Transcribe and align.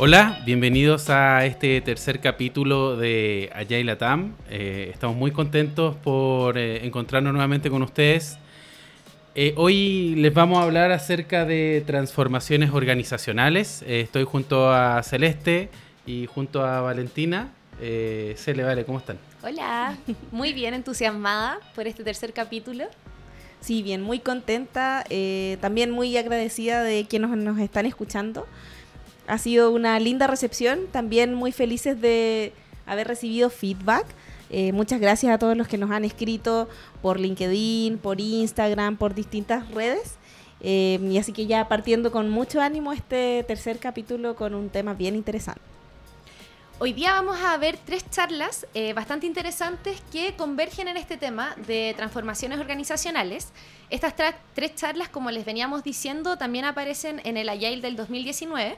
Hola, 0.00 0.40
bienvenidos 0.44 1.10
a 1.10 1.44
este 1.44 1.80
tercer 1.80 2.20
capítulo 2.20 2.96
de 2.96 3.50
Allá 3.52 3.80
y 3.80 3.82
Latam. 3.82 4.36
Eh, 4.48 4.90
estamos 4.94 5.16
muy 5.16 5.32
contentos 5.32 5.96
por 5.96 6.56
eh, 6.56 6.86
encontrarnos 6.86 7.32
nuevamente 7.32 7.68
con 7.68 7.82
ustedes. 7.82 8.38
Eh, 9.34 9.54
hoy 9.56 10.14
les 10.14 10.32
vamos 10.32 10.58
a 10.58 10.62
hablar 10.62 10.92
acerca 10.92 11.44
de 11.44 11.82
transformaciones 11.84 12.70
organizacionales. 12.70 13.82
estoy 13.88 14.22
junto 14.22 14.72
a 14.72 15.02
Celeste 15.02 15.68
y 16.06 16.26
junto 16.26 16.64
a 16.64 16.80
Valentina. 16.80 17.52
Cele, 17.80 18.62
vale, 18.62 18.84
¿cómo 18.84 18.98
están? 18.98 19.18
Hola, 19.42 19.98
muy 20.30 20.52
bien, 20.52 20.74
entusiasmada 20.74 21.58
por 21.74 21.88
este 21.88 22.04
tercer 22.04 22.32
capítulo. 22.32 22.84
Sí, 23.58 23.82
bien, 23.82 24.02
muy 24.02 24.20
contenta, 24.20 25.04
también 25.60 25.90
muy 25.90 26.16
agradecida 26.16 26.84
de 26.84 27.04
quienes 27.08 27.30
nos 27.30 27.58
están 27.58 27.84
escuchando. 27.84 28.46
Ha 29.28 29.36
sido 29.36 29.70
una 29.70 30.00
linda 30.00 30.26
recepción, 30.26 30.86
también 30.90 31.34
muy 31.34 31.52
felices 31.52 32.00
de 32.00 32.54
haber 32.86 33.06
recibido 33.06 33.50
feedback. 33.50 34.06
Eh, 34.48 34.72
muchas 34.72 35.00
gracias 35.00 35.34
a 35.34 35.38
todos 35.38 35.54
los 35.54 35.68
que 35.68 35.76
nos 35.76 35.90
han 35.90 36.06
escrito 36.06 36.66
por 37.02 37.20
LinkedIn, 37.20 37.98
por 37.98 38.20
Instagram, 38.20 38.96
por 38.96 39.14
distintas 39.14 39.70
redes. 39.70 40.14
Eh, 40.62 40.98
y 41.02 41.18
así 41.18 41.34
que 41.34 41.46
ya 41.46 41.68
partiendo 41.68 42.10
con 42.10 42.30
mucho 42.30 42.62
ánimo 42.62 42.94
este 42.94 43.44
tercer 43.46 43.78
capítulo 43.78 44.34
con 44.34 44.54
un 44.54 44.70
tema 44.70 44.94
bien 44.94 45.14
interesante. 45.14 45.60
Hoy 46.80 46.92
día 46.92 47.12
vamos 47.12 47.36
a 47.40 47.56
ver 47.58 47.76
tres 47.84 48.08
charlas 48.08 48.64
eh, 48.72 48.92
bastante 48.92 49.26
interesantes 49.26 50.00
que 50.12 50.36
convergen 50.36 50.88
en 50.88 50.96
este 50.96 51.16
tema 51.16 51.54
de 51.66 51.92
transformaciones 51.96 52.60
organizacionales. 52.60 53.48
Estas 53.90 54.14
tres 54.54 54.74
charlas, 54.76 55.08
como 55.08 55.30
les 55.32 55.44
veníamos 55.44 55.82
diciendo, 55.82 56.38
también 56.38 56.64
aparecen 56.64 57.20
en 57.24 57.36
el 57.36 57.48
Agile 57.48 57.82
del 57.82 57.96
2019. 57.96 58.76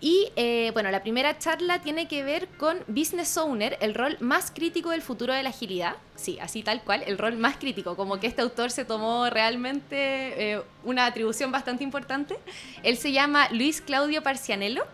Y 0.00 0.30
eh, 0.36 0.70
bueno, 0.74 0.90
la 0.92 1.02
primera 1.02 1.38
charla 1.38 1.80
tiene 1.80 2.06
que 2.06 2.22
ver 2.22 2.46
con 2.56 2.78
Business 2.86 3.36
Owner, 3.36 3.76
el 3.80 3.94
rol 3.94 4.16
más 4.20 4.52
crítico 4.52 4.90
del 4.90 5.02
futuro 5.02 5.32
de 5.32 5.42
la 5.42 5.48
agilidad. 5.48 5.96
Sí, 6.14 6.38
así 6.40 6.62
tal 6.62 6.82
cual, 6.82 7.02
el 7.06 7.18
rol 7.18 7.36
más 7.36 7.56
crítico, 7.56 7.96
como 7.96 8.20
que 8.20 8.28
este 8.28 8.42
autor 8.42 8.70
se 8.70 8.84
tomó 8.84 9.28
realmente 9.28 10.52
eh, 10.52 10.62
una 10.84 11.06
atribución 11.06 11.50
bastante 11.50 11.82
importante. 11.82 12.36
Él 12.84 12.96
se 12.96 13.10
llama 13.10 13.48
Luis 13.50 13.80
Claudio 13.80 14.22
Parcianello. 14.22 14.84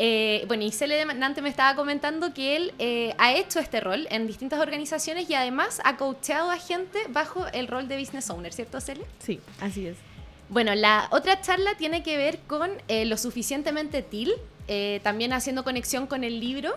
Eh, 0.00 0.44
bueno, 0.46 0.62
y 0.62 0.70
Cele 0.70 1.02
antes 1.02 1.42
me 1.42 1.50
estaba 1.50 1.74
comentando 1.74 2.32
que 2.32 2.56
él 2.56 3.14
ha 3.18 3.32
hecho 3.34 3.58
este 3.58 3.80
rol 3.80 4.06
en 4.10 4.26
distintas 4.26 4.60
organizaciones 4.60 5.28
y 5.28 5.34
además 5.34 5.80
ha 5.84 5.96
coacheado 5.96 6.50
a 6.50 6.56
gente 6.56 7.00
bajo 7.08 7.46
el 7.48 7.66
rol 7.66 7.88
de 7.88 7.98
Business 7.98 8.30
Owner, 8.30 8.52
¿cierto, 8.52 8.80
Cele? 8.80 9.04
Sí, 9.18 9.40
así 9.60 9.88
es. 9.88 10.07
Bueno, 10.50 10.74
la 10.74 11.08
otra 11.10 11.42
charla 11.42 11.76
tiene 11.76 12.02
que 12.02 12.16
ver 12.16 12.38
con 12.46 12.70
eh, 12.88 13.04
lo 13.04 13.18
suficientemente 13.18 14.02
til, 14.02 14.32
eh, 14.66 15.00
también 15.02 15.34
haciendo 15.34 15.62
conexión 15.62 16.06
con 16.06 16.24
el 16.24 16.40
libro. 16.40 16.74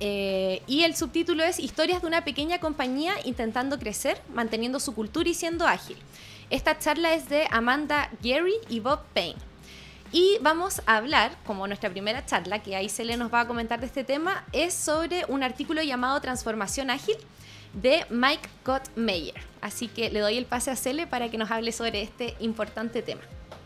Eh, 0.00 0.62
y 0.66 0.82
el 0.82 0.94
subtítulo 0.94 1.42
es 1.42 1.58
Historias 1.58 2.02
de 2.02 2.08
una 2.08 2.24
pequeña 2.24 2.58
compañía 2.58 3.14
intentando 3.24 3.78
crecer, 3.78 4.20
manteniendo 4.34 4.78
su 4.78 4.94
cultura 4.94 5.28
y 5.28 5.34
siendo 5.34 5.66
ágil. 5.66 5.96
Esta 6.50 6.78
charla 6.78 7.14
es 7.14 7.30
de 7.30 7.46
Amanda 7.50 8.10
Gary 8.22 8.56
y 8.68 8.80
Bob 8.80 9.00
Payne. 9.14 9.38
Y 10.12 10.36
vamos 10.42 10.82
a 10.84 10.98
hablar, 10.98 11.32
como 11.46 11.66
nuestra 11.66 11.88
primera 11.88 12.26
charla, 12.26 12.62
que 12.62 12.76
ahí 12.76 12.90
se 12.90 13.06
le 13.06 13.16
nos 13.16 13.32
va 13.32 13.40
a 13.40 13.46
comentar 13.46 13.80
de 13.80 13.86
este 13.86 14.04
tema, 14.04 14.44
es 14.52 14.74
sobre 14.74 15.24
un 15.28 15.42
artículo 15.42 15.82
llamado 15.82 16.20
Transformación 16.20 16.90
Ágil, 16.90 17.16
de 17.74 18.04
Mike 18.10 18.48
Gottmeyer. 18.64 19.40
Así 19.60 19.88
que 19.88 20.10
le 20.10 20.20
doy 20.20 20.36
el 20.36 20.46
pase 20.46 20.70
a 20.70 20.76
Cele 20.76 21.06
para 21.06 21.30
que 21.30 21.38
nos 21.38 21.50
hable 21.50 21.72
sobre 21.72 22.02
este 22.02 22.34
importante 22.40 23.02
tema. 23.02 23.22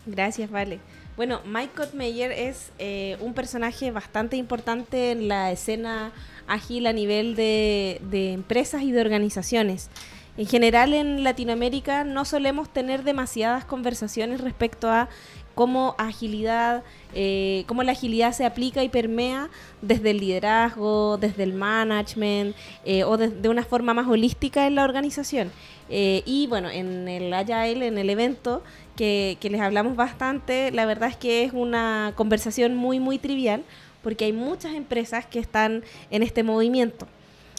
Gracias, 0.06 0.50
Vale. 0.50 0.78
Bueno, 1.16 1.40
Mike 1.46 1.72
Gottmeyer 1.74 2.30
es 2.30 2.70
eh, 2.78 3.16
un 3.20 3.32
personaje 3.32 3.90
bastante 3.90 4.36
importante 4.36 5.12
en 5.12 5.28
la 5.28 5.50
escena 5.50 6.12
ágil 6.46 6.86
a 6.86 6.92
nivel 6.92 7.34
de 7.34 7.98
empresas 8.32 8.82
y 8.82 8.92
de 8.92 9.00
organizaciones. 9.00 9.88
En 10.36 10.46
general 10.46 10.92
en 10.92 11.24
Latinoamérica 11.24 12.04
no 12.04 12.26
solemos 12.26 12.70
tener 12.70 13.04
demasiadas 13.04 13.64
conversaciones 13.64 14.42
respecto 14.42 14.90
a 14.90 15.08
cómo 15.56 15.94
agilidad, 15.96 16.84
eh, 17.14 17.64
cómo 17.66 17.82
la 17.82 17.92
agilidad 17.92 18.32
se 18.32 18.44
aplica 18.44 18.84
y 18.84 18.90
permea 18.90 19.48
desde 19.80 20.10
el 20.10 20.18
liderazgo, 20.18 21.16
desde 21.16 21.44
el 21.44 21.54
management 21.54 22.54
eh, 22.84 23.04
o 23.04 23.16
de, 23.16 23.48
una 23.48 23.64
forma 23.64 23.94
más 23.94 24.06
holística 24.06 24.66
en 24.66 24.74
la 24.74 24.84
organización. 24.84 25.50
Eh, 25.88 26.22
y 26.26 26.46
bueno, 26.46 26.68
en 26.68 27.08
el 27.08 27.32
Agile, 27.32 27.86
en 27.86 27.96
el 27.96 28.10
evento 28.10 28.62
que, 28.96 29.38
que 29.40 29.48
les 29.48 29.62
hablamos 29.62 29.96
bastante, 29.96 30.70
la 30.72 30.84
verdad 30.84 31.08
es 31.08 31.16
que 31.16 31.44
es 31.44 31.54
una 31.54 32.12
conversación 32.16 32.76
muy, 32.76 33.00
muy 33.00 33.18
trivial 33.18 33.64
porque 34.02 34.26
hay 34.26 34.34
muchas 34.34 34.74
empresas 34.74 35.24
que 35.24 35.38
están 35.38 35.84
en 36.10 36.22
este 36.22 36.42
movimiento. 36.42 37.08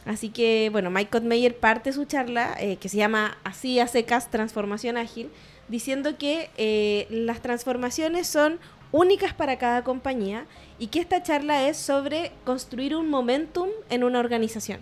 Así 0.05 0.29
que, 0.29 0.69
bueno, 0.71 0.91
Mike 0.91 1.19
Meyer 1.21 1.57
parte 1.57 1.91
su 1.91 2.05
charla, 2.05 2.55
que 2.79 2.87
se 2.87 2.95
llama 2.95 3.37
Así 3.43 3.79
a 3.79 3.87
secas, 3.87 4.31
transformación 4.31 4.95
ágil, 4.95 5.29
diciendo 5.67 6.17
que 6.17 6.49
eh, 6.57 7.07
las 7.09 7.41
transformaciones 7.41 8.27
son 8.27 8.59
únicas 8.91 9.33
para 9.33 9.57
cada 9.57 9.83
compañía 9.83 10.45
y 10.79 10.87
que 10.87 10.99
esta 10.99 11.21
charla 11.21 11.67
es 11.67 11.77
sobre 11.77 12.31
construir 12.45 12.95
un 12.95 13.09
momentum 13.09 13.69
en 13.89 14.03
una 14.03 14.19
organización. 14.19 14.79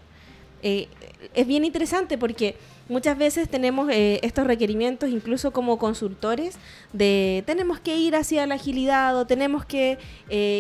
Eh, 0.62 0.88
es 1.34 1.46
bien 1.46 1.66
interesante 1.66 2.18
porque 2.18 2.56
muchas 2.88 3.18
veces 3.18 3.50
tenemos 3.50 3.90
eh, 3.92 4.20
estos 4.24 4.48
requerimientos, 4.48 5.10
incluso 5.10 5.52
como 5.52 5.78
consultores, 5.78 6.58
de 6.94 7.44
tenemos 7.46 7.80
que 7.80 7.98
ir 7.98 8.16
hacia 8.16 8.46
la 8.46 8.56
agilidad 8.56 9.18
o 9.18 9.26
tenemos 9.26 9.66
que 9.66 9.98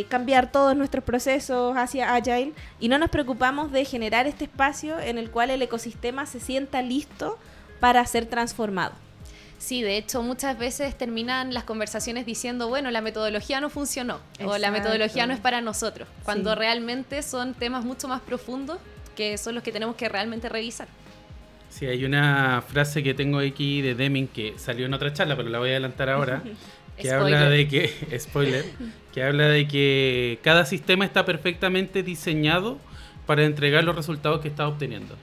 cambiar 0.09 0.51
todos 0.51 0.75
nuestros 0.75 1.03
procesos 1.03 1.77
hacia 1.77 2.15
agile 2.15 2.53
y 2.79 2.89
no 2.89 2.97
nos 2.97 3.09
preocupamos 3.09 3.71
de 3.71 3.85
generar 3.85 4.27
este 4.27 4.45
espacio 4.45 4.99
en 4.99 5.17
el 5.17 5.29
cual 5.29 5.51
el 5.51 5.61
ecosistema 5.61 6.25
se 6.25 6.39
sienta 6.39 6.81
listo 6.81 7.37
para 7.79 8.05
ser 8.05 8.25
transformado. 8.25 9.04
Sí, 9.65 9.81
de 9.81 9.97
hecho 9.97 10.21
muchas 10.21 10.59
veces 10.59 10.95
terminan 10.95 11.51
las 11.51 11.63
conversaciones 11.63 12.27
diciendo, 12.27 12.67
bueno, 12.67 12.91
la 12.91 13.01
metodología 13.01 13.59
no 13.59 13.71
funcionó 13.71 14.19
o 14.43 14.59
la 14.59 14.69
metodología 14.69 15.25
no 15.25 15.33
es 15.33 15.39
para 15.39 15.59
nosotros, 15.59 16.07
cuando 16.23 16.53
realmente 16.53 17.23
son 17.23 17.55
temas 17.55 17.83
mucho 17.83 18.07
más 18.07 18.21
profundos 18.21 18.77
que 19.15 19.39
son 19.39 19.55
los 19.55 19.63
que 19.63 19.71
tenemos 19.71 19.95
que 19.95 20.07
realmente 20.07 20.49
revisar. 20.49 20.87
Sí, 21.71 21.87
hay 21.87 22.05
una 22.05 22.61
frase 22.61 23.01
que 23.01 23.15
tengo 23.15 23.39
aquí 23.39 23.81
de 23.81 23.95
Deming 23.95 24.27
que 24.27 24.53
salió 24.57 24.85
en 24.85 24.93
otra 24.93 25.11
charla, 25.13 25.35
pero 25.35 25.49
la 25.49 25.57
voy 25.57 25.69
a 25.69 25.71
adelantar 25.71 26.11
ahora, 26.11 26.43
que 27.01 27.09
habla 27.09 27.49
de 27.49 27.67
que, 27.67 27.91
spoiler, 28.19 28.65
que 29.15 29.23
habla 29.23 29.47
de 29.47 29.67
que 29.67 30.37
cada 30.43 30.67
sistema 30.67 31.05
está 31.05 31.25
perfectamente 31.25 32.03
diseñado 32.03 32.77
para 33.25 33.43
entregar 33.45 33.83
los 33.83 33.95
resultados 33.95 34.41
que 34.41 34.47
está 34.47 34.67
obteniendo. 34.67 35.15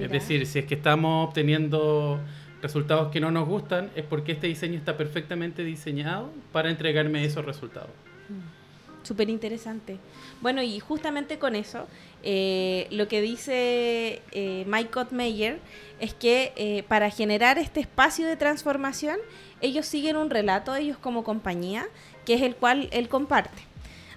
Es 0.00 0.10
decir, 0.10 0.46
si 0.46 0.60
es 0.60 0.64
que 0.64 0.74
estamos 0.74 1.28
obteniendo 1.28 2.18
resultados 2.62 3.10
que 3.10 3.20
no 3.20 3.30
nos 3.30 3.46
gustan, 3.46 3.90
es 3.96 4.04
porque 4.04 4.32
este 4.32 4.46
diseño 4.46 4.78
está 4.78 4.96
perfectamente 4.96 5.64
diseñado 5.64 6.30
para 6.52 6.70
entregarme 6.70 7.24
esos 7.24 7.44
resultados. 7.44 7.90
Mm. 8.28 8.62
Súper 9.04 9.28
interesante. 9.30 9.98
Bueno, 10.40 10.62
y 10.62 10.78
justamente 10.78 11.38
con 11.38 11.56
eso, 11.56 11.88
eh, 12.22 12.86
lo 12.90 13.08
que 13.08 13.20
dice 13.20 14.22
eh, 14.30 14.64
Mike 14.68 15.06
Meyer 15.10 15.58
es 15.98 16.14
que 16.14 16.52
eh, 16.54 16.84
para 16.84 17.10
generar 17.10 17.58
este 17.58 17.80
espacio 17.80 18.28
de 18.28 18.36
transformación, 18.36 19.16
ellos 19.60 19.86
siguen 19.86 20.16
un 20.16 20.30
relato, 20.30 20.74
ellos 20.76 20.98
como 20.98 21.24
compañía, 21.24 21.86
que 22.24 22.34
es 22.34 22.42
el 22.42 22.54
cual 22.54 22.88
él 22.92 23.08
comparte. 23.08 23.71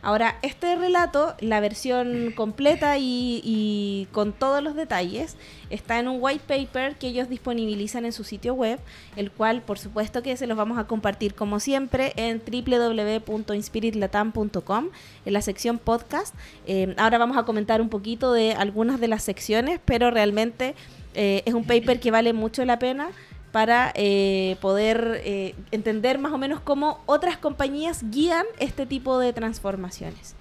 Ahora, 0.05 0.37
este 0.43 0.75
relato, 0.75 1.33
la 1.39 1.59
versión 1.59 2.31
completa 2.35 2.99
y, 2.99 4.07
con 4.11 4.33
todos 4.33 4.61
los 4.61 4.75
detalles, 4.75 5.35
está 5.71 5.97
en 5.97 6.07
un 6.07 6.19
white 6.21 6.43
paper 6.47 6.95
que 6.95 7.07
ellos 7.07 7.27
disponibilizan 7.27 8.05
en 8.05 8.11
su 8.11 8.23
sitio 8.23 8.53
web, 8.53 8.79
el 9.15 9.31
cual 9.31 9.63
por 9.63 9.79
supuesto 9.79 10.21
que 10.21 10.37
se 10.37 10.45
los 10.45 10.57
vamos 10.57 10.77
a 10.77 10.83
compartir 10.83 11.33
como 11.33 11.59
siempre 11.59 12.13
en 12.17 12.39
www.inspiritlatam.com 12.39 14.89
en 15.25 15.33
la 15.33 15.41
sección 15.41 15.79
podcast. 15.79 16.35
Eh, 16.67 16.93
ahora 16.99 17.17
vamos 17.17 17.37
a 17.37 17.43
comentar 17.43 17.81
un 17.81 17.89
poquito 17.89 18.31
de 18.31 18.53
algunas 18.53 18.99
de 18.99 19.07
las 19.07 19.23
secciones, 19.23 19.79
pero 19.85 20.11
realmente 20.11 20.75
eh, 21.15 21.41
es 21.47 21.55
un 21.55 21.65
paper 21.65 21.99
que 21.99 22.11
vale 22.11 22.31
mucho 22.31 22.63
la 22.63 22.77
pena 22.77 23.09
para 23.55 23.93
eh, 23.95 24.57
poder 24.59 25.21
eh, 25.23 25.55
entender 25.71 26.19
más 26.19 26.33
o 26.33 26.37
menos 26.37 26.59
cómo 26.59 26.99
otras 27.05 27.37
compañías 27.37 28.01
guían 28.11 28.45
este 28.59 28.85
tipo 28.85 29.17
de 29.17 29.31
transformaciones. 29.31 30.35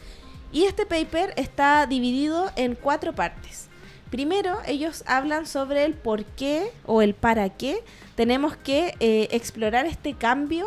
Y 0.50 0.64
este 0.64 0.84
paper 0.84 1.32
está 1.36 1.86
dividido 1.86 2.50
en 2.56 2.74
cuatro 2.74 3.12
partes. 3.12 3.68
Primero, 4.10 4.58
ellos 4.66 5.04
hablan 5.06 5.46
sobre 5.46 5.84
el 5.84 5.94
por 5.94 6.24
qué 6.24 6.72
o 6.86 7.02
el 7.02 7.14
para 7.14 7.50
qué 7.50 7.84
tenemos 8.16 8.56
que 8.56 8.96
eh, 8.98 9.28
explorar 9.30 9.86
este 9.86 10.14
cambio 10.14 10.66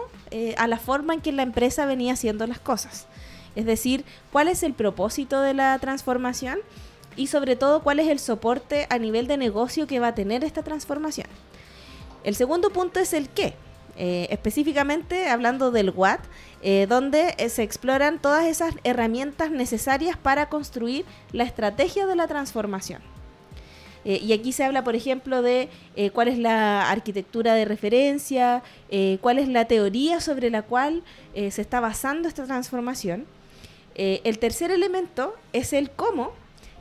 a 0.56 0.68
la 0.68 0.78
forma 0.78 1.16
en 1.16 1.20
que 1.20 1.34
la 1.34 1.44
empresa 1.44 1.86
venía 1.86 2.14
haciendo 2.14 2.48
las 2.48 2.60
cosas. 2.60 3.08
Es 3.58 3.66
decir, 3.66 4.06
cuál 4.32 4.48
es 4.48 4.64
el 4.64 4.74
propósito 4.74 5.42
de 5.42 5.54
la 5.54 5.78
transformación 5.80 6.60
y 7.18 7.28
sobre 7.28 7.58
todo 7.58 7.84
cuál 7.84 8.00
es 8.00 8.08
el 8.08 8.20
soporte 8.20 8.88
a 8.90 9.00
nivel 9.00 9.28
de 9.28 9.36
negocio 9.36 9.86
que 9.86 10.00
va 10.00 10.10
a 10.10 10.16
tener 10.16 10.46
esta 10.46 10.64
transformación. 10.64 11.28
El 12.28 12.36
segundo 12.36 12.72
punto 12.72 13.00
es 13.00 13.14
el 13.14 13.30
qué. 13.30 13.54
eh, 14.00 14.28
específicamente 14.32 15.30
hablando 15.30 15.72
del 15.72 15.92
WAT, 15.92 16.20
eh, 16.62 16.86
donde 16.88 17.34
se 17.50 17.64
exploran 17.64 18.20
todas 18.22 18.46
esas 18.46 18.76
herramientas 18.84 19.50
necesarias 19.50 20.18
para 20.18 20.50
construir 20.50 21.06
la 21.32 21.46
estrategia 21.46 22.06
de 22.06 22.16
la 22.18 22.28
transformación. 22.28 23.02
y 24.04 24.32
aquí 24.32 24.52
se 24.54 24.64
habla, 24.64 24.84
por 24.84 24.96
ejemplo, 24.96 25.42
de 25.42 25.70
cuál 26.14 26.28
es 26.30 26.38
la 26.38 26.90
arquitectura 26.90 27.56
de 27.56 27.66
referencia, 27.66 28.64
cuál 29.22 29.38
es 29.38 29.50
la 29.50 29.66
teoría 29.66 30.22
sobre 30.22 30.50
la 30.50 30.62
cual 30.62 31.04
se 31.34 31.62
está 31.62 31.82
basando 31.82 32.30
esta 32.30 32.46
transformación. 32.46 33.26
el 33.96 34.40
tercer 34.40 34.72
elemento 34.72 35.36
es 35.52 35.74
el 35.74 35.90
cómo, 35.92 36.32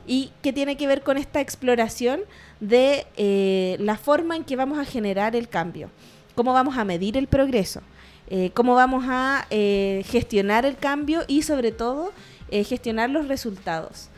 y 0.07 0.31
que 0.41 0.53
tiene 0.53 0.77
que 0.77 0.87
ver 0.87 1.03
con 1.03 1.17
esta 1.17 1.41
exploración 1.41 2.21
de 2.59 3.77
la 3.79 3.97
forma 3.97 4.35
en 4.35 4.43
que 4.43 4.55
vamos 4.55 4.79
a 4.79 4.85
generar 4.85 5.35
el 5.35 5.49
cambio 5.49 5.89
cómo 6.37 6.53
vamos 6.53 6.77
a 6.77 6.85
medir 6.85 7.17
el 7.17 7.27
progreso, 7.27 7.81
eh, 8.29 8.51
cómo 8.53 8.75
vamos 8.75 9.05
a 9.07 9.47
eh, 9.49 10.03
gestionar 10.07 10.67
el 10.67 10.77
cambio 10.77 11.23
y 11.27 11.41
sobre 11.41 11.71
todo 11.71 12.13
eh, 12.51 12.63
gestionar 12.63 13.09
los 13.09 13.27
resultados. 13.27 14.09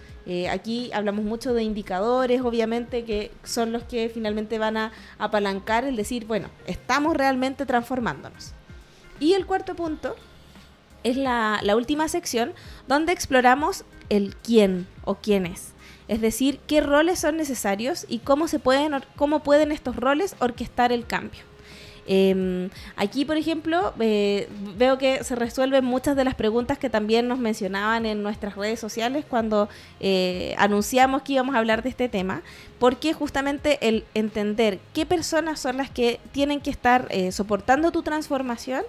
aquí 0.52 0.92
hablamos 0.94 1.26
mucho 1.26 1.56
de 1.56 1.64
indicadores, 1.64 2.42
obviamente, 2.42 3.04
que 3.04 3.32
son 3.44 3.72
los 3.72 3.82
que 3.84 4.12
finalmente 4.14 4.60
van 4.60 4.78
a 4.78 4.92
apalancar 5.18 5.86
el 5.86 5.96
decir, 5.96 6.28
bueno, 6.28 6.50
estamos 6.68 7.18
realmente 7.18 7.66
transformándonos. 7.66 8.54
Y 9.20 9.34
el 9.34 9.48
cuarto 9.48 9.74
punto 9.74 10.16
es 11.04 11.18
la, 11.18 11.60
la 11.64 11.76
última 11.76 12.08
sección 12.10 12.54
donde 12.88 13.12
exploramos 13.12 13.86
el 14.10 14.36
quién 14.36 14.86
o 15.04 15.16
quiénes. 15.16 15.60
Es 15.62 15.79
decir, 16.22 16.60
qué 16.68 16.82
roles 16.82 17.20
son 17.20 17.38
necesarios 17.38 18.06
y 18.10 18.20
cómo, 18.20 18.48
se 18.48 18.60
pueden, 18.60 18.94
cómo 19.16 19.44
pueden 19.44 19.72
estos 19.72 19.96
roles 19.96 20.36
orquestar 20.40 20.92
el 20.92 21.06
cambio. 21.06 21.42
Em, 22.12 22.72
aquí, 22.96 23.24
por 23.24 23.38
ejemplo, 23.38 23.94
eh, 24.00 24.50
veo 24.76 24.98
que 24.98 25.24
se 25.24 25.36
resuelven 25.36 25.86
muchas 25.86 26.16
de 26.16 26.24
las 26.24 26.34
preguntas 26.34 26.80
que 26.80 26.90
también 26.90 27.28
nos 27.28 27.38
mencionaban 27.38 28.08
en 28.08 28.24
nuestras 28.24 28.56
redes 28.56 28.80
sociales 28.80 29.26
cuando 29.30 29.70
eh, 30.00 30.56
anunciamos 30.58 31.22
que 31.22 31.34
íbamos 31.34 31.54
a 31.54 31.60
hablar 31.60 31.84
de 31.84 31.90
este 31.90 32.10
tema, 32.10 32.42
porque 32.80 33.14
justamente 33.14 33.78
el 33.88 34.06
entender 34.16 34.80
qué 34.92 35.06
personas 35.06 35.60
son 35.60 35.78
las 35.78 35.92
que 35.92 36.20
tienen 36.32 36.62
que 36.62 36.72
estar 36.72 37.06
eh, 37.12 37.32
soportando 37.32 37.92
tu 37.92 38.02
transformación 38.02 38.82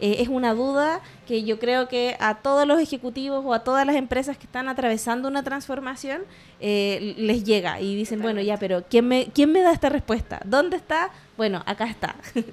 es 0.00 0.28
una 0.28 0.54
duda 0.54 1.00
que 1.26 1.44
yo 1.44 1.58
creo 1.58 1.88
que 1.88 2.16
a 2.20 2.36
todos 2.36 2.66
los 2.66 2.80
ejecutivos 2.80 3.44
o 3.44 3.54
a 3.54 3.64
todas 3.64 3.86
las 3.86 3.96
empresas 3.96 4.36
que 4.36 4.44
están 4.44 4.68
atravesando 4.68 5.28
una 5.28 5.42
transformación 5.42 6.22
les 6.60 7.44
llega 7.44 7.80
y 7.80 7.94
dicen, 7.94 8.20
bueno, 8.20 8.40
ya, 8.40 8.56
pero 8.56 8.84
¿quién 8.88 9.08
me, 9.08 9.26
¿quién 9.26 9.52
me 9.52 9.62
da 9.62 9.72
esta 9.72 9.88
respuesta? 9.88 10.40
¿Dónde 10.44 10.76
está 10.76 11.10
bueno, 11.36 11.62
acá 11.66 11.86
está. 11.86 12.16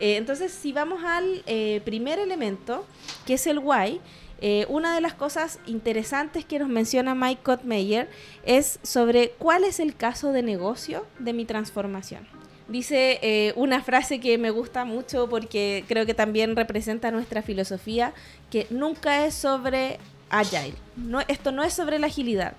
Eh, 0.00 0.16
entonces, 0.16 0.52
si 0.52 0.72
vamos 0.72 1.04
al 1.04 1.44
eh, 1.46 1.80
primer 1.84 2.18
elemento, 2.18 2.84
que 3.24 3.34
es 3.34 3.46
el 3.46 3.60
why, 3.60 4.00
eh, 4.40 4.66
una 4.68 4.92
de 4.92 5.00
las 5.00 5.14
cosas 5.14 5.60
interesantes 5.66 6.44
que 6.44 6.58
nos 6.58 6.68
menciona 6.68 7.14
Mike 7.14 7.42
Kottmeyer 7.44 8.10
es 8.44 8.80
sobre 8.82 9.30
cuál 9.38 9.62
es 9.62 9.78
el 9.78 9.94
caso 9.94 10.32
de 10.32 10.42
negocio 10.42 11.06
de 11.20 11.32
mi 11.32 11.44
transformación. 11.44 12.26
Dice 12.66 13.52
una 13.56 13.82
frase 13.82 14.20
que 14.20 14.38
me 14.38 14.50
gusta 14.50 14.84
mucho 14.84 15.28
porque 15.28 15.84
creo 15.86 16.06
que 16.06 16.14
también 16.14 16.56
representa 16.56 17.10
nuestra 17.10 17.42
filosofía, 17.42 18.14
que 18.50 18.66
nunca 18.70 19.26
es 19.26 19.34
sobre 19.34 19.98
agile. 20.30 20.74
No, 20.96 21.20
esto 21.28 21.52
no 21.52 21.62
es 21.62 21.74
sobre 21.74 21.98
la 21.98 22.06
agilidad. 22.06 22.54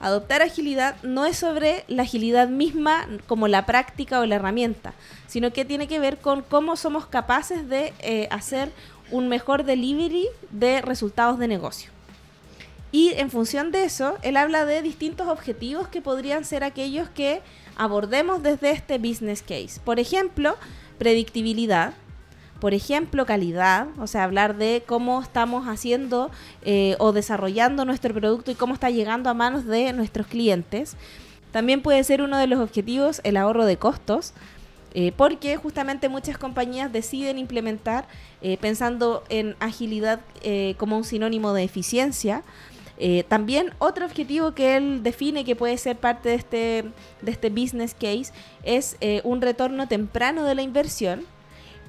Adoptar 0.00 0.42
agilidad 0.42 0.96
no 1.02 1.26
es 1.26 1.36
sobre 1.36 1.84
la 1.88 2.02
agilidad 2.02 2.48
misma 2.48 3.08
como 3.26 3.48
la 3.48 3.66
práctica 3.66 4.20
o 4.20 4.26
la 4.26 4.36
herramienta, 4.36 4.94
sino 5.26 5.52
que 5.52 5.64
tiene 5.64 5.88
que 5.88 5.98
ver 5.98 6.18
con 6.18 6.42
cómo 6.42 6.76
somos 6.76 7.06
capaces 7.06 7.68
de 7.68 7.92
eh, 7.98 8.28
hacer 8.30 8.70
un 9.10 9.28
mejor 9.28 9.64
delivery 9.64 10.28
de 10.50 10.82
resultados 10.82 11.38
de 11.38 11.48
negocio. 11.48 11.90
Y 12.92 13.12
en 13.14 13.30
función 13.30 13.72
de 13.72 13.84
eso, 13.84 14.16
él 14.22 14.36
habla 14.36 14.64
de 14.64 14.82
distintos 14.82 15.26
objetivos 15.26 15.88
que 15.88 16.00
podrían 16.00 16.44
ser 16.44 16.62
aquellos 16.62 17.08
que 17.10 17.40
abordemos 17.78 18.42
desde 18.42 18.72
este 18.72 18.98
business 18.98 19.40
case. 19.42 19.80
Por 19.82 19.98
ejemplo, 19.98 20.56
predictibilidad, 20.98 21.94
por 22.60 22.74
ejemplo, 22.74 23.24
calidad, 23.24 23.86
o 23.98 24.06
sea, 24.06 24.24
hablar 24.24 24.56
de 24.56 24.82
cómo 24.84 25.22
estamos 25.22 25.66
haciendo 25.68 26.30
eh, 26.62 26.96
o 26.98 27.12
desarrollando 27.12 27.84
nuestro 27.84 28.12
producto 28.12 28.50
y 28.50 28.56
cómo 28.56 28.74
está 28.74 28.90
llegando 28.90 29.30
a 29.30 29.34
manos 29.34 29.64
de 29.64 29.92
nuestros 29.92 30.26
clientes. 30.26 30.96
También 31.52 31.82
puede 31.82 32.02
ser 32.02 32.20
uno 32.20 32.36
de 32.36 32.48
los 32.48 32.58
objetivos 32.60 33.20
el 33.22 33.36
ahorro 33.36 33.64
de 33.64 33.76
costos, 33.76 34.32
eh, 34.94 35.12
porque 35.16 35.56
justamente 35.56 36.08
muchas 36.08 36.36
compañías 36.36 36.92
deciden 36.92 37.38
implementar 37.38 38.06
eh, 38.42 38.58
pensando 38.60 39.22
en 39.28 39.54
agilidad 39.60 40.20
como 40.78 40.96
un 40.96 41.04
sinónimo 41.04 41.52
de 41.52 41.62
eficiencia. 41.62 42.42
También 43.28 43.72
otro 43.78 44.06
objetivo 44.06 44.52
que 44.52 44.76
él 44.76 45.02
define 45.02 45.44
que 45.44 45.54
puede 45.54 45.78
ser 45.78 45.96
parte 45.96 46.30
de 46.30 46.34
este, 46.34 46.84
de 47.22 47.30
este 47.30 47.48
business 47.48 47.94
case 47.94 48.32
es 48.64 48.96
un 49.24 49.40
retorno 49.40 49.86
temprano 49.86 50.44
de 50.44 50.54
la 50.54 50.62
inversión, 50.62 51.24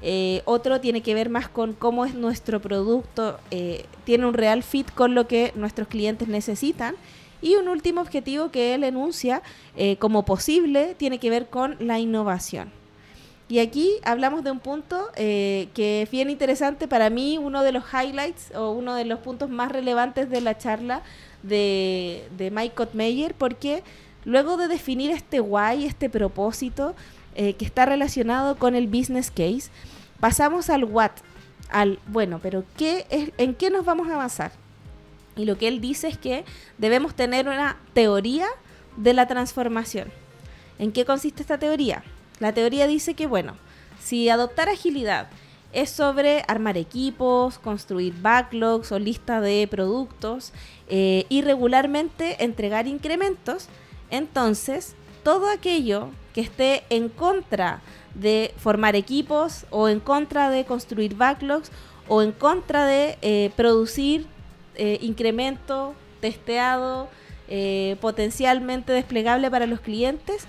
eh, 0.01 0.41
otro 0.45 0.79
tiene 0.79 1.01
que 1.01 1.13
ver 1.13 1.29
más 1.29 1.49
con 1.49 1.73
cómo 1.73 2.05
es 2.05 2.13
nuestro 2.13 2.61
producto, 2.61 3.39
eh, 3.51 3.85
tiene 4.05 4.25
un 4.25 4.33
real 4.33 4.63
fit 4.63 4.89
con 4.93 5.13
lo 5.13 5.27
que 5.27 5.51
nuestros 5.55 5.87
clientes 5.87 6.27
necesitan. 6.27 6.95
Y 7.41 7.55
un 7.55 7.69
último 7.69 8.01
objetivo 8.01 8.51
que 8.51 8.73
él 8.73 8.83
enuncia 8.83 9.41
eh, 9.77 9.95
como 9.97 10.25
posible 10.25 10.95
tiene 10.97 11.19
que 11.19 11.29
ver 11.29 11.47
con 11.47 11.77
la 11.79 11.99
innovación. 11.99 12.78
Y 13.49 13.59
aquí 13.59 13.97
hablamos 14.03 14.43
de 14.43 14.51
un 14.51 14.59
punto 14.59 15.09
que 15.15 16.03
es 16.03 16.11
bien 16.11 16.29
interesante 16.29 16.87
para 16.87 17.09
mí, 17.09 17.37
uno 17.37 17.63
de 17.63 17.71
los 17.71 17.83
highlights 17.91 18.53
o 18.55 18.71
uno 18.71 18.93
de 18.93 19.05
los 19.05 19.19
puntos 19.19 19.49
más 19.49 19.71
relevantes 19.71 20.29
de 20.29 20.39
la 20.39 20.57
charla 20.57 21.01
de, 21.41 22.27
de 22.37 22.51
Mike 22.51 22.75
Kottmeyer, 22.75 23.33
porque 23.33 23.83
luego 24.23 24.55
de 24.55 24.67
definir 24.67 25.09
este 25.09 25.41
why, 25.41 25.85
este 25.85 26.11
propósito, 26.11 26.95
que 27.33 27.65
está 27.65 27.87
relacionado 27.87 28.55
con 28.57 28.75
el 28.75 28.87
business 28.87 29.31
case, 29.31 29.71
pasamos 30.19 30.69
al 30.69 30.83
what, 30.83 31.11
al, 31.69 31.97
bueno, 32.05 32.39
pero 32.43 32.63
¿qué 32.77 33.07
es, 33.09 33.31
¿en 33.37 33.55
qué 33.55 33.71
nos 33.71 33.83
vamos 33.83 34.09
a 34.09 34.17
basar? 34.17 34.51
Y 35.35 35.45
lo 35.45 35.57
que 35.57 35.67
él 35.67 35.81
dice 35.81 36.07
es 36.07 36.17
que 36.17 36.43
debemos 36.77 37.15
tener 37.15 37.47
una 37.47 37.77
teoría 37.93 38.45
de 38.97 39.13
la 39.13 39.27
transformación. 39.27 40.11
¿En 40.77 40.91
qué 40.91 41.05
consiste 41.05 41.41
esta 41.41 41.57
teoría? 41.57 42.03
La 42.39 42.53
teoría 42.53 42.87
dice 42.87 43.13
que, 43.13 43.27
bueno, 43.27 43.55
si 43.99 44.29
adoptar 44.29 44.69
agilidad 44.69 45.27
es 45.73 45.89
sobre 45.89 46.43
armar 46.47 46.77
equipos, 46.77 47.59
construir 47.59 48.13
backlogs 48.21 48.91
o 48.91 48.99
lista 48.99 49.39
de 49.41 49.67
productos 49.69 50.51
eh, 50.87 51.25
y 51.29 51.41
regularmente 51.41 52.43
entregar 52.43 52.87
incrementos, 52.87 53.67
entonces 54.09 54.95
todo 55.23 55.49
aquello 55.49 56.09
que 56.33 56.41
esté 56.41 56.83
en 56.89 57.09
contra 57.09 57.81
de 58.15 58.53
formar 58.57 58.95
equipos 58.95 59.65
o 59.69 59.89
en 59.89 59.99
contra 59.99 60.49
de 60.49 60.65
construir 60.65 61.15
backlogs 61.15 61.71
o 62.07 62.23
en 62.23 62.31
contra 62.31 62.85
de 62.85 63.17
eh, 63.21 63.51
producir 63.55 64.25
eh, 64.75 64.97
incremento 65.01 65.93
testeado, 66.21 67.09
potencialmente 67.99 68.93
desplegable 68.93 69.49
para 69.49 69.65
los 69.65 69.79
clientes. 69.79 70.45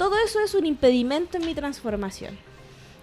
Todo 0.00 0.16
eso 0.24 0.40
es 0.40 0.54
un 0.54 0.64
impedimento 0.64 1.36
en 1.36 1.44
mi 1.44 1.54
transformación. 1.54 2.38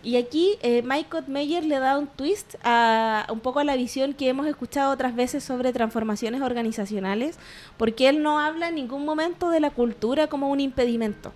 Y 0.01 0.16
aquí 0.16 0.58
Mike 0.84 1.25
Meyer 1.27 1.63
le 1.63 1.77
da 1.77 2.00
un 2.00 2.08
twist 2.08 2.56
a 2.63 3.27
un 3.30 3.39
poco 3.39 3.60
a 3.60 3.63
la 3.63 3.75
visión 3.75 4.16
que 4.16 4.30
hemos 4.30 4.48
escuchado 4.48 4.92
otras 4.92 5.16
veces 5.16 5.44
sobre 5.44 5.72
transformaciones 5.74 6.42
organizacionales, 6.42 7.38
porque 7.77 8.10
él 8.10 8.24
no 8.24 8.39
habla 8.39 8.70
en 8.70 8.75
ningún 8.75 9.06
momento 9.06 9.51
de 9.51 9.60
la 9.60 9.70
cultura 9.70 10.25
como 10.25 10.50
un 10.50 10.60
impedimento. 10.60 11.34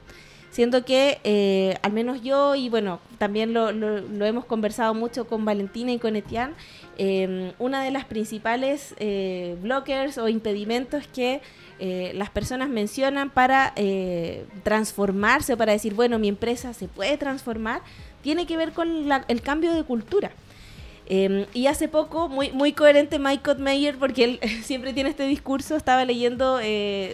Siento 0.51 0.84
que 0.84 1.20
eh, 1.24 1.77
al 1.81 1.93
menos 1.93 2.22
yo, 2.22 2.55
y 2.55 2.67
bueno, 2.67 3.00
también 3.17 3.53
lo, 3.53 3.72
lo, 3.72 4.25
hemos 4.25 4.43
conversado 4.43 4.93
mucho 4.93 5.25
con 5.25 5.46
Valentina 5.46 5.93
y 5.93 5.98
con 5.98 6.17
Etienne, 6.17 6.53
eh, 6.98 7.53
una 7.58 7.84
de 7.84 7.91
las 7.91 8.03
principales 8.05 8.93
eh, 9.00 9.55
blockers 9.62 10.17
o 10.17 10.27
impedimentos 10.27 11.08
que 11.08 11.41
eh, 11.79 12.12
las 12.15 12.29
personas 12.29 12.67
mencionan 12.70 13.29
para 13.29 13.74
transformarse 14.63 15.53
o 15.53 15.58
para 15.58 15.72
decir, 15.72 15.93
bueno, 15.93 16.20
mi 16.20 16.27
empresa 16.27 16.74
se 16.74 16.88
puede 16.88 17.17
transformar, 17.17 17.81
tiene 18.22 18.46
que 18.46 18.58
ver 18.58 18.74
con 18.74 19.10
el 19.27 19.41
cambio 19.41 19.74
de 19.74 19.84
cultura. 19.84 20.31
y 21.08 21.67
hace 21.67 21.88
poco, 21.88 22.27
muy, 22.27 22.51
muy 22.51 22.74
coherente 22.74 23.20
Mike 23.20 23.55
Meyer, 23.55 23.98
porque 23.98 24.24
él 24.25 24.39
siempre 24.63 24.91
tiene 24.91 25.10
este 25.10 25.25
discurso, 25.25 25.77
estaba 25.77 26.03
leyendo 26.03 26.60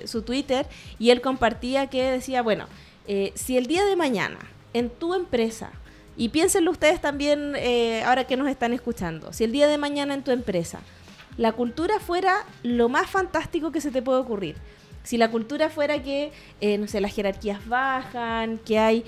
su 0.06 0.24
Twitter 0.24 0.66
y 0.98 1.12
él 1.12 1.22
compartía 1.22 1.88
que 1.88 2.12
decía, 2.12 2.42
bueno, 2.42 2.66
eh, 3.08 3.32
si 3.36 3.58
el 3.58 3.68
día 3.68 3.86
de 3.86 3.96
mañana 3.96 4.40
en 4.74 4.90
tu 4.90 5.14
empresa, 5.14 5.72
y 6.18 6.30
piénsenlo 6.30 6.72
ustedes 6.72 7.00
también 7.00 7.54
eh, 7.56 8.04
ahora 8.04 8.26
que 8.26 8.36
nos 8.36 8.50
están 8.50 8.74
escuchando, 8.74 9.32
si 9.32 9.46
el 9.46 9.52
día 9.54 9.68
de 9.68 9.78
mañana 9.78 10.14
en 10.14 10.24
tu 10.24 10.32
empresa 10.32 10.82
la 11.38 11.54
cultura 11.54 12.00
fuera 12.00 12.46
lo 12.64 12.90
más 12.90 13.10
fantástico 13.10 13.72
que 13.72 13.80
se 13.80 13.92
te 13.92 14.02
puede 14.02 14.20
ocurrir, 14.20 14.56
Si 15.04 15.16
la 15.16 15.32
cultura 15.32 15.70
fuera 15.70 16.04
que, 16.04 16.34
eh, 16.60 16.78
no 16.78 16.86
sé, 16.88 17.00
las 17.00 17.16
jerarquías 17.16 17.66
bajan, 17.66 18.58
que 18.58 18.78
hay 18.78 19.06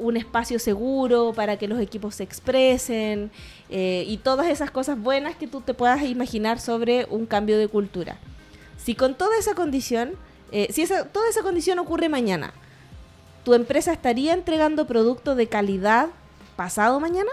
un 0.00 0.16
espacio 0.16 0.58
seguro 0.58 1.34
para 1.34 1.58
que 1.58 1.68
los 1.68 1.78
equipos 1.80 2.14
se 2.14 2.22
expresen 2.22 3.30
y 3.68 4.16
todas 4.22 4.46
esas 4.46 4.70
cosas 4.70 4.98
buenas 4.98 5.36
que 5.36 5.46
tú 5.46 5.60
te 5.60 5.74
puedas 5.74 6.02
imaginar 6.02 6.60
sobre 6.60 7.06
un 7.10 7.26
cambio 7.26 7.58
de 7.58 7.68
cultura. 7.68 8.16
Si 8.78 8.94
con 8.94 9.16
toda 9.16 9.36
esa 9.38 9.54
condición, 9.54 10.14
si 10.70 10.80
esa, 10.80 11.04
toda 11.04 11.28
esa 11.28 11.42
condición 11.42 11.78
ocurre 11.78 12.08
mañana, 12.08 12.54
¿tu 13.48 13.54
empresa 13.54 13.94
estaría 13.94 14.34
entregando 14.34 14.86
producto 14.86 15.34
de 15.34 15.46
calidad 15.46 16.10
pasado 16.54 17.00
mañana? 17.00 17.30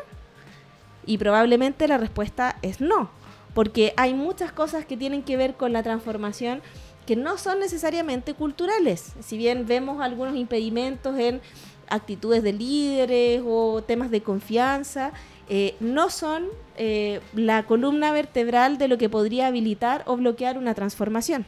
Y 1.06 1.18
probablemente 1.18 1.90
la 1.90 1.98
respuesta 1.98 2.56
es 2.62 2.80
no, 2.80 3.10
porque 3.54 3.94
hay 3.98 4.14
muchas 4.14 4.54
cosas 4.54 4.86
que 4.86 4.96
tienen 4.96 5.24
que 5.24 5.36
ver 5.36 5.56
con 5.56 5.74
la 5.74 5.84
transformación 5.84 6.62
que 7.06 7.18
no 7.18 7.38
son 7.38 7.60
necesariamente 7.60 8.34
culturales. 8.34 9.12
Si 9.20 9.38
bien 9.38 9.68
vemos 9.68 10.02
algunos 10.02 10.38
impedimentos 10.38 11.20
en 11.20 11.42
actitudes 11.90 12.44
de 12.44 12.54
líderes 12.54 13.42
o 13.46 13.84
temas 13.86 14.10
de 14.10 14.22
confianza, 14.22 15.12
eh, 15.50 15.76
no 15.82 16.10
son 16.10 16.46
eh, 16.78 17.20
la 17.34 17.64
columna 17.64 18.14
vertebral 18.14 18.78
de 18.78 18.88
lo 18.88 18.98
que 18.98 19.10
podría 19.10 19.48
habilitar 19.48 20.04
o 20.06 20.16
bloquear 20.16 20.58
una 20.58 20.76
transformación. 20.76 21.46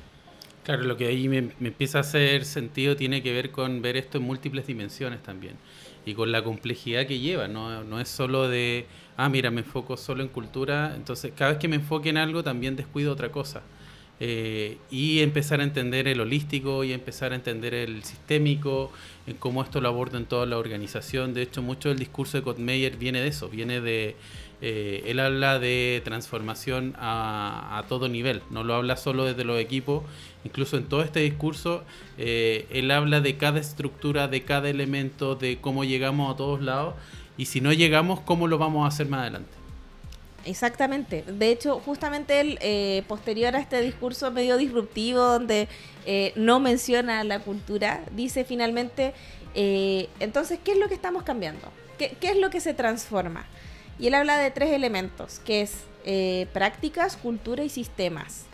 Claro, 0.68 0.84
lo 0.84 0.98
que 0.98 1.08
ahí 1.08 1.30
me, 1.30 1.38
empieza 1.38 2.00
a 2.00 2.02
hacer 2.02 2.44
sentido 2.44 2.98
tiene 2.98 3.24
que 3.24 3.32
ver 3.32 3.52
con 3.52 3.82
ver 3.82 3.96
esto 3.96 4.18
en 4.18 4.26
múltiples 4.26 4.68
dimensiones 4.68 5.24
también 5.24 5.56
y 6.06 6.14
con 6.14 6.30
la 6.34 6.44
complejidad 6.44 7.08
que 7.08 7.20
lleva, 7.20 7.48
no, 7.48 7.86
no 7.86 8.02
es 8.02 8.10
solo 8.10 8.50
de, 8.50 8.86
ah, 9.16 9.30
mira, 9.30 9.50
me 9.50 9.62
enfoco 9.62 9.96
solo 9.96 10.24
en 10.24 10.28
cultura, 10.28 10.94
entonces 10.94 11.32
cada 11.34 11.52
vez 11.52 11.60
que 11.60 11.70
me 11.70 11.78
enfoque 11.78 12.10
en 12.10 12.18
algo 12.18 12.44
también 12.44 12.76
descuido 12.76 13.14
otra 13.14 13.32
cosa. 13.32 13.62
Eh, 14.20 14.78
y 14.90 15.20
empezar 15.20 15.60
a 15.60 15.64
entender 15.64 16.08
el 16.08 16.20
holístico 16.20 16.84
y 16.84 16.92
empezar 16.92 17.34
a 17.34 17.36
entender 17.36 17.76
el 17.76 18.04
sistémico, 18.04 18.92
en 19.28 19.36
cómo 19.36 19.62
esto 19.62 19.80
lo 19.80 19.90
aborda 19.90 20.18
en 20.18 20.26
toda 20.26 20.46
la 20.46 20.58
organización. 20.58 21.34
De 21.34 21.44
hecho, 21.44 21.62
mucho 21.62 21.90
del 21.90 22.00
discurso 22.00 22.38
de 22.38 22.44
Kotmeyer 22.44 22.98
viene 22.98 23.22
de 23.22 23.28
eso, 23.28 23.50
viene 23.50 23.82
de... 23.82 24.16
Eh, 24.60 25.04
él 25.06 25.20
habla 25.20 25.60
de 25.60 26.02
transformación 26.04 26.96
a, 26.98 27.84
todo 27.88 28.10
nivel, 28.10 28.42
no 28.50 28.64
lo 28.64 28.74
habla 28.74 28.98
solo 28.98 29.26
desde 29.26 29.44
los 29.44 29.60
equipos, 29.60 30.04
incluso 30.46 30.78
en 30.78 30.86
todo 30.86 31.04
este 31.04 31.20
discurso, 31.20 31.84
eh, 32.18 32.66
él 32.72 32.90
habla 32.90 33.22
de 33.22 33.38
cada 33.38 33.60
estructura, 33.60 34.28
de 34.28 34.42
cada 34.42 34.68
elemento, 34.68 35.36
de 35.36 35.60
cómo 35.62 35.84
llegamos 35.84 36.34
a 36.34 36.38
todos 36.38 36.60
lados 36.60 36.96
y 37.38 37.46
si 37.46 37.62
no 37.62 37.72
llegamos, 37.72 38.22
cómo 38.22 38.48
lo 38.48 38.58
vamos 38.58 38.86
a 38.86 38.88
hacer 38.88 39.08
más 39.08 39.22
adelante. 39.22 39.67
Exactamente. 40.48 41.24
De 41.28 41.52
hecho, 41.52 41.82
justamente 41.82 42.40
él, 42.40 42.58
eh, 42.62 43.04
posterior 43.10 43.54
a 43.58 43.60
este 43.60 43.82
discurso 43.82 44.32
medio 44.32 44.56
disruptivo, 44.56 45.20
donde 45.20 45.68
eh, 46.06 46.32
no 46.38 46.62
menciona 46.62 47.26
la 47.26 47.40
cultura, 47.40 48.02
dice 48.16 48.46
finalmente, 48.46 49.14
eh, 49.56 50.08
entonces, 50.22 50.58
¿qué 50.64 50.72
es 50.72 50.78
lo 50.78 50.88
que 50.88 50.94
estamos 50.94 51.24
cambiando? 51.24 51.70
¿Qué, 51.98 52.16
es 52.22 52.38
lo 52.38 52.50
que 52.50 52.62
se 52.62 52.74
transforma? 52.74 53.46
Y 54.00 54.08
él 54.08 54.14
habla 54.14 54.38
de 54.38 54.50
tres 54.50 54.72
elementos, 54.72 55.40
que 55.40 55.62
es 55.62 55.84
prácticas, 56.54 57.18
cultura 57.18 57.66
y 57.66 57.70
sistemas. 57.70 58.46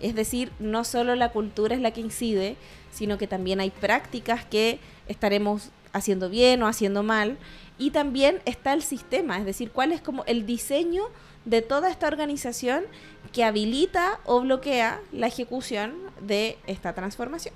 Es 0.00 0.14
decir, 0.14 0.50
no 0.58 0.82
solo 0.84 1.14
la 1.14 1.28
cultura 1.28 1.74
es 1.74 1.82
la 1.82 1.90
que 1.90 2.00
incide, 2.00 2.56
sino 2.90 3.18
que 3.18 3.26
también 3.26 3.60
hay 3.60 3.68
prácticas 3.68 4.46
que 4.46 4.78
estaremos 5.06 5.68
haciendo 5.92 6.30
bien 6.30 6.62
o 6.62 6.66
haciendo 6.66 7.02
mal. 7.02 7.36
Y 7.78 7.90
también 7.90 8.40
está 8.46 8.72
el 8.72 8.82
sistema, 8.82 9.36
es 9.38 9.44
decir, 9.44 9.70
cuál 9.72 9.92
es 9.92 10.00
como 10.00 10.24
el 10.24 10.46
diseño 10.46 11.02
de 11.44 11.62
toda 11.62 11.90
esta 11.90 12.06
organización 12.06 12.84
que 13.32 13.44
habilita 13.44 14.20
o 14.24 14.40
bloquea 14.40 15.00
la 15.12 15.26
ejecución 15.26 15.94
de 16.20 16.58
esta 16.66 16.94
transformación. 16.94 17.54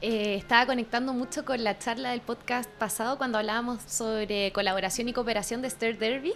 Eh, 0.00 0.34
estaba 0.34 0.66
conectando 0.66 1.12
mucho 1.12 1.44
con 1.44 1.62
la 1.62 1.78
charla 1.78 2.10
del 2.10 2.20
podcast 2.20 2.68
pasado 2.70 3.18
cuando 3.18 3.38
hablábamos 3.38 3.80
sobre 3.86 4.50
colaboración 4.52 5.08
y 5.08 5.12
cooperación 5.12 5.62
de 5.62 5.68
Esther 5.68 5.96
Derby, 5.96 6.34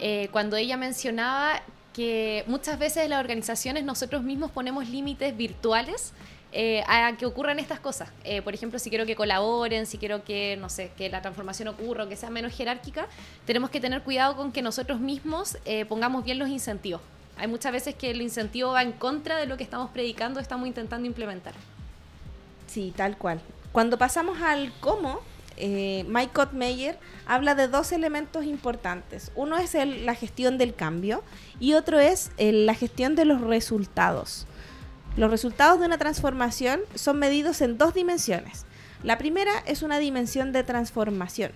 eh, 0.00 0.28
cuando 0.32 0.56
ella 0.56 0.76
mencionaba 0.76 1.62
que 1.92 2.42
muchas 2.48 2.76
veces 2.78 3.08
las 3.08 3.20
organizaciones 3.20 3.84
nosotros 3.84 4.24
mismos 4.24 4.50
ponemos 4.50 4.88
límites 4.88 5.36
virtuales 5.36 6.12
eh, 6.56 6.84
a 6.86 7.16
que 7.16 7.26
ocurran 7.26 7.58
estas 7.58 7.80
cosas. 7.80 8.10
Eh, 8.22 8.40
por 8.40 8.54
ejemplo, 8.54 8.78
si 8.78 8.88
quiero 8.88 9.06
que 9.06 9.16
colaboren, 9.16 9.86
si 9.86 9.98
quiero 9.98 10.22
que, 10.22 10.56
no 10.56 10.68
sé, 10.68 10.92
que 10.96 11.08
la 11.08 11.20
transformación 11.20 11.66
ocurra 11.66 12.08
que 12.08 12.14
sea 12.14 12.30
menos 12.30 12.54
jerárquica, 12.54 13.08
tenemos 13.44 13.70
que 13.70 13.80
tener 13.80 14.02
cuidado 14.02 14.36
con 14.36 14.52
que 14.52 14.62
nosotros 14.62 15.00
mismos 15.00 15.58
eh, 15.64 15.84
pongamos 15.84 16.24
bien 16.24 16.38
los 16.38 16.48
incentivos. 16.48 17.00
Hay 17.38 17.48
muchas 17.48 17.72
veces 17.72 17.96
que 17.96 18.12
el 18.12 18.22
incentivo 18.22 18.70
va 18.70 18.82
en 18.82 18.92
contra 18.92 19.36
de 19.36 19.46
lo 19.46 19.56
que 19.56 19.64
estamos 19.64 19.90
predicando, 19.90 20.38
estamos 20.38 20.68
intentando 20.68 21.08
implementar. 21.08 21.54
Sí, 22.68 22.94
tal 22.96 23.18
cual. 23.18 23.40
Cuando 23.72 23.98
pasamos 23.98 24.40
al 24.40 24.72
cómo, 24.78 25.22
Mike 25.56 26.46
Meyer 26.52 27.00
habla 27.26 27.56
de 27.56 27.66
dos 27.66 27.90
elementos 27.90 28.44
importantes. 28.44 29.32
Uno 29.34 29.56
es 29.56 29.74
la 29.74 30.14
gestión 30.14 30.56
del 30.56 30.72
cambio 30.72 31.24
y 31.58 31.74
otro 31.74 31.98
es 31.98 32.30
la 32.38 32.74
gestión 32.74 33.16
de 33.16 33.24
los 33.24 33.40
resultados. 33.40 34.46
Los 35.16 35.30
resultados 35.30 35.78
de 35.78 35.86
una 35.86 35.98
transformación 35.98 36.80
son 36.96 37.20
medidos 37.20 37.60
en 37.60 37.78
dos 37.78 37.94
dimensiones. 37.94 38.66
La 39.04 39.16
primera 39.16 39.52
es 39.64 39.82
una 39.82 40.00
dimensión 40.00 40.50
de 40.52 40.64
transformación, 40.64 41.52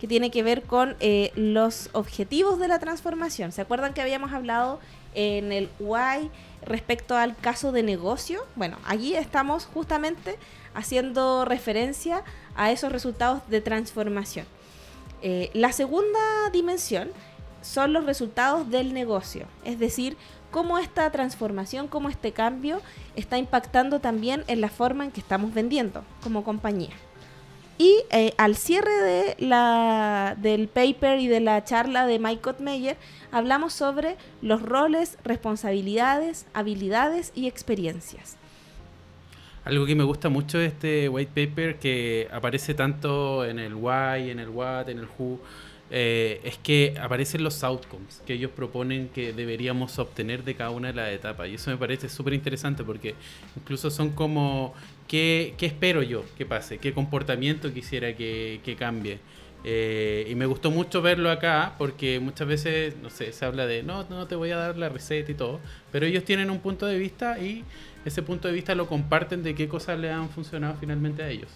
que 0.00 0.08
tiene 0.08 0.32
que 0.32 0.42
ver 0.42 0.62
con 0.62 0.96
eh, 0.98 1.30
los 1.36 1.88
objetivos 1.92 2.58
de 2.58 2.66
la 2.66 2.80
transformación. 2.80 3.52
¿Se 3.52 3.60
acuerdan 3.60 3.94
que 3.94 4.02
habíamos 4.02 4.32
hablado 4.32 4.80
en 5.14 5.52
el 5.52 5.70
why 5.78 6.32
respecto 6.62 7.16
al 7.16 7.36
caso 7.36 7.70
de 7.70 7.84
negocio? 7.84 8.44
Bueno, 8.56 8.76
aquí 8.84 9.14
estamos 9.14 9.66
justamente 9.66 10.36
haciendo 10.74 11.44
referencia 11.44 12.24
a 12.56 12.72
esos 12.72 12.90
resultados 12.90 13.48
de 13.48 13.60
transformación. 13.60 14.46
Eh, 15.22 15.50
la 15.54 15.70
segunda 15.70 16.50
dimensión 16.52 17.10
son 17.62 17.92
los 17.92 18.04
resultados 18.04 18.68
del 18.70 18.92
negocio, 18.92 19.46
es 19.64 19.78
decir, 19.78 20.16
cómo 20.50 20.78
esta 20.78 21.10
transformación, 21.10 21.88
cómo 21.88 22.08
este 22.08 22.32
cambio 22.32 22.80
está 23.14 23.38
impactando 23.38 24.00
también 24.00 24.44
en 24.46 24.60
la 24.60 24.68
forma 24.68 25.04
en 25.04 25.10
que 25.10 25.20
estamos 25.20 25.52
vendiendo 25.54 26.04
como 26.22 26.44
compañía. 26.44 26.94
Y 27.78 28.04
eh, 28.10 28.32
al 28.38 28.56
cierre 28.56 29.02
de 29.02 29.36
la, 29.38 30.34
del 30.40 30.68
paper 30.68 31.20
y 31.20 31.28
de 31.28 31.40
la 31.40 31.62
charla 31.62 32.06
de 32.06 32.18
Mike 32.18 32.54
Meyer, 32.60 32.96
hablamos 33.30 33.74
sobre 33.74 34.16
los 34.40 34.62
roles, 34.62 35.18
responsabilidades, 35.24 36.46
habilidades 36.54 37.32
y 37.34 37.46
experiencias. 37.48 38.38
Algo 39.64 39.84
que 39.84 39.94
me 39.94 40.04
gusta 40.04 40.28
mucho 40.28 40.58
de 40.58 40.66
este 40.66 41.08
white 41.08 41.32
paper, 41.46 41.78
que 41.78 42.28
aparece 42.32 42.72
tanto 42.72 43.44
en 43.44 43.58
el 43.58 43.74
why, 43.74 44.30
en 44.30 44.38
el 44.38 44.48
what, 44.48 44.88
en 44.88 45.00
el 45.00 45.08
who, 45.18 45.40
eh, 45.90 46.40
es 46.42 46.58
que 46.58 46.94
aparecen 47.00 47.44
los 47.44 47.62
outcomes 47.62 48.20
que 48.26 48.34
ellos 48.34 48.50
proponen 48.50 49.08
que 49.08 49.32
deberíamos 49.32 49.98
obtener 50.00 50.42
de 50.42 50.56
cada 50.56 50.70
una 50.70 50.88
de 50.88 50.94
las 50.94 51.12
etapas. 51.12 51.48
Y 51.48 51.54
eso 51.54 51.70
me 51.70 51.76
parece 51.76 52.08
súper 52.08 52.34
interesante 52.34 52.82
porque 52.82 53.14
incluso 53.56 53.90
son 53.90 54.10
como, 54.10 54.74
¿qué, 55.06 55.54
¿qué, 55.58 55.66
espero 55.66 56.02
yo 56.02 56.24
que 56.36 56.44
pase? 56.44 56.78
¿Qué 56.78 56.92
comportamiento 56.92 57.72
quisiera 57.72 58.16
que, 58.16 58.60
que 58.64 58.74
cambie? 58.74 59.20
Eh, 59.68 60.26
y 60.28 60.34
me 60.34 60.46
gustó 60.46 60.70
mucho 60.70 61.02
verlo 61.02 61.30
acá 61.30 61.74
porque 61.78 62.20
muchas 62.20 62.46
veces, 62.46 62.96
no 63.02 63.10
sé, 63.10 63.32
se 63.32 63.44
habla 63.44 63.66
de, 63.66 63.82
no, 63.82 64.04
no 64.08 64.26
te 64.26 64.36
voy 64.36 64.50
a 64.50 64.56
dar 64.56 64.76
la 64.76 64.88
receta 64.88 65.32
y 65.32 65.34
todo, 65.34 65.60
pero 65.90 66.06
ellos 66.06 66.24
tienen 66.24 66.50
un 66.50 66.60
punto 66.60 66.86
de 66.86 66.98
vista 66.98 67.38
y 67.40 67.64
ese 68.04 68.22
punto 68.22 68.46
de 68.46 68.54
vista 68.54 68.74
lo 68.74 68.86
comparten 68.86 69.42
de 69.42 69.54
qué 69.54 69.68
cosas 69.68 69.98
le 69.98 70.10
han 70.10 70.28
funcionado 70.30 70.76
finalmente 70.78 71.22
a 71.22 71.28
ellos. 71.30 71.50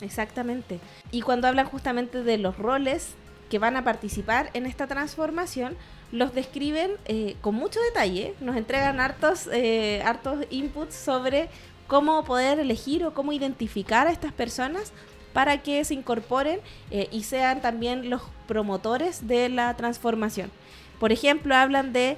Exactamente. 0.00 0.78
Y 1.10 1.20
cuando 1.20 1.46
hablan 1.46 1.66
justamente 1.66 2.22
de 2.22 2.38
los 2.38 2.56
roles 2.58 3.14
que 3.52 3.58
van 3.58 3.76
a 3.76 3.84
participar 3.84 4.48
en 4.54 4.64
esta 4.64 4.86
transformación 4.86 5.76
los 6.10 6.34
describen 6.34 6.92
eh, 7.04 7.36
con 7.42 7.54
mucho 7.54 7.80
detalle, 7.82 8.34
nos 8.40 8.56
entregan 8.56 8.98
hartos, 8.98 9.46
eh, 9.52 10.00
hartos 10.06 10.46
inputs 10.48 10.94
sobre 10.94 11.50
cómo 11.86 12.24
poder 12.24 12.58
elegir 12.58 13.04
o 13.04 13.12
cómo 13.12 13.30
identificar 13.30 14.06
a 14.06 14.10
estas 14.10 14.32
personas 14.32 14.94
para 15.34 15.62
que 15.62 15.84
se 15.84 15.92
incorporen 15.92 16.60
eh, 16.90 17.08
y 17.12 17.24
sean 17.24 17.60
también 17.60 18.08
los 18.08 18.22
promotores 18.48 19.28
de 19.28 19.50
la 19.50 19.76
transformación. 19.76 20.50
Por 20.98 21.12
ejemplo, 21.12 21.54
hablan 21.54 21.92
de 21.92 22.16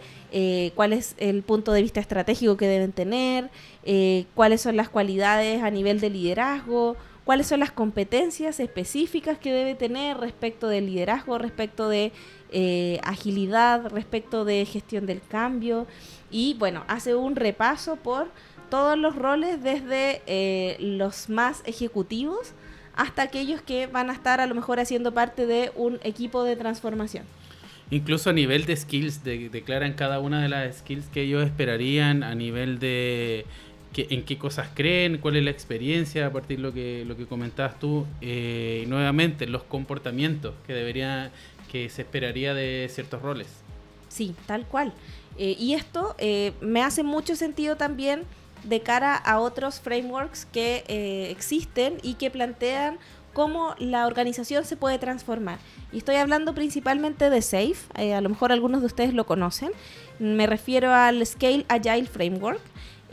cuál 0.77 0.93
es 0.93 1.17
el 1.17 1.43
punto 1.43 1.73
de 1.73 1.83
vista 1.83 1.99
estratégico 1.99 2.57
que 2.57 2.69
deben 2.69 2.93
tener, 2.93 3.49
cuáles 4.35 4.61
son 4.61 4.77
las 4.77 4.91
cualidades 4.91 5.63
a 5.63 5.71
nivel 5.71 6.01
de 6.01 6.11
liderazgo, 6.11 6.97
cuáles 7.25 7.47
son 7.47 7.61
las 7.61 7.73
competencias 7.73 8.61
específicas 8.61 9.39
que 9.39 9.53
debe 9.53 9.75
tener 9.75 10.19
respecto 10.19 10.69
de 10.69 10.81
liderazgo, 10.81 11.39
respecto 11.39 11.89
de 11.89 12.13
eh, 12.51 13.01
agilidad, 13.03 13.89
respecto 13.91 14.45
de 14.45 14.65
gestión 14.67 15.07
del 15.07 15.21
cambio 15.23 15.87
y 16.31 16.55
bueno, 16.59 16.85
hace 16.89 17.15
un 17.15 17.37
repaso 17.37 17.97
por 17.97 18.29
todos 18.71 18.99
los 18.99 19.17
roles 19.17 19.63
desde 19.63 20.23
eh, 20.27 20.77
los 20.81 21.29
más 21.29 21.63
ejecutivos 21.67 22.53
hasta 22.97 23.23
aquellos 23.23 23.61
que 23.63 23.87
van 23.87 24.11
a 24.11 24.13
estar 24.13 24.41
a 24.41 24.47
lo 24.47 24.55
mejor 24.55 24.79
haciendo 24.79 25.13
parte 25.13 25.47
de 25.47 25.73
un 25.75 25.99
equipo 26.03 26.45
de 26.45 26.57
transformación. 26.57 27.25
Incluso 27.91 28.31
a 28.31 28.33
nivel 28.33 28.65
de 28.65 28.77
skills, 28.77 29.23
declaran 29.25 29.93
cada 29.93 30.19
una 30.19 30.43
de 30.43 30.49
las 30.49 30.79
skills 30.79 31.07
que 31.07 31.23
ellos 31.23 31.45
esperarían 31.45 32.23
a 32.23 32.35
nivel 32.35 32.79
de 32.79 33.47
en 33.97 34.25
qué 34.25 34.39
cosas 34.39 34.69
creen, 34.75 35.19
cuál 35.19 35.37
es 35.37 35.45
la 35.45 35.51
experiencia 35.51 36.27
a 36.27 36.33
partir 36.33 36.59
de 36.59 36.63
lo 36.63 36.73
que, 36.73 37.05
lo 37.07 37.17
que 37.17 37.27
comentabas 37.27 37.79
tú, 37.79 38.07
eh, 38.21 38.83
y 38.85 38.87
nuevamente 38.87 39.47
los 39.47 39.63
comportamientos 39.63 40.55
que 40.67 40.73
debería, 40.73 41.31
que 41.71 41.89
se 41.89 42.03
esperaría 42.03 42.55
de 42.55 42.89
ciertos 42.91 43.23
roles. 43.23 43.49
Sí, 44.09 44.35
tal 44.47 44.67
cual. 44.67 44.93
Eh, 45.39 45.57
y 45.59 45.75
esto 45.75 46.15
eh, 46.19 46.53
me 46.61 46.83
hace 46.83 47.03
mucho 47.03 47.37
sentido 47.37 47.77
también 47.77 48.23
de 48.65 48.81
cara 48.81 49.17
a 49.17 49.41
otros 49.41 49.81
frameworks 49.81 50.47
que 50.47 50.85
existen 51.31 51.99
y 52.03 52.15
que 52.15 52.31
plantean 52.31 52.99
cómo 53.35 53.75
la 53.79 54.07
organización 54.07 54.65
se 54.65 54.77
puede 54.77 54.99
transformar. 54.99 55.59
Y 55.93 55.99
estoy 55.99 56.17
hablando 56.17 56.55
principalmente 56.55 57.29
de 57.29 57.43
SAFE, 57.43 58.15
a 58.15 58.21
lo 58.23 58.31
mejor 58.31 58.53
algunos 58.53 58.81
de 58.81 58.87
ustedes 58.87 59.13
lo 59.13 59.27
conocen. 59.27 59.73
Me 60.19 60.47
refiero 60.47 60.95
al 60.95 61.27
Scale 61.27 61.67
Agile 61.69 62.07
Framework, 62.07 62.61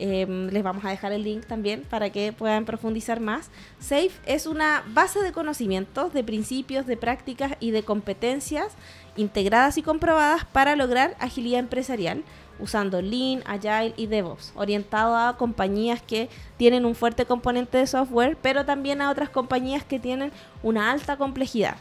Em, 0.04 0.50
les 0.50 0.64
vamos 0.64 0.84
a 0.84 0.90
dejar 0.90 1.12
el 1.12 1.22
link 1.22 1.46
también 1.46 1.84
para 1.88 2.10
que 2.10 2.34
puedan 2.34 2.66
profundizar 2.66 3.20
más. 3.20 3.52
SAFE 3.80 4.10
es 4.26 4.48
una 4.48 4.84
base 4.88 5.22
de 5.22 5.32
conocimientos, 5.32 6.12
de 6.12 6.24
principios, 6.24 6.88
de 6.88 6.98
prácticas 6.98 7.52
y 7.60 7.70
de 7.70 7.84
competencias 7.84 8.74
integradas 9.16 9.78
y 9.78 9.84
comprobadas 9.84 10.44
para 10.46 10.76
lograr 10.76 11.16
agilidad 11.20 11.60
empresarial 11.60 12.24
usando 12.58 13.00
Lean, 13.00 13.44
Agile 13.46 13.94
y 13.96 14.08
DevOps, 14.08 14.54
orientado 14.56 15.16
a 15.16 15.38
compañías 15.38 16.02
que 16.02 16.30
tienen 16.58 16.86
un 16.86 16.96
fuerte 16.96 17.26
componente 17.26 17.78
de 17.78 17.86
software, 17.86 18.38
pero 18.42 18.66
también 18.66 19.02
a 19.02 19.12
otras 19.12 19.30
compañías 19.30 19.84
que 19.84 20.00
tienen 20.00 20.32
una 20.64 20.90
alta 20.90 21.16
complejidad. 21.18 21.78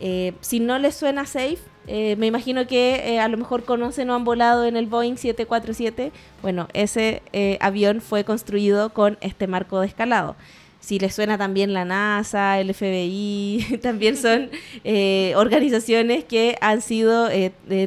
Eh, 0.00 0.32
si 0.40 0.60
no 0.60 0.78
les 0.78 0.96
suena 0.96 1.26
Safe, 1.26 1.58
eh, 1.92 2.14
me 2.16 2.26
imagino 2.26 2.68
que 2.68 3.14
eh, 3.14 3.18
a 3.18 3.26
lo 3.26 3.36
mejor 3.36 3.64
conocen 3.64 4.10
o 4.10 4.14
han 4.14 4.24
volado 4.24 4.64
en 4.64 4.76
el 4.76 4.86
Boeing 4.86 5.16
747. 5.16 6.12
Bueno, 6.40 6.68
ese 6.72 7.20
eh, 7.32 7.58
avión 7.60 8.00
fue 8.00 8.22
construido 8.22 8.90
con 8.90 9.18
este 9.20 9.46
marco 9.46 9.80
de 9.80 9.88
escalado. 9.88 10.36
Si 10.78 11.00
les 11.00 11.14
suena 11.14 11.36
también 11.36 11.74
la 11.74 11.84
NASA, 11.84 12.60
el 12.60 12.72
FBI, 12.72 13.78
también 13.82 14.16
son 14.16 14.50
organizaciones 15.36 16.24
que 16.24 16.56
han 16.60 16.80
sido 16.80 17.28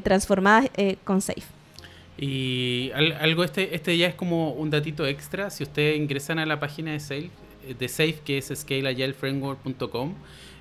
transformadas 0.04 0.70
con 1.06 1.22
SAFE. 1.22 1.42
Y 2.18 2.92
algo 2.94 3.44
este, 3.44 3.74
este 3.74 3.98
ya 3.98 4.08
es 4.08 4.16
como 4.16 4.52
un 4.52 4.70
datito 4.70 5.08
extra. 5.08 5.50
Si 5.50 5.64
ustedes 5.64 5.98
ingresan 5.98 6.40
a 6.40 6.46
la 6.46 6.60
página 6.60 6.92
de 6.92 7.00
SAFE, 7.00 7.30
de 7.80 7.88
SAFE 7.88 8.20
que 8.24 8.38
es 8.38 8.52
scaleagelframework.com, 8.54 10.14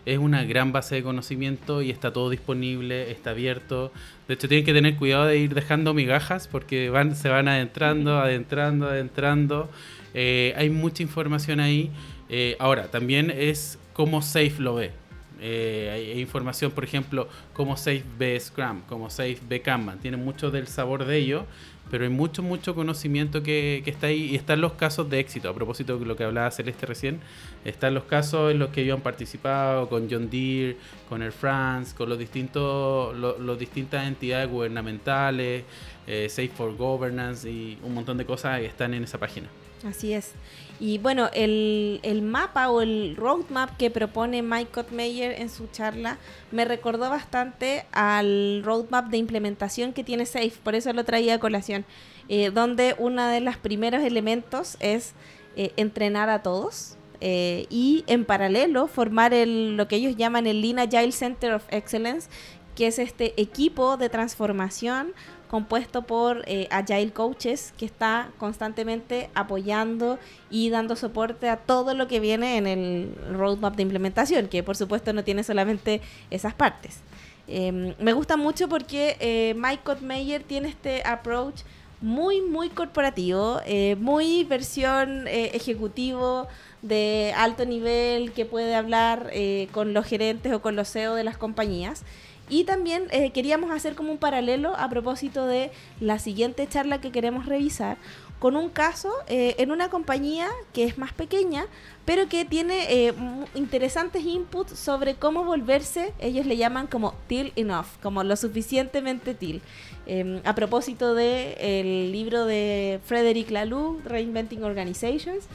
es 0.05 0.19
una 0.19 0.45
gran 0.45 0.73
base 0.73 0.97
de 0.97 1.03
conocimiento 1.03 1.83
y 1.83 1.91
está 1.91 2.13
todo 2.13 2.31
disponible, 2.31 3.11
está 3.11 3.31
abierto. 3.31 3.93
De 4.29 4.35
hecho, 4.35 4.49
tienen 4.49 4.65
que 4.65 4.73
tener 4.73 4.97
cuidado 4.97 5.27
de 5.27 5.39
ir 5.39 5.55
dejando 5.55 5.95
migajas 5.95 6.49
porque 6.49 6.91
van, 6.91 7.15
se 7.15 7.29
van 7.29 7.49
adentrando, 7.49 8.19
adentrando, 8.19 8.89
adentrando. 8.89 9.71
Eh, 10.15 10.55
hay 10.57 10.71
mucha 10.71 11.03
información 11.03 11.61
ahí. 11.61 11.91
Eh, 12.29 12.57
ahora, 12.59 12.91
también 12.91 13.31
es 13.31 13.79
cómo 13.93 14.23
Safe 14.23 14.55
lo 14.59 14.75
ve. 14.77 15.02
Eh, 15.43 15.91
hay, 16.15 16.21
información, 16.21 16.71
por 16.71 16.85
ejemplo, 16.85 17.29
cómo 17.53 17.77
Safe 17.77 18.05
ve 18.19 18.39
Scrum, 18.39 18.83
cómo 18.89 19.11
Safe 19.11 19.39
ve 19.49 19.61
Kanban. 19.61 19.99
Tiene 19.99 20.17
mucho 20.17 20.51
del 20.51 20.69
sabor 20.69 21.05
de 21.05 21.17
ello 21.19 21.47
pero 21.93 22.05
hay 22.05 22.11
mucho, 22.11 22.43
mucho 22.43 22.75
conocimiento 22.75 23.43
que, 23.43 23.83
está 23.85 24.07
ahí 24.07 24.31
y 24.31 24.37
están 24.37 24.63
los 24.63 24.73
casos 24.73 25.11
de 25.11 25.21
éxito. 25.21 25.51
A 25.51 25.55
propósito 25.55 25.99
de 25.99 26.07
lo 26.07 26.17
que 26.17 26.25
hablaba 26.25 26.51
Celeste 26.51 26.87
recién, 26.87 27.21
están 27.67 27.93
los 27.93 28.05
casos 28.05 28.51
en 28.51 28.59
los 28.59 28.71
que 28.71 28.81
ellos 28.81 28.97
han 28.97 29.03
participado 29.03 29.91
con 29.91 30.09
John 30.11 30.31
Deere, 30.31 30.79
con 31.11 31.23
Air 31.23 31.33
France, 31.33 31.95
con 31.95 32.09
los 32.09 32.19
distintos, 32.19 33.15
los, 33.15 33.59
distintas 33.59 34.07
entidades 34.07 34.49
gubernamentales, 34.49 35.65
eh, 36.07 36.29
Safe 36.31 36.49
for 36.49 36.75
Governance 36.75 37.51
y 37.51 37.79
un 37.83 37.93
montón 37.93 38.17
de 38.17 38.25
cosas 38.25 38.61
que 38.61 38.67
están 38.67 38.95
en 38.95 39.05
esa 39.05 39.19
página. 39.19 39.49
Así 39.85 40.13
es. 40.13 40.33
Y 40.79 40.99
bueno, 40.99 41.29
el, 41.33 42.01
el, 42.03 42.23
mapa 42.23 42.71
o 42.71 42.83
el 42.83 43.17
roadmap 43.17 43.77
que 43.77 43.91
propone 43.91 44.43
Mike 44.43 44.71
Kottmeyer 44.71 45.41
en 45.41 45.49
su 45.49 45.67
charla 45.69 46.19
me 46.51 46.65
recordó 46.65 47.11
bastante 47.11 47.85
al 47.93 48.63
roadmap 48.65 49.09
de 49.09 49.19
implementación 49.19 49.93
que 49.93 50.05
tiene 50.05 50.27
SAFE, 50.27 50.55
por 50.63 50.75
eso 50.75 50.93
lo 50.93 51.05
traía 51.05 51.35
a 51.35 51.39
colación, 51.39 51.85
eh, 52.29 52.51
donde 52.51 52.95
uno 52.99 53.27
de 53.29 53.41
los 53.41 53.57
primeros 53.57 54.03
elementos 54.03 54.77
es 54.81 55.15
eh, 55.57 55.73
entrenar 55.77 56.31
a 56.31 56.43
todos. 56.43 56.97
Eh, 57.25 57.67
y 57.71 58.03
en 58.09 58.25
paralelo 58.25 58.89
formar 58.89 59.33
el, 59.33 59.77
lo 59.77 59.87
que 59.87 59.95
ellos 59.95 60.17
llaman 60.17 60.49
el 60.49 60.61
Lean 60.61 60.81
Agile 60.81 61.13
Center 61.13 61.53
of 61.53 61.63
Excellence, 61.71 62.29
que 62.75 62.89
es 62.89 62.99
este 62.99 63.41
equipo 63.41 63.97
de 63.97 64.09
transformación 64.09 65.13
compuesto 65.53 66.01
por 66.01 66.45
eh, 66.47 66.67
Agile 66.71 67.13
Coaches, 67.13 67.75
que 67.77 67.85
está 67.85 68.31
constantemente 68.39 69.29
apoyando 69.35 70.19
y 70.51 70.71
dando 70.71 70.97
soporte 70.97 71.51
a 71.51 71.59
todo 71.59 71.93
lo 71.93 72.09
que 72.09 72.21
viene 72.21 72.57
en 72.57 72.67
el 72.67 73.15
roadmap 73.35 73.77
de 73.77 73.83
implementación, 73.83 74.49
que 74.49 74.63
por 74.63 74.79
supuesto 74.79 75.13
no 75.13 75.25
tiene 75.25 75.45
solamente 75.45 76.01
esas 76.31 76.55
partes. 76.55 77.01
Em, 77.49 77.95
me 77.99 78.15
gusta 78.15 78.39
mucho 78.39 78.67
porque 78.67 79.19
eh, 79.21 79.55
Mike 79.55 80.41
tiene 80.47 80.69
este 80.69 81.03
approach 81.05 81.61
muy, 82.01 82.41
muy 82.41 82.71
corporativo, 82.71 83.61
eh, 83.67 83.95
muy 84.01 84.45
versión 84.45 85.29
ejecutivo 85.29 86.49
de 86.81 87.35
alto 87.37 87.67
nivel 87.67 88.33
que 88.33 88.47
puede 88.47 88.75
hablar 88.75 89.31
con 89.71 89.93
los 89.93 90.07
gerentes 90.07 90.51
o 90.55 90.63
con 90.63 90.77
los 90.77 90.89
CEO 90.91 91.15
de 91.15 91.25
las 91.25 91.37
compañías. 91.37 92.05
Y 92.53 92.65
también 92.65 93.05
eh, 93.13 93.31
queríamos 93.31 93.71
hacer 93.71 93.95
como 93.95 94.13
un 94.13 94.19
paralelo 94.19 94.77
a 94.77 94.91
propósito 94.91 95.47
de 95.47 95.71
la 96.01 96.19
siguiente 96.19 96.69
charla 96.69 97.01
que 97.01 97.11
queremos 97.11 97.47
revisar 97.47 97.97
con 98.41 98.57
un 98.57 98.69
caso 98.69 99.11
eh, 99.27 99.55
en 99.57 99.71
una 99.71 99.89
compañía 99.89 100.49
que 100.75 100.85
es 100.85 100.99
más 100.99 101.15
pequeña, 101.15 101.65
pero 102.05 102.29
que 102.29 102.45
tiene 102.45 103.07
eh, 103.07 103.15
interesantes 103.55 104.27
inputs 104.27 104.79
sobre 104.79 105.15
cómo 105.15 105.45
volverse, 105.45 106.13
ellos 106.19 106.45
le 106.45 106.59
llaman 106.59 106.89
como 106.89 107.15
till 107.27 107.55
enough, 107.57 107.87
como 108.03 108.23
lo 108.23 108.37
suficientemente 108.37 109.33
till. 109.33 109.63
Em, 110.05 110.43
a 110.45 110.55
propósito 110.55 111.15
del 111.15 111.55
el 111.59 112.13
libro 112.13 112.45
de 112.45 113.01
Frederick 113.07 113.51
Laloux, 113.51 114.05
Reinventing 114.05 114.63
Organizations, 114.63 115.47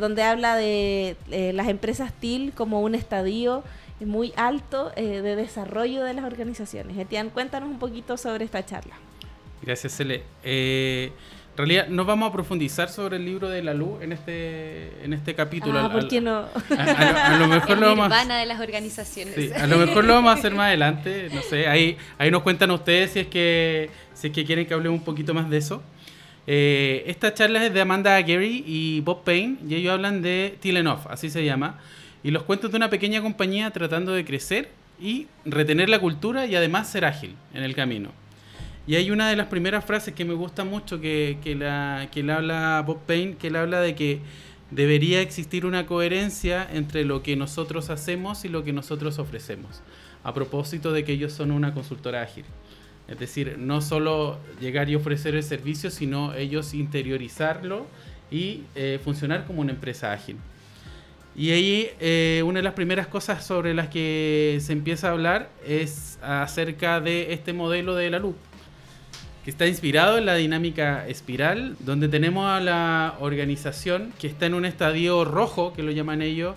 donde 0.00 0.22
habla 0.22 0.56
de 0.56 1.16
las 1.52 1.68
empresas 1.68 2.12
till 2.14 2.52
como 2.52 2.80
un 2.80 2.94
estadio 2.94 3.62
muy 4.06 4.32
alto 4.36 4.92
eh, 4.96 5.20
de 5.22 5.36
desarrollo 5.36 6.04
de 6.04 6.14
las 6.14 6.24
organizaciones. 6.24 6.96
Etienne, 6.96 7.30
cuéntanos 7.30 7.68
un 7.68 7.78
poquito 7.78 8.16
sobre 8.16 8.44
esta 8.44 8.64
charla. 8.64 8.94
Gracias, 9.62 9.96
Cele. 9.96 10.22
Eh, 10.44 11.12
en 11.52 11.56
realidad 11.66 11.88
no 11.88 12.04
vamos 12.04 12.28
a 12.28 12.32
profundizar 12.32 12.88
sobre 12.88 13.16
el 13.16 13.24
libro 13.24 13.48
de 13.48 13.64
la 13.64 13.74
luz 13.74 14.00
en 14.00 14.12
este 14.12 15.04
en 15.04 15.12
este 15.12 15.34
capítulo. 15.34 15.80
Ah, 15.80 15.90
¿por 15.90 16.06
qué 16.06 16.20
no? 16.20 16.44
A, 16.78 17.36
lo 17.36 17.48
mejor 17.48 17.78
lo 17.78 17.96
vamos 17.96 18.12
a, 18.12 18.38
de 18.38 18.46
las 18.46 18.60
organizaciones. 18.60 19.52
a 19.60 19.66
lo 19.66 19.78
mejor 19.78 20.04
lo 20.04 20.14
vamos 20.14 20.30
a 20.30 20.34
hacer 20.34 20.54
más 20.54 20.68
adelante, 20.68 21.28
no 21.34 21.42
sé, 21.42 21.66
ahí 21.66 21.96
ahí 22.16 22.30
nos 22.30 22.42
cuentan 22.42 22.70
ustedes 22.70 23.10
si 23.10 23.18
es 23.18 23.26
que 23.26 23.90
si 24.14 24.28
es 24.28 24.32
que 24.32 24.44
quieren 24.44 24.66
que 24.66 24.74
hablemos 24.74 25.00
un 25.00 25.04
poquito 25.04 25.34
más 25.34 25.50
de 25.50 25.56
eso. 25.56 25.82
Eh, 26.46 27.02
esta 27.08 27.34
charla 27.34 27.66
es 27.66 27.74
de 27.74 27.80
Amanda 27.80 28.20
Gary 28.20 28.62
y 28.64 29.00
Bob 29.00 29.24
Payne 29.24 29.56
y 29.68 29.74
ellos 29.74 29.92
hablan 29.92 30.22
de 30.22 30.56
Tilenoff, 30.60 31.08
así 31.08 31.28
se 31.28 31.44
llama 31.44 31.80
y 32.22 32.30
los 32.30 32.42
cuentos 32.42 32.70
de 32.70 32.76
una 32.76 32.90
pequeña 32.90 33.22
compañía 33.22 33.70
tratando 33.70 34.12
de 34.12 34.24
crecer 34.24 34.70
y 35.00 35.26
retener 35.44 35.88
la 35.88 36.00
cultura 36.00 36.46
y 36.46 36.56
además 36.56 36.90
ser 36.90 37.04
ágil 37.04 37.36
en 37.54 37.62
el 37.62 37.74
camino. 37.74 38.10
Y 38.86 38.96
hay 38.96 39.10
una 39.10 39.28
de 39.28 39.36
las 39.36 39.48
primeras 39.48 39.84
frases 39.84 40.14
que 40.14 40.24
me 40.24 40.34
gusta 40.34 40.64
mucho 40.64 41.00
que, 41.00 41.38
que, 41.44 41.54
la, 41.54 42.08
que 42.10 42.22
le 42.22 42.32
habla 42.32 42.82
Bob 42.86 43.00
Payne, 43.06 43.36
que 43.36 43.50
le 43.50 43.58
habla 43.58 43.80
de 43.80 43.94
que 43.94 44.20
debería 44.70 45.20
existir 45.20 45.66
una 45.66 45.86
coherencia 45.86 46.66
entre 46.72 47.04
lo 47.04 47.22
que 47.22 47.36
nosotros 47.36 47.90
hacemos 47.90 48.44
y 48.44 48.48
lo 48.48 48.64
que 48.64 48.72
nosotros 48.72 49.18
ofrecemos, 49.18 49.82
a 50.24 50.34
propósito 50.34 50.92
de 50.92 51.04
que 51.04 51.12
ellos 51.12 51.32
son 51.32 51.50
una 51.50 51.74
consultora 51.74 52.22
ágil. 52.22 52.44
Es 53.08 53.18
decir, 53.18 53.56
no 53.58 53.80
solo 53.80 54.38
llegar 54.60 54.90
y 54.90 54.94
ofrecer 54.94 55.34
el 55.34 55.42
servicio, 55.42 55.90
sino 55.90 56.34
ellos 56.34 56.74
interiorizarlo 56.74 57.86
y 58.30 58.62
eh, 58.74 59.00
funcionar 59.02 59.46
como 59.46 59.62
una 59.62 59.72
empresa 59.72 60.12
ágil. 60.12 60.36
Y 61.38 61.52
ahí 61.52 61.88
eh, 62.00 62.42
una 62.44 62.58
de 62.58 62.64
las 62.64 62.74
primeras 62.74 63.06
cosas 63.06 63.46
sobre 63.46 63.72
las 63.72 63.86
que 63.86 64.58
se 64.60 64.72
empieza 64.72 65.06
a 65.06 65.12
hablar 65.12 65.50
es 65.64 66.18
acerca 66.20 67.00
de 67.00 67.32
este 67.32 67.52
modelo 67.52 67.94
de 67.94 68.10
la 68.10 68.18
luz, 68.18 68.34
que 69.44 69.50
está 69.52 69.68
inspirado 69.68 70.18
en 70.18 70.26
la 70.26 70.34
dinámica 70.34 71.06
espiral, 71.06 71.76
donde 71.78 72.08
tenemos 72.08 72.44
a 72.50 72.58
la 72.58 73.14
organización 73.20 74.12
que 74.18 74.26
está 74.26 74.46
en 74.46 74.54
un 74.54 74.64
estadio 74.64 75.24
rojo, 75.24 75.72
que 75.74 75.84
lo 75.84 75.92
llaman 75.92 76.22
ellos, 76.22 76.56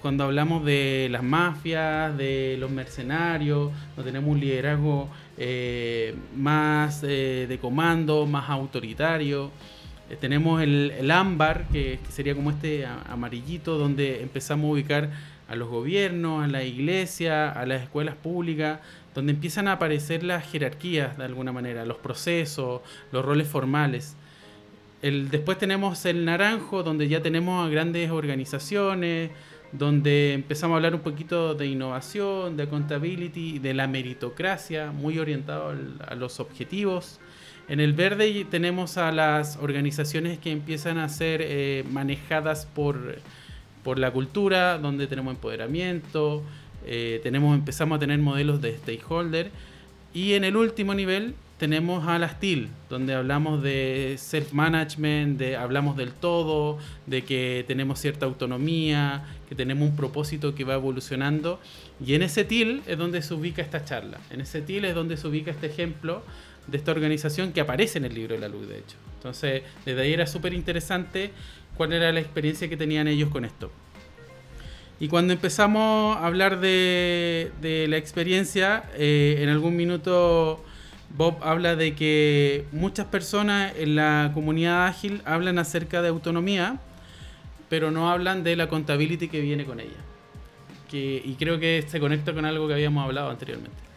cuando 0.00 0.24
hablamos 0.24 0.64
de 0.64 1.08
las 1.10 1.22
mafias, 1.22 2.16
de 2.16 2.56
los 2.58 2.70
mercenarios, 2.70 3.70
donde 3.96 4.12
tenemos 4.12 4.30
un 4.30 4.40
liderazgo 4.40 5.10
eh, 5.36 6.14
más 6.34 7.02
eh, 7.02 7.44
de 7.46 7.58
comando, 7.58 8.24
más 8.24 8.48
autoritario. 8.48 9.50
Eh, 10.12 10.16
tenemos 10.20 10.60
el, 10.62 11.10
ámbar, 11.10 11.66
que, 11.72 11.98
sería 12.10 12.34
como 12.34 12.50
este 12.50 12.86
amarillito, 12.86 13.78
donde 13.78 14.22
empezamos 14.22 14.68
a 14.68 14.72
ubicar 14.72 15.10
a 15.48 15.56
los 15.56 15.68
gobiernos, 15.68 16.44
a 16.44 16.48
la 16.48 16.62
iglesia, 16.64 17.50
a 17.50 17.64
las 17.66 17.82
escuelas 17.82 18.14
públicas, 18.16 18.80
donde 19.14 19.32
empiezan 19.32 19.68
a 19.68 19.72
aparecer 19.72 20.22
las 20.22 20.50
jerarquías 20.50 21.16
de 21.16 21.24
alguna 21.24 21.52
manera, 21.52 21.84
los 21.86 21.96
procesos, 21.98 22.82
los 23.10 23.24
roles 23.24 23.48
formales. 23.48 24.16
el, 25.02 25.30
después 25.30 25.58
tenemos 25.58 26.04
el 26.04 26.24
naranjo, 26.24 26.82
donde 26.82 27.08
ya 27.08 27.22
tenemos 27.22 27.70
grandes 27.70 28.10
organizaciones, 28.10 29.30
donde 29.72 30.34
empezamos 30.34 30.74
a 30.74 30.76
hablar 30.76 30.94
un 30.94 31.00
poquito 31.00 31.54
de 31.54 31.66
innovación, 31.66 32.56
de 32.58 32.64
accountability, 32.64 33.58
de 33.58 33.72
la 33.72 33.86
meritocracia, 33.86 34.92
muy 34.92 35.18
orientado 35.18 35.74
a 36.06 36.14
los 36.14 36.38
objetivos. 36.38 37.18
En 37.68 37.80
el 37.80 37.92
verde 37.92 38.44
tenemos 38.50 38.98
a 38.98 39.12
las 39.12 39.56
organizaciones 39.56 40.38
que 40.38 40.50
empiezan 40.50 40.98
a 40.98 41.08
ser 41.08 41.40
eh, 41.42 41.84
manejadas 41.90 42.66
por, 42.66 43.18
por 43.84 43.98
la 43.98 44.10
cultura, 44.10 44.78
donde 44.78 45.06
tenemos 45.06 45.34
empoderamiento, 45.34 46.42
eh, 46.86 47.20
tenemos, 47.22 47.56
empezamos 47.56 47.96
a 47.96 47.98
tener 48.00 48.18
modelos 48.18 48.60
de 48.60 48.76
stakeholder. 48.76 49.50
Y 50.12 50.34
en 50.34 50.44
el 50.44 50.56
último 50.56 50.94
nivel 50.94 51.34
tenemos 51.58 52.08
a 52.08 52.18
las 52.18 52.40
TIL, 52.40 52.68
donde 52.90 53.14
hablamos 53.14 53.62
de 53.62 54.16
self-management, 54.18 55.38
de, 55.38 55.56
hablamos 55.56 55.96
del 55.96 56.10
todo, 56.10 56.78
de 57.06 57.22
que 57.22 57.64
tenemos 57.68 58.00
cierta 58.00 58.26
autonomía, 58.26 59.24
que 59.48 59.54
tenemos 59.54 59.88
un 59.88 59.96
propósito 59.96 60.56
que 60.56 60.64
va 60.64 60.74
evolucionando. 60.74 61.60
Y 62.04 62.14
en 62.14 62.22
ese 62.22 62.44
TIL 62.44 62.82
es 62.88 62.98
donde 62.98 63.22
se 63.22 63.32
ubica 63.32 63.62
esta 63.62 63.84
charla. 63.84 64.18
En 64.30 64.40
ese 64.40 64.60
TIL 64.60 64.84
es 64.84 64.94
donde 64.94 65.16
se 65.16 65.28
ubica 65.28 65.52
este 65.52 65.68
ejemplo 65.68 66.22
de 66.66 66.76
esta 66.76 66.92
organización 66.92 67.52
que 67.52 67.60
aparece 67.60 67.98
en 67.98 68.04
el 68.04 68.14
libro 68.14 68.34
de 68.34 68.40
la 68.40 68.48
luz, 68.48 68.68
de 68.68 68.78
hecho. 68.78 68.96
Entonces, 69.16 69.62
desde 69.84 70.02
ahí 70.02 70.12
era 70.12 70.26
súper 70.26 70.52
interesante 70.52 71.30
cuál 71.76 71.92
era 71.92 72.12
la 72.12 72.20
experiencia 72.20 72.68
que 72.68 72.76
tenían 72.76 73.08
ellos 73.08 73.30
con 73.30 73.44
esto. 73.44 73.70
Y 75.00 75.08
cuando 75.08 75.32
empezamos 75.32 76.16
a 76.16 76.26
hablar 76.26 76.60
de, 76.60 77.50
la 77.88 77.96
experiencia, 77.96 78.84
eh, 78.94 79.38
en 79.40 79.48
algún 79.48 79.76
minuto 79.76 80.64
Bob 81.16 81.36
habla 81.42 81.76
de 81.76 81.94
que 81.94 82.66
muchas 82.72 83.06
personas 83.06 83.72
en 83.76 83.96
la 83.96 84.30
comunidad 84.32 84.86
ágil 84.86 85.20
hablan 85.24 85.58
acerca 85.58 86.02
de 86.02 86.08
autonomía, 86.08 86.78
pero 87.68 87.90
no 87.90 88.10
hablan 88.10 88.44
de 88.44 88.54
la 88.56 88.68
contabilidad 88.68 89.28
que 89.28 89.40
viene 89.40 89.64
con 89.64 89.80
ella. 89.80 89.98
y 90.92 91.34
creo 91.38 91.58
que 91.58 91.84
se 91.88 91.98
conecta 92.00 92.34
con 92.34 92.44
algo 92.44 92.68
que 92.68 92.74
habíamos 92.74 93.04
hablado 93.04 93.30
anteriormente. 93.30 93.91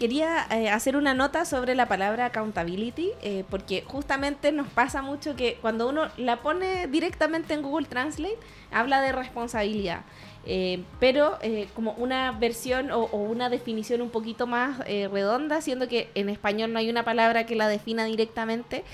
Quería 0.00 0.46
eh, 0.50 0.70
hacer 0.70 0.96
una 0.96 1.12
nota 1.12 1.44
sobre 1.44 1.74
la 1.74 1.86
palabra 1.86 2.24
accountability, 2.24 3.10
eh, 3.20 3.44
porque 3.50 3.84
justamente 3.86 4.50
nos 4.50 4.66
pasa 4.68 5.02
mucho 5.02 5.36
que 5.36 5.58
cuando 5.60 5.90
uno 5.90 6.08
la 6.16 6.40
pone 6.40 6.86
directamente 6.86 7.52
en 7.52 7.60
Google 7.60 7.86
Translate, 7.86 8.38
habla 8.72 9.02
de 9.02 9.12
responsabilidad. 9.12 10.04
Eh, 10.46 10.84
pero 11.00 11.38
como 11.74 11.92
una 11.98 12.32
versión 12.32 12.90
o, 12.92 13.04
una 13.08 13.50
definición 13.50 14.00
un 14.00 14.08
poquito 14.08 14.46
más 14.46 14.78
redonda, 14.78 15.60
siendo 15.60 15.86
que 15.86 16.08
en 16.14 16.30
español 16.30 16.72
no 16.72 16.78
hay 16.78 16.88
una 16.88 17.04
palabra 17.04 17.44
que 17.44 17.54
la 17.54 17.68
defina 17.68 18.06
directamente, 18.06 18.84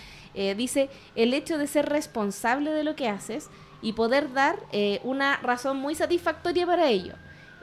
dice 0.57 0.91
el 1.15 1.35
hecho 1.35 1.57
de 1.57 1.69
ser 1.69 1.89
responsable 1.89 2.73
de 2.73 2.83
lo 2.83 2.97
que 2.97 3.09
haces 3.09 3.49
y 3.81 3.93
poder 3.93 4.33
dar 4.33 4.59
una 5.05 5.37
razón 5.37 5.77
muy 5.77 5.95
satisfactoria 5.95 6.67
para 6.67 6.89
ello. 6.89 7.15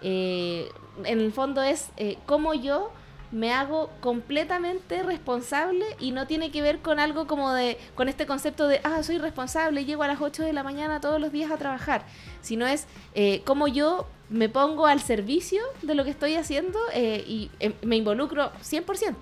en 0.01 0.69
el 1.03 1.33
fondo 1.33 1.61
es 1.61 1.89
cómo 2.25 2.53
yo 2.53 2.89
me 3.33 3.51
hago 3.51 3.89
completamente 3.99 5.01
responsable 5.01 5.83
y 5.99 6.11
no 6.11 6.27
tiene 6.27 6.51
que 6.51 6.61
ver 6.61 6.79
con 6.79 6.99
algo 6.99 7.25
como 7.25 7.51
de, 7.51 7.77
con 7.95 8.07
este 8.07 8.27
concepto 8.27 8.67
de, 8.67 8.79
ah, 8.83 9.01
soy 9.01 9.17
responsable, 9.17 9.85
llego 9.85 10.03
a 10.03 10.07
las 10.07 10.21
8 10.21 10.43
de 10.43 10.53
la 10.53 10.63
mañana 10.63 11.01
todos 11.01 11.19
los 11.19 11.31
días 11.31 11.51
a 11.51 11.57
trabajar, 11.57 12.05
sino 12.41 12.67
es 12.67 12.85
eh, 13.15 13.41
cómo 13.43 13.67
yo 13.67 14.07
me 14.29 14.49
pongo 14.49 14.85
al 14.85 15.01
servicio 15.01 15.63
de 15.81 15.95
lo 15.95 16.03
que 16.03 16.11
estoy 16.11 16.35
haciendo 16.35 16.79
eh, 16.93 17.23
y 17.27 17.49
eh, 17.59 17.73
me 17.81 17.97
involucro 17.97 18.51
100%. 18.63 19.15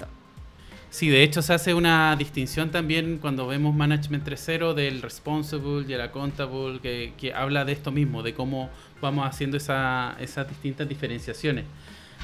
Sí, 0.90 1.08
de 1.08 1.24
hecho 1.24 1.42
se 1.42 1.54
hace 1.54 1.74
una 1.74 2.14
distinción 2.18 2.70
también 2.70 3.18
cuando 3.18 3.48
vemos 3.48 3.74
Management 3.74 4.28
3.0 4.28 4.74
del 4.74 5.02
responsible 5.02 5.86
y 5.88 5.94
el 5.94 6.02
accountable, 6.02 6.82
que, 6.82 7.14
que 7.18 7.34
habla 7.34 7.64
de 7.64 7.72
esto 7.72 7.94
mismo, 7.94 8.24
de 8.24 8.34
cómo 8.34 8.70
vamos 9.00 9.26
haciendo 9.26 9.56
esa, 9.56 10.18
esas 10.20 10.50
distintas 10.50 10.90
diferenciaciones. 10.90 11.64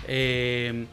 Eh, 0.05 0.85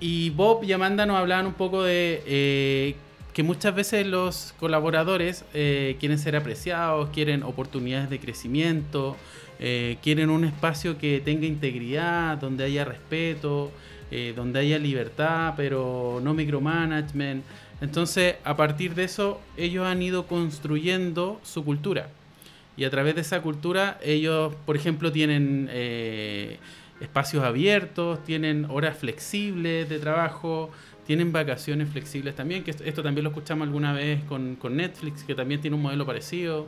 y 0.00 0.30
Bob 0.30 0.64
y 0.64 0.72
Amanda 0.72 1.04
nos 1.04 1.16
hablaban 1.16 1.46
un 1.46 1.52
poco 1.52 1.82
de 1.82 2.22
eh, 2.26 2.96
que 3.34 3.42
muchas 3.42 3.74
veces 3.74 4.06
los 4.06 4.54
colaboradores 4.58 5.44
eh, 5.52 5.96
quieren 6.00 6.18
ser 6.18 6.36
apreciados, 6.36 7.10
quieren 7.10 7.42
oportunidades 7.42 8.08
de 8.08 8.18
crecimiento, 8.18 9.16
eh, 9.58 9.98
quieren 10.02 10.30
un 10.30 10.44
espacio 10.44 10.96
que 10.96 11.20
tenga 11.20 11.46
integridad, 11.46 12.38
donde 12.38 12.64
haya 12.64 12.84
respeto, 12.84 13.70
donde 14.34 14.58
haya 14.58 14.76
libertad, 14.76 15.54
pero 15.56 16.18
no 16.20 16.34
micromanagement. 16.34 17.44
Entonces, 17.80 18.34
a 18.42 18.56
partir 18.56 18.96
de 18.96 19.04
eso, 19.04 19.40
ellos 19.56 19.86
han 19.86 20.02
ido 20.02 20.26
construyendo 20.26 21.40
su 21.44 21.64
cultura. 21.64 22.08
Y 22.76 22.82
a 22.82 22.90
través 22.90 23.14
de 23.14 23.20
esa 23.20 23.40
cultura, 23.40 24.00
ellos, 24.02 24.52
por 24.66 24.74
ejemplo, 24.74 25.12
tienen 25.12 25.70
espacios 27.00 27.44
abiertos, 27.44 28.22
tienen 28.24 28.66
horas 28.66 28.98
flexibles 28.98 29.88
de 29.88 29.98
trabajo, 29.98 30.70
tienen 31.06 31.32
vacaciones 31.32 31.90
flexibles 31.90 32.36
también, 32.36 32.62
que 32.62 32.70
esto, 32.70 33.02
también 33.02 33.24
lo 33.24 33.30
escuchamos 33.30 33.66
alguna 33.66 33.92
vez 33.92 34.22
con, 34.24 34.58
Netflix, 34.70 35.24
que 35.24 35.34
también 35.34 35.60
tiene 35.60 35.76
un 35.76 35.82
modelo 35.82 36.06
parecido. 36.06 36.66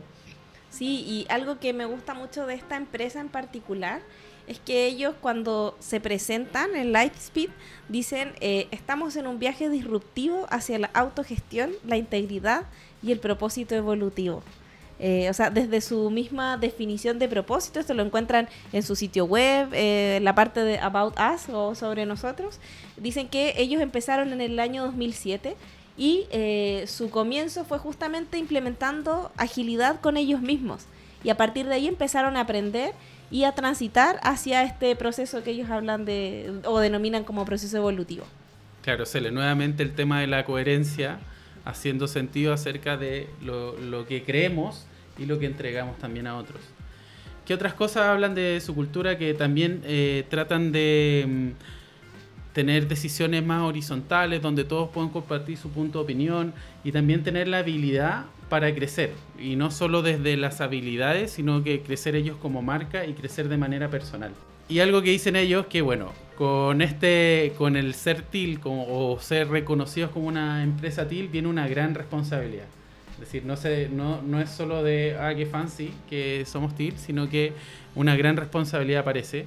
Sí, 0.70 1.04
y 1.06 1.26
algo 1.28 1.60
que 1.60 1.72
me 1.72 1.84
gusta 1.84 2.14
mucho 2.14 2.46
de 2.46 2.54
esta 2.54 2.76
empresa 2.76 3.20
en 3.20 3.28
particular 3.28 4.00
es 4.48 4.58
que 4.58 4.86
ellos 4.86 5.14
cuando 5.20 5.76
se 5.78 6.00
presentan 6.00 6.74
en 6.74 6.92
Lightspeed 6.92 7.50
dicen 7.88 8.32
eh, 8.40 8.66
estamos 8.72 9.14
en 9.16 9.28
un 9.28 9.38
viaje 9.38 9.68
disruptivo 9.68 10.46
hacia 10.50 10.78
la 10.78 10.90
autogestión, 10.94 11.70
la 11.86 11.96
integridad 11.96 12.64
y 13.02 13.12
el 13.12 13.20
propósito 13.20 13.74
evolutivo. 13.74 14.42
Eh, 15.04 15.28
o 15.28 15.34
sea, 15.34 15.50
desde 15.50 15.80
su 15.80 16.10
misma 16.10 16.56
definición 16.56 17.18
de 17.18 17.26
propósito, 17.26 17.80
esto 17.80 17.92
lo 17.92 18.04
encuentran 18.04 18.48
en 18.72 18.84
su 18.84 18.94
sitio 18.94 19.24
web, 19.24 19.68
eh, 19.72 20.20
la 20.22 20.36
parte 20.36 20.60
de 20.60 20.78
About 20.78 21.14
Us 21.18 21.48
o 21.52 21.74
sobre 21.74 22.06
nosotros. 22.06 22.60
Dicen 22.96 23.26
que 23.26 23.54
ellos 23.56 23.82
empezaron 23.82 24.32
en 24.32 24.40
el 24.40 24.60
año 24.60 24.84
2007 24.84 25.56
y 25.96 26.26
eh, 26.30 26.84
su 26.86 27.10
comienzo 27.10 27.64
fue 27.64 27.80
justamente 27.80 28.38
implementando 28.38 29.32
agilidad 29.36 30.00
con 30.00 30.16
ellos 30.16 30.40
mismos. 30.40 30.84
Y 31.24 31.30
a 31.30 31.36
partir 31.36 31.66
de 31.66 31.74
ahí 31.74 31.88
empezaron 31.88 32.36
a 32.36 32.42
aprender 32.42 32.92
y 33.28 33.42
a 33.42 33.50
transitar 33.56 34.20
hacia 34.22 34.62
este 34.62 34.94
proceso 34.94 35.42
que 35.42 35.50
ellos 35.50 35.68
hablan 35.68 36.04
de 36.04 36.60
o 36.64 36.78
denominan 36.78 37.24
como 37.24 37.44
proceso 37.44 37.76
evolutivo. 37.76 38.24
Claro, 38.82 39.04
Cele, 39.04 39.32
nuevamente 39.32 39.82
el 39.82 39.96
tema 39.96 40.20
de 40.20 40.28
la 40.28 40.44
coherencia 40.44 41.18
haciendo 41.64 42.06
sentido 42.06 42.52
acerca 42.52 42.96
de 42.96 43.28
lo, 43.40 43.76
lo 43.78 44.06
que 44.06 44.22
creemos 44.22 44.86
y 45.18 45.26
lo 45.26 45.38
que 45.38 45.46
entregamos 45.46 45.98
también 45.98 46.26
a 46.26 46.36
otros. 46.36 46.60
¿Qué 47.46 47.54
otras 47.54 47.74
cosas 47.74 48.04
hablan 48.04 48.34
de 48.34 48.60
su 48.60 48.74
cultura 48.74 49.18
que 49.18 49.34
también 49.34 49.82
eh, 49.84 50.24
tratan 50.28 50.70
de 50.70 51.24
mm, 51.26 52.52
tener 52.52 52.86
decisiones 52.86 53.44
más 53.44 53.62
horizontales 53.62 54.40
donde 54.40 54.64
todos 54.64 54.90
pueden 54.90 55.10
compartir 55.10 55.56
su 55.56 55.70
punto 55.70 55.98
de 55.98 56.04
opinión 56.04 56.54
y 56.84 56.92
también 56.92 57.22
tener 57.22 57.48
la 57.48 57.58
habilidad 57.58 58.26
para 58.48 58.72
crecer 58.74 59.12
y 59.38 59.56
no 59.56 59.70
solo 59.70 60.02
desde 60.02 60.36
las 60.36 60.60
habilidades 60.60 61.32
sino 61.32 61.64
que 61.64 61.80
crecer 61.82 62.14
ellos 62.14 62.36
como 62.36 62.62
marca 62.62 63.06
y 63.06 63.14
crecer 63.14 63.48
de 63.48 63.56
manera 63.56 63.88
personal. 63.88 64.32
Y 64.68 64.78
algo 64.78 65.02
que 65.02 65.10
dicen 65.10 65.34
ellos 65.34 65.66
que 65.66 65.82
bueno 65.82 66.12
con 66.36 66.80
este 66.80 67.54
con 67.58 67.76
el 67.76 67.94
ser 67.94 68.22
TIL 68.22 68.60
o 68.64 69.18
ser 69.20 69.48
reconocidos 69.48 70.10
como 70.10 70.28
una 70.28 70.62
empresa 70.62 71.08
TIL 71.08 71.28
viene 71.28 71.48
una 71.48 71.66
gran 71.66 71.94
responsabilidad 71.94 72.66
es 73.12 73.20
decir, 73.20 73.44
no, 73.44 73.56
se, 73.56 73.88
no, 73.88 74.22
no 74.22 74.40
es 74.40 74.50
solo 74.50 74.82
de, 74.82 75.16
ah, 75.20 75.34
qué 75.34 75.46
fancy 75.46 75.92
que 76.08 76.44
somos 76.46 76.74
TIL, 76.74 76.98
sino 76.98 77.28
que 77.28 77.52
una 77.94 78.16
gran 78.16 78.36
responsabilidad 78.36 79.00
aparece. 79.00 79.46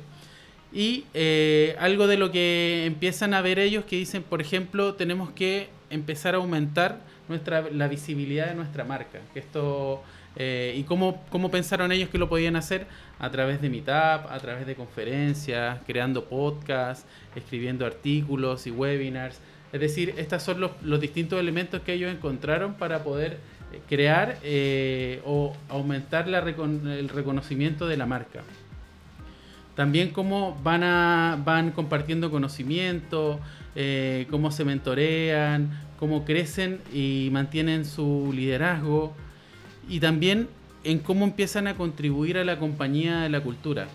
Y 0.71 1.05
eh, 1.13 1.75
algo 1.79 2.07
de 2.07 2.17
lo 2.17 2.31
que 2.31 2.85
empiezan 2.85 3.33
a 3.33 3.41
ver 3.41 3.59
ellos 3.59 3.85
que 3.85 3.95
dicen, 3.95 4.23
por 4.23 4.41
ejemplo, 4.41 4.95
tenemos 4.95 5.31
que 5.31 5.69
empezar 5.89 6.35
a 6.35 6.37
aumentar 6.37 6.99
nuestra, 7.29 7.61
la 7.71 7.87
visibilidad 7.87 8.47
de 8.47 8.55
nuestra 8.55 8.83
marca. 8.83 9.19
Esto, 9.33 10.03
eh, 10.35 10.75
¿Y 10.77 10.83
cómo, 10.83 11.23
cómo 11.29 11.49
pensaron 11.49 11.91
ellos 11.91 12.09
que 12.09 12.17
lo 12.17 12.27
podían 12.27 12.55
hacer? 12.55 12.87
A 13.19 13.29
través 13.31 13.61
de 13.61 13.69
Meetup, 13.69 14.29
a 14.29 14.37
través 14.41 14.67
de 14.67 14.75
conferencias, 14.75 15.79
creando 15.87 16.25
podcasts, 16.25 17.05
escribiendo 17.35 17.85
artículos 17.85 18.67
y 18.67 18.71
webinars. 18.71 19.39
Es 19.71 19.79
decir, 19.79 20.13
estos 20.17 20.43
son 20.43 20.59
los, 20.59 20.71
los 20.83 20.99
distintos 20.99 21.39
elementos 21.39 21.81
que 21.81 21.93
ellos 21.93 22.11
encontraron 22.11 22.75
para 22.75 23.03
poder 23.03 23.39
crear 23.87 24.37
eh, 24.43 25.21
o 25.25 25.55
aumentar 25.69 26.27
el 26.27 27.09
reconocimiento 27.09 27.87
de 27.87 27.97
la 27.97 28.05
marca. 28.05 28.41
También 29.75 30.11
cómo 30.11 30.57
van, 30.63 31.71
compartiendo 31.71 32.31
conocimiento, 32.31 33.39
eh, 33.75 34.25
cómo 34.29 34.51
se 34.51 34.63
mentorean, 34.63 35.69
cómo 35.99 36.23
crecen 36.23 36.79
y 36.93 37.29
mantienen 37.31 37.85
su 37.85 38.31
liderazgo. 38.33 39.13
Y 39.89 39.99
también 39.99 40.47
en 40.83 40.99
cómo 40.99 41.25
empiezan 41.25 41.67
a 41.67 41.75
contribuir 41.75 42.37
a 42.37 42.45
la 42.45 42.57
compañía 42.57 43.21
de 43.21 43.29
la 43.29 43.41
cultura. 43.41 43.87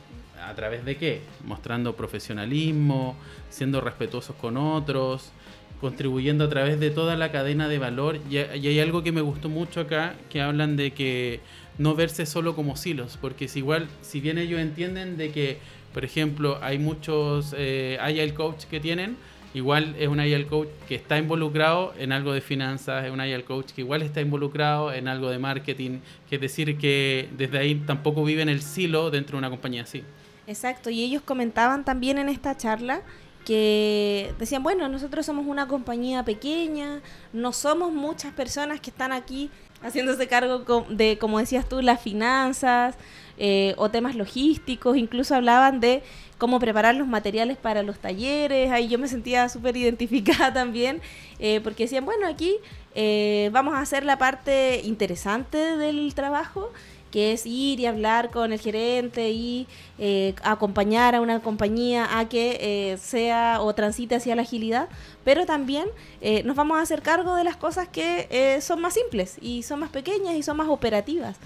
¿A 0.44 0.54
través 0.54 0.84
de 0.84 0.96
qué? 0.96 1.22
Mostrando 1.44 1.96
profesionalismo, 1.96 3.16
siendo 3.48 3.80
respetuosos 3.80 4.36
con 4.36 4.56
otros 4.56 5.32
contribuyendo 5.80 6.44
a 6.44 6.48
través 6.48 6.78
de 6.78 6.90
toda 6.90 7.16
la 7.16 7.32
cadena 7.32 7.68
de 7.68 7.78
valor. 7.78 8.18
Y, 8.30 8.36
hay 8.36 8.80
algo 8.80 9.02
que 9.02 9.12
me 9.12 9.20
gustó 9.20 9.48
mucho 9.48 9.80
acá, 9.80 10.14
que 10.28 10.40
hablan 10.40 10.76
de 10.76 10.92
que 10.92 11.40
no 11.78 11.94
verse 11.94 12.26
solo 12.26 12.54
como 12.54 12.76
silos, 12.76 13.18
porque 13.20 13.46
es 13.46 13.56
igual, 13.56 13.88
si 14.02 14.20
bien 14.20 14.38
ellos 14.38 14.60
entienden 14.60 15.16
de 15.16 15.30
que, 15.32 15.58
por 15.94 16.04
ejemplo, 16.04 16.58
hay 16.60 16.78
muchos 16.78 17.54
eh, 17.56 17.96
agile 18.00 18.34
coach 18.34 18.64
que 18.64 18.80
tienen, 18.80 19.16
igual 19.54 19.96
es 19.98 20.08
un 20.08 20.20
agile 20.20 20.46
coach 20.46 20.68
que 20.86 20.94
está 20.94 21.16
involucrado 21.18 21.94
en 21.98 22.12
algo 22.12 22.34
de 22.34 22.42
finanzas, 22.42 23.06
es 23.06 23.10
un 23.10 23.20
agile 23.20 23.44
coach 23.44 23.72
que 23.72 23.80
igual 23.80 24.02
está 24.02 24.20
involucrado 24.20 24.92
en 24.92 25.08
algo 25.08 25.30
de 25.30 25.38
marketing, 25.38 26.00
que 26.28 26.36
es 26.36 26.40
decir 26.42 26.76
que 26.76 27.30
desde 27.38 27.58
ahí 27.58 27.74
tampoco 27.86 28.24
vive 28.24 28.42
en 28.42 28.50
el 28.50 28.60
silo 28.60 29.10
dentro 29.10 29.36
de 29.36 29.38
una 29.38 29.50
compañía 29.50 29.84
así. 29.84 30.04
Exacto, 30.46 30.90
y 30.90 31.02
ellos 31.02 31.22
comentaban 31.22 31.84
también 31.84 32.18
en 32.18 32.28
esta 32.28 32.56
charla 32.56 33.02
que 33.50 34.32
decían, 34.38 34.62
bueno, 34.62 34.86
nosotros 34.86 35.26
somos 35.26 35.44
una 35.44 35.66
compañía 35.66 36.24
pequeña, 36.24 37.00
no 37.32 37.52
somos 37.52 37.92
muchas 37.92 38.32
personas 38.32 38.78
que 38.80 38.90
están 38.90 39.10
aquí 39.10 39.50
haciéndose 39.82 40.28
cargo 40.28 40.86
de, 40.88 41.18
como 41.18 41.40
decías 41.40 41.68
tú, 41.68 41.82
las 41.82 42.00
finanzas 42.00 42.94
eh, 43.38 43.74
o 43.76 43.90
temas 43.90 44.14
logísticos, 44.14 44.96
incluso 44.96 45.34
hablaban 45.34 45.80
de 45.80 46.04
cómo 46.38 46.60
preparar 46.60 46.94
los 46.94 47.08
materiales 47.08 47.56
para 47.56 47.82
los 47.82 47.98
talleres, 47.98 48.70
ahí 48.70 48.86
yo 48.86 49.00
me 49.00 49.08
sentía 49.08 49.48
súper 49.48 49.76
identificada 49.76 50.52
también, 50.54 51.00
eh, 51.40 51.60
porque 51.60 51.82
decían, 51.86 52.04
bueno, 52.04 52.28
aquí 52.28 52.54
eh, 52.94 53.50
vamos 53.53 53.74
a 53.74 53.81
hacer 53.81 54.05
la 54.05 54.18
parte 54.18 54.81
interesante 54.85 55.76
del 55.76 56.14
trabajo 56.14 56.70
que 57.11 57.33
es 57.33 57.44
ir 57.46 57.81
y 57.81 57.87
hablar 57.87 58.31
con 58.31 58.53
el 58.53 58.61
gerente 58.61 59.31
y 59.31 59.66
eh, 59.98 60.35
acompañar 60.42 61.14
a 61.14 61.20
una 61.20 61.40
compañía 61.40 62.18
a 62.18 62.29
que 62.29 62.59
eh, 62.92 62.98
sea 62.98 63.61
o 63.61 63.74
transite 63.74 64.14
hacia 64.14 64.37
la 64.37 64.42
agilidad, 64.42 64.88
pero 65.24 65.44
también 65.44 65.87
eh, 66.20 66.42
nos 66.44 66.57
vamos 66.57 66.79
a 66.79 66.83
hacer 66.83 67.03
cargo 67.03 67.35
de 67.35 67.44
las 67.44 67.57
cosas 67.57 67.88
que 67.88 68.59
son 68.62 68.81
más 68.81 68.94
simples 68.94 69.37
y 69.40 69.62
son 69.62 69.81
más 69.81 69.90
pequeñas 69.90 70.35
y 70.35 70.42
son 70.42 70.57
más 70.57 70.68
operativas, 70.68 71.37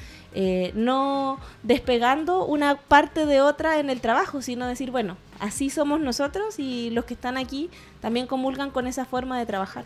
no 0.75 1.39
despegando 1.63 2.45
una 2.45 2.77
parte 2.77 3.27
de 3.27 3.41
otra 3.41 3.79
en 3.79 3.89
el 3.91 4.01
trabajo, 4.01 4.43
sino 4.43 4.67
decir, 4.67 4.91
bueno, 4.91 5.17
así 5.41 5.71
somos 5.71 6.01
nosotros 6.01 6.59
y 6.59 6.91
los 6.91 7.05
que 7.05 7.15
están 7.15 7.37
aquí 7.37 7.71
también 8.01 8.27
comulgan 8.27 8.71
con 8.71 8.87
esa 8.87 9.05
forma 9.05 9.39
de 9.39 9.47
trabajar. 9.47 9.85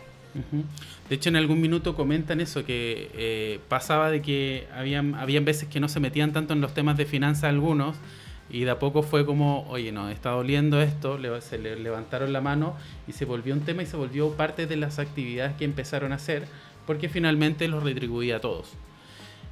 De 1.09 1.15
hecho, 1.15 1.29
en 1.29 1.35
algún 1.35 1.59
minuto 1.59 1.95
comentan 1.95 2.39
eso, 2.39 2.65
que 2.65 3.09
eh, 3.15 3.59
pasaba 3.67 4.11
de 4.11 4.21
que 4.21 4.67
habían, 4.75 5.15
habían 5.15 5.45
veces 5.45 5.67
que 5.67 5.79
no 5.79 5.89
se 5.89 5.99
metían 5.99 6.33
tanto 6.33 6.53
en 6.53 6.61
los 6.61 6.73
temas 6.73 6.97
de 6.97 7.05
finanzas 7.05 7.45
algunos, 7.45 7.95
y 8.51 8.61
de 8.61 8.71
a 8.71 8.79
poco 8.79 9.03
fue 9.03 9.25
como, 9.25 9.67
oye, 9.69 9.91
no, 9.91 10.09
está 10.09 10.31
doliendo 10.31 10.81
esto, 10.81 11.19
se 11.41 11.57
le 11.59 11.75
levantaron 11.79 12.33
la 12.33 12.41
mano 12.41 12.75
y 13.07 13.11
se 13.13 13.25
volvió 13.25 13.53
un 13.53 13.61
tema 13.61 13.83
y 13.83 13.85
se 13.85 13.95
volvió 13.95 14.31
parte 14.31 14.65
de 14.65 14.75
las 14.75 14.97
actividades 14.97 15.55
que 15.55 15.65
empezaron 15.65 16.11
a 16.11 16.15
hacer, 16.15 16.47
porque 16.87 17.09
finalmente 17.09 17.67
los 17.67 17.83
retribuía 17.83 18.37
a 18.37 18.39
todos. 18.39 18.73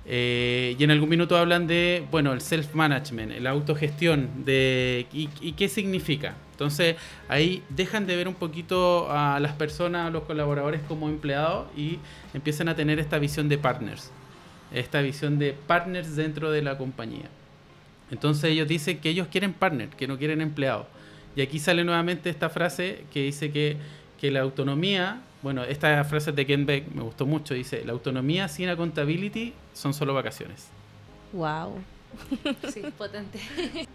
Eh, 0.10 0.76
y 0.80 0.84
en 0.84 0.92
algún 0.92 1.10
minuto 1.10 1.38
hablan 1.38 1.68
de, 1.68 2.06
bueno, 2.10 2.34
el 2.34 2.42
self-management, 2.42 3.40
la 3.42 3.50
autogestión, 3.52 4.46
de, 4.46 5.06
y, 5.12 5.52
qué 5.52 5.68
significa. 5.68 6.36
Entonces 6.58 6.96
ahí 7.30 7.62
dejan 7.70 8.08
de 8.08 8.16
ver 8.16 8.28
un 8.28 8.34
poquito 8.34 9.12
a 9.12 9.40
las 9.40 9.54
personas, 9.54 10.08
a 10.08 10.10
los 10.10 10.24
colaboradores 10.24 10.82
como 10.88 11.08
empleados 11.08 11.68
y 11.78 12.00
empiezan 12.34 12.68
a 12.68 12.76
tener 12.76 12.98
esta 12.98 13.20
visión 13.20 13.48
de 13.48 13.60
partners, 13.60 14.10
esta 14.74 15.02
visión 15.02 15.38
de 15.38 15.54
partners 15.54 16.16
dentro 16.16 16.50
de 16.50 16.64
la 16.64 16.76
compañía. 16.80 17.30
Entonces 18.10 18.46
ellos 18.46 18.68
dicen 18.68 18.98
que 18.98 19.10
ellos 19.10 19.28
quieren 19.28 19.54
partners, 19.54 19.94
que 19.94 20.08
no 20.08 20.18
quieren 20.18 20.42
empleados. 20.42 20.88
Y 21.36 21.42
aquí 21.42 21.60
sale 21.60 21.84
nuevamente 21.84 22.32
esta 22.32 22.50
frase 22.50 23.06
que 23.14 23.22
dice 23.22 23.52
que, 23.52 23.78
que 24.20 24.32
la 24.32 24.40
autonomía 24.40 25.22
bueno, 25.44 25.64
esta 25.64 26.04
frase 26.04 26.32
de 26.32 26.46
Ken 26.48 26.66
Beck 26.66 26.92
me 26.92 27.04
gustó 27.04 27.28
mucho. 27.28 27.54
Dice, 27.54 27.84
la 27.86 27.94
autonomía 27.94 28.48
sin 28.48 28.70
accountability 28.70 29.54
son 29.74 29.94
solo 29.94 30.16
vacaciones. 30.16 30.70
Wow. 31.32 31.76
Sí, 32.74 32.82
potente. 32.98 33.40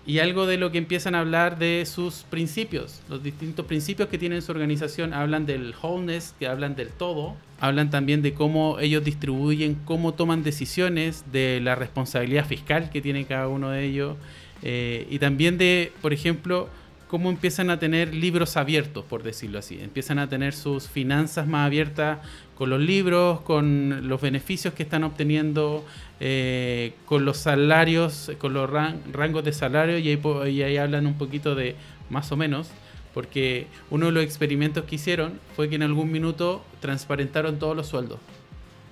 Y 0.07 0.19
algo 0.19 0.47
de 0.47 0.57
lo 0.57 0.71
que 0.71 0.79
empiezan 0.79 1.15
a 1.15 1.21
hablar 1.21 1.59
de 1.59 1.85
sus 1.87 2.25
principios, 2.29 3.01
los 3.09 3.23
distintos 3.23 3.67
principios 3.67 4.09
que 4.09 4.19
tienen 4.19 4.43
su 4.43 4.53
organización, 4.53 5.15
hablan 5.15 5.47
del 5.47 5.75
wholeness, 5.83 6.35
que 6.39 6.47
hablan 6.47 6.75
del 6.75 6.89
todo, 6.89 7.37
hablan 7.61 7.91
también 7.91 8.23
de 8.23 8.35
cómo 8.35 8.79
ellos 8.81 9.05
distribuyen, 9.05 9.77
cómo 9.85 10.15
toman 10.15 10.43
decisiones, 10.43 11.25
de 11.33 11.61
la 11.63 11.75
responsabilidad 11.75 12.47
fiscal 12.47 12.91
que 12.91 13.01
tiene 13.01 13.25
cada 13.25 13.49
uno 13.49 13.71
de 13.71 13.85
ellos, 13.85 14.17
eh, 14.63 15.07
y 15.11 15.19
también 15.19 15.59
de, 15.59 15.93
por 16.01 16.13
ejemplo, 16.13 16.69
cómo 17.13 17.29
empiezan 17.29 17.69
a 17.69 17.79
tener 17.79 18.15
libros 18.15 18.57
abiertos, 18.57 19.05
por 19.05 19.23
decirlo 19.23 19.59
así. 19.59 19.79
Empiezan 19.79 20.19
a 20.19 20.31
tener 20.31 20.55
sus 20.55 20.89
finanzas 20.89 21.47
más 21.47 21.67
abiertas 21.67 22.21
con 22.63 22.71
los 22.71 22.81
libros, 22.81 23.41
con 23.41 24.07
los 24.07 24.21
beneficios 24.21 24.73
que 24.73 24.85
están 24.85 25.03
obteniendo, 25.03 25.85
eh, 26.21 26.93
con 27.07 27.25
los 27.25 27.39
salarios, 27.39 28.31
con 28.39 28.55
los 28.55 28.71
rangos 28.71 29.43
de 29.43 29.53
salario, 29.53 29.99
y 29.99 30.09
ahí, 30.09 30.21
y 30.49 30.63
ahí 30.63 30.77
hablan 30.77 31.09
un 31.09 31.15
poquito 31.15 31.57
de 31.57 31.75
más 32.09 32.31
o 32.31 32.37
menos, 32.37 32.71
porque 33.15 33.67
uno 33.91 34.07
de 34.07 34.13
los 34.13 34.23
experimentos 34.23 34.85
que 34.85 34.95
hicieron 34.95 35.41
fue 35.57 35.69
que 35.69 35.75
en 35.75 35.83
algún 35.83 36.13
minuto 36.13 36.65
transparentaron 36.79 37.59
todos 37.59 37.77
los 37.77 37.89
sueldos, 37.89 38.21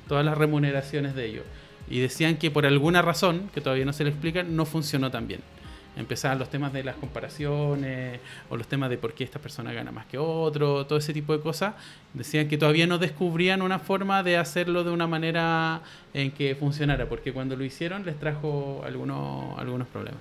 todas 0.09 0.25
las 0.25 0.37
remuneraciones 0.37 1.15
de 1.15 1.27
ellos. 1.27 1.45
Y 1.89 2.01
decían 2.01 2.39
que 2.39 2.51
por 2.51 2.67
alguna 2.67 3.03
razón, 3.03 3.51
que 3.55 3.61
todavía 3.61 3.85
no 3.85 3.93
se 3.93 4.03
le 4.03 4.11
explican, 4.11 4.57
no 4.57 4.65
funcionó 4.65 5.13
tan 5.13 5.29
bien 5.29 5.43
empezaban 5.96 6.38
los 6.38 6.50
temas 6.50 6.72
de 6.72 6.85
las 6.85 6.96
comparaciones 6.96 8.20
o 8.48 8.57
los 8.57 8.66
temas 8.66 8.90
de 8.90 8.98
por 8.98 9.14
qué 9.14 9.24
esta 9.24 9.38
persona 9.38 9.72
gana 9.72 9.90
más 9.90 10.07
que 10.07 10.18
otro, 10.18 10.87
todo 10.87 10.98
ese 10.98 11.12
tipo 11.12 11.33
de 11.37 11.40
cosas, 11.40 11.74
decían 12.14 12.48
que 12.48 12.57
todavía 12.57 12.87
no 12.87 12.98
descubrían 12.98 13.62
una 13.62 13.79
forma 13.79 14.22
de 14.22 14.37
hacerlo 14.37 14.85
de 14.85 14.90
una 14.90 15.07
manera 15.07 15.83
en 16.14 16.31
que 16.31 16.55
funcionara, 16.55 17.09
porque 17.09 17.33
cuando 17.33 17.57
lo 17.57 17.64
hicieron 17.64 18.05
les 18.05 18.18
trajo 18.18 18.83
algunos, 18.85 19.59
algunos 19.59 19.88
problemas. 19.88 20.20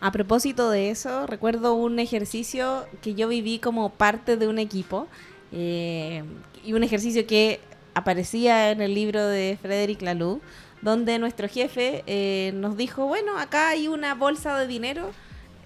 A 0.00 0.12
propósito 0.12 0.70
de 0.70 0.90
eso, 0.90 1.26
recuerdo 1.26 1.74
un 1.74 1.98
ejercicio 1.98 2.86
que 3.02 3.14
yo 3.14 3.26
viví 3.26 3.58
como 3.58 3.90
parte 3.90 4.36
de 4.36 4.46
un 4.46 4.60
equipo 4.60 5.08
eh, 5.50 6.22
y 6.64 6.72
un 6.72 6.84
ejercicio 6.84 7.26
que 7.26 7.60
aparecía 7.94 8.70
en 8.70 8.80
el 8.80 8.94
libro 8.94 9.26
de 9.26 9.58
Frederic 9.60 10.02
Laloux, 10.02 10.40
donde 10.82 11.18
nuestro 11.18 11.48
jefe 11.48 12.04
eh, 12.06 12.52
nos 12.54 12.76
dijo, 12.76 13.06
bueno, 13.06 13.38
acá 13.38 13.70
hay 13.70 13.88
una 13.88 14.14
bolsa 14.14 14.58
de 14.58 14.66
dinero, 14.66 15.10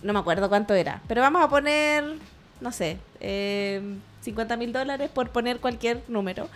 no 0.02 0.12
me 0.12 0.18
acuerdo 0.18 0.48
cuánto 0.48 0.74
era, 0.74 1.02
pero 1.08 1.20
vamos 1.20 1.42
a 1.42 1.48
poner, 1.48 2.04
no 2.60 2.72
sé, 2.72 2.98
eh, 3.20 3.80
50 4.22 4.56
mil 4.56 4.72
dólares 4.72 5.10
por 5.10 5.30
poner 5.30 5.60
cualquier 5.60 6.02
número. 6.08 6.48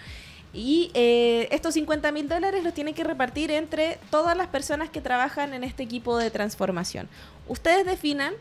Y 0.53 0.91
eh, 0.95 1.49
estos 1.51 1.75
50 1.75 2.13
mil 2.13 2.29
dólares 2.29 2.65
los 2.65 2.73
tienen 2.73 2.95
que 2.95 3.05
repartir 3.05 3.51
entre 3.51 3.99
todas 4.11 4.37
las 4.37 4.47
personas 4.49 4.89
que 4.89 5.03
trabajan 5.03 5.53
en 5.53 5.65
este 5.65 5.83
equipo 5.83 6.17
de 6.17 6.31
transformación. 6.31 7.09
Ustedes 7.47 7.85
definan 7.85 8.33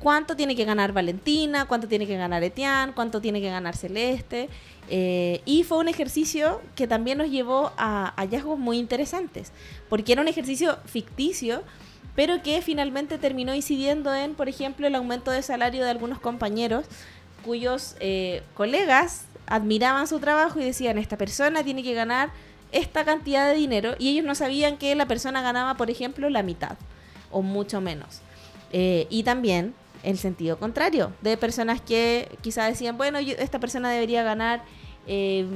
cuánto 0.00 0.34
tiene 0.34 0.56
que 0.56 0.64
ganar 0.64 0.92
Valentina, 0.92 1.66
cuánto 1.66 1.86
tiene 1.86 2.06
que 2.06 2.16
ganar 2.16 2.42
Etienne, 2.42 2.92
cuánto 2.94 3.20
tiene 3.20 3.40
que 3.40 3.50
ganar 3.50 3.76
Celeste. 3.76 4.48
Eh, 4.88 5.40
y 5.44 5.62
fue 5.62 5.78
un 5.78 5.88
ejercicio 5.88 6.60
que 6.74 6.88
también 6.88 7.18
nos 7.18 7.30
llevó 7.30 7.72
a 7.76 8.12
hallazgos 8.16 8.58
muy 8.58 8.78
interesantes, 8.78 9.52
porque 9.88 10.12
era 10.12 10.22
un 10.22 10.28
ejercicio 10.28 10.78
ficticio, 10.86 11.62
pero 12.16 12.42
que 12.42 12.60
finalmente 12.60 13.18
terminó 13.18 13.54
incidiendo 13.54 14.12
en, 14.14 14.34
por 14.34 14.48
ejemplo, 14.48 14.86
el 14.86 14.94
aumento 14.94 15.30
de 15.30 15.42
salario 15.42 15.84
de 15.84 15.90
algunos 15.90 16.18
compañeros 16.18 16.86
cuyos 17.44 17.94
eh, 18.00 18.42
colegas 18.54 19.26
admiraban 19.46 20.06
su 20.06 20.18
trabajo 20.18 20.60
y 20.60 20.64
decían, 20.64 20.98
esta 20.98 21.16
persona 21.16 21.62
tiene 21.62 21.82
que 21.82 21.94
ganar 21.94 22.30
esta 22.72 23.04
cantidad 23.04 23.48
de 23.48 23.54
dinero, 23.54 23.94
y 23.98 24.08
ellos 24.10 24.24
no 24.24 24.34
sabían 24.34 24.76
que 24.76 24.94
la 24.94 25.06
persona 25.06 25.42
ganaba, 25.42 25.76
por 25.76 25.90
ejemplo, 25.90 26.28
la 26.30 26.42
mitad 26.42 26.76
o 27.30 27.42
mucho 27.42 27.80
menos. 27.80 28.20
Eh, 28.72 29.06
y 29.10 29.24
también 29.24 29.74
el 30.02 30.18
sentido 30.18 30.58
contrario, 30.58 31.12
de 31.22 31.36
personas 31.36 31.80
que 31.80 32.28
quizás 32.42 32.68
decían, 32.68 32.96
bueno, 32.96 33.18
esta 33.18 33.58
persona 33.58 33.90
debería 33.90 34.22
ganar 34.22 34.62
eh, 35.06 35.46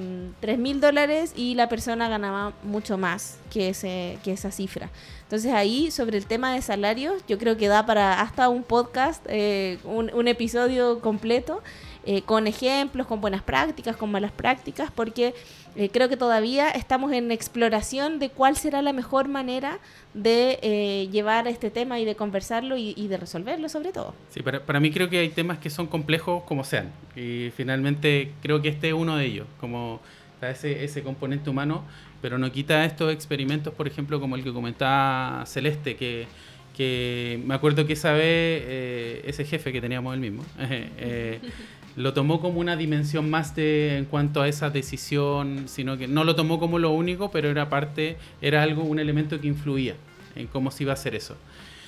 tres 0.40 0.59
mil 0.59 0.80
dólares 0.80 1.33
y 1.37 1.54
la 1.54 1.68
persona 1.68 2.09
ganaba 2.09 2.54
mucho 2.62 2.98
más 2.98 3.38
que, 3.50 3.68
ese, 3.68 4.18
que 4.24 4.33
esa 4.33 4.50
cifra. 4.50 4.90
Entonces 5.22 5.52
ahí 5.52 5.90
sobre 5.90 6.18
el 6.18 6.26
tema 6.26 6.54
de 6.54 6.62
salarios 6.62 7.22
yo 7.28 7.38
creo 7.38 7.57
que 7.57 7.68
da 7.68 7.87
para 7.87 8.20
hasta 8.20 8.48
un 8.48 8.62
podcast, 8.62 9.24
eh, 9.28 9.78
un, 9.85 10.28
episodio 10.28 11.00
completo 11.00 11.62
eh, 12.07 12.21
con 12.21 12.47
ejemplos, 12.47 13.07
con 13.07 13.23
buenas 13.23 13.43
prácticas, 13.43 13.97
con 13.97 14.11
malas 14.11 14.31
prácticas, 14.31 14.90
porque 14.90 15.33
eh, 15.75 15.88
creo 15.88 16.11
que 16.11 16.19
todavía 16.19 16.69
estamos 16.69 17.12
en 17.12 17.33
exploración 17.33 18.19
de 18.19 18.29
cuál 18.29 18.57
será 18.57 18.83
la 18.83 18.93
mejor 18.93 19.29
manera 19.29 19.79
de 20.12 20.59
eh, 20.61 21.09
llevar 21.11 21.49
este 21.49 21.71
tema 21.71 21.99
y 21.99 22.05
de 22.05 22.14
conversarlo 22.14 22.77
y, 22.77 23.09
de 23.09 23.17
resolverlo 23.17 23.71
sobre 23.71 23.93
todo. 23.93 24.14
Sí, 24.29 24.43
para, 24.43 24.61
para 24.61 24.81
mí 24.81 24.90
creo 24.90 25.09
que 25.09 25.19
hay 25.19 25.31
temas 25.31 25.57
que 25.57 25.71
son 25.71 25.87
complejos 25.87 26.43
como 26.45 26.62
sean 26.62 26.93
y 27.17 27.51
finalmente 27.57 28.33
creo 28.43 28.61
que 28.61 28.69
este 28.69 28.88
es 28.88 28.95
uno 28.95 29.17
de 29.17 29.25
ellos, 29.25 29.47
como 29.59 30.01
ese, 30.43 31.03
componente 31.03 31.49
humano, 31.49 31.85
pero 32.21 32.37
no 32.37 32.53
quita 32.53 32.85
estos 32.85 33.14
experimentos, 33.14 33.73
por 33.73 33.88
ejemplo, 33.88 34.21
como 34.21 34.37
el 34.37 34.45
que 34.45 34.53
comentaba 34.53 35.47
Celeste, 35.47 35.97
que 35.97 37.40
me 37.47 37.55
acuerdo 37.55 37.87
que 37.87 37.95
esa 37.95 38.12
vez 38.12 39.25
ese 39.25 39.47
jefe 39.47 39.73
que 39.73 39.81
teníamos 39.81 40.12
el 40.12 40.21
mismo 40.21 40.45
lo 41.96 42.12
tomó 42.12 42.40
como 42.40 42.61
una 42.61 42.76
dimensión 42.76 43.30
más 43.30 43.54
de 43.54 43.96
en 43.98 44.04
cuanto 44.07 44.42
a 44.42 44.48
esa 44.48 44.70
decisión, 44.70 45.64
sino 45.66 45.96
que 45.96 46.09
no 46.09 46.24
lo 46.24 46.35
tomó 46.35 46.59
como 46.59 46.78
lo 46.78 46.90
único, 46.90 47.30
pero 47.30 47.48
era 47.50 47.68
parte, 47.68 48.16
era 48.42 48.62
algo, 48.62 48.83
un 48.83 48.98
elemento 48.98 49.40
que 49.40 49.46
influía 49.46 49.94
en 50.35 50.46
cómo 50.48 50.70
se 50.70 50.83
iba 50.83 50.92
a 50.92 50.94
hacer 50.94 51.14
eso. 51.14 51.37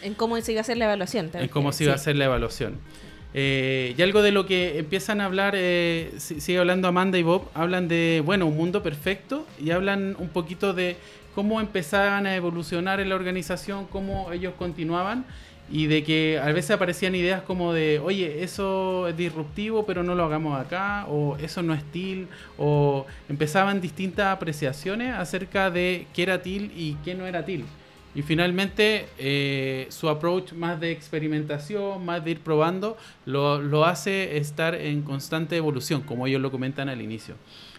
En 0.02 0.14
cómo 0.14 0.40
se 0.40 0.52
iba 0.52 0.60
a 0.60 0.62
hacer 0.62 0.76
la 0.76 0.84
evaluación. 0.84 1.30
En 1.34 1.48
cómo 1.48 1.72
se 1.72 1.84
iba 1.84 1.92
a 1.92 1.96
hacer 1.96 2.16
la 2.16 2.26
evaluación. 2.26 2.78
Eh, 3.34 3.94
y 3.98 4.02
algo 4.02 4.22
de 4.22 4.32
lo 4.32 4.46
que 4.46 4.78
empiezan 4.78 5.20
a 5.20 5.26
hablar, 5.26 5.54
eh, 5.56 6.12
sigue 6.16 6.58
hablando 6.58 6.88
Amanda 6.88 7.18
y 7.18 7.22
Bob, 7.22 7.48
hablan 7.54 7.88
de, 7.88 8.22
bueno, 8.24 8.46
un 8.46 8.56
mundo 8.56 8.82
perfecto 8.82 9.46
y 9.62 9.72
hablan 9.72 10.16
un 10.18 10.28
poquito 10.28 10.72
de 10.72 10.96
cómo 11.34 11.60
empezaban 11.60 12.26
a 12.26 12.34
evolucionar 12.34 13.00
en 13.00 13.10
la 13.10 13.14
organización, 13.14 13.86
cómo 13.86 14.32
ellos 14.32 14.54
continuaban 14.58 15.26
y 15.70 15.86
de 15.86 16.04
que 16.04 16.38
a 16.42 16.52
veces 16.52 16.72
aparecían 16.72 17.14
ideas 17.14 17.42
como 17.42 17.72
de, 17.72 17.98
oye, 17.98 18.44
eso 18.44 19.08
es 19.08 19.16
disruptivo, 19.16 19.84
pero 19.84 20.02
no 20.02 20.14
lo 20.14 20.24
hagamos 20.24 20.60
acá, 20.60 21.06
o 21.08 21.36
eso 21.38 21.62
no 21.62 21.74
es 21.74 21.82
TIL, 21.84 22.28
o 22.56 23.06
empezaban 23.28 23.80
distintas 23.80 24.26
apreciaciones 24.28 25.14
acerca 25.14 25.70
de 25.70 26.06
qué 26.14 26.22
era 26.22 26.42
TIL 26.42 26.72
y 26.76 26.96
qué 27.04 27.14
no 27.14 27.26
era 27.26 27.44
TIL. 27.44 27.64
Y 28.14 28.22
finalmente 28.22 29.08
eh, 29.18 29.88
su 29.90 30.08
approach 30.08 30.52
más 30.52 30.80
de 30.80 30.90
experimentación, 30.90 32.02
más 32.02 32.24
de 32.24 32.30
ir 32.30 32.40
probando, 32.40 32.96
lo, 33.26 33.60
lo, 33.60 33.84
hace 33.84 34.38
estar 34.38 34.74
en 34.74 35.02
constante 35.02 35.56
evolución, 35.56 36.00
como 36.00 36.26
ellos 36.26 36.40
lo 36.40 36.50
comentan 36.50 36.88
al 36.88 37.02
inicio. 37.02 37.34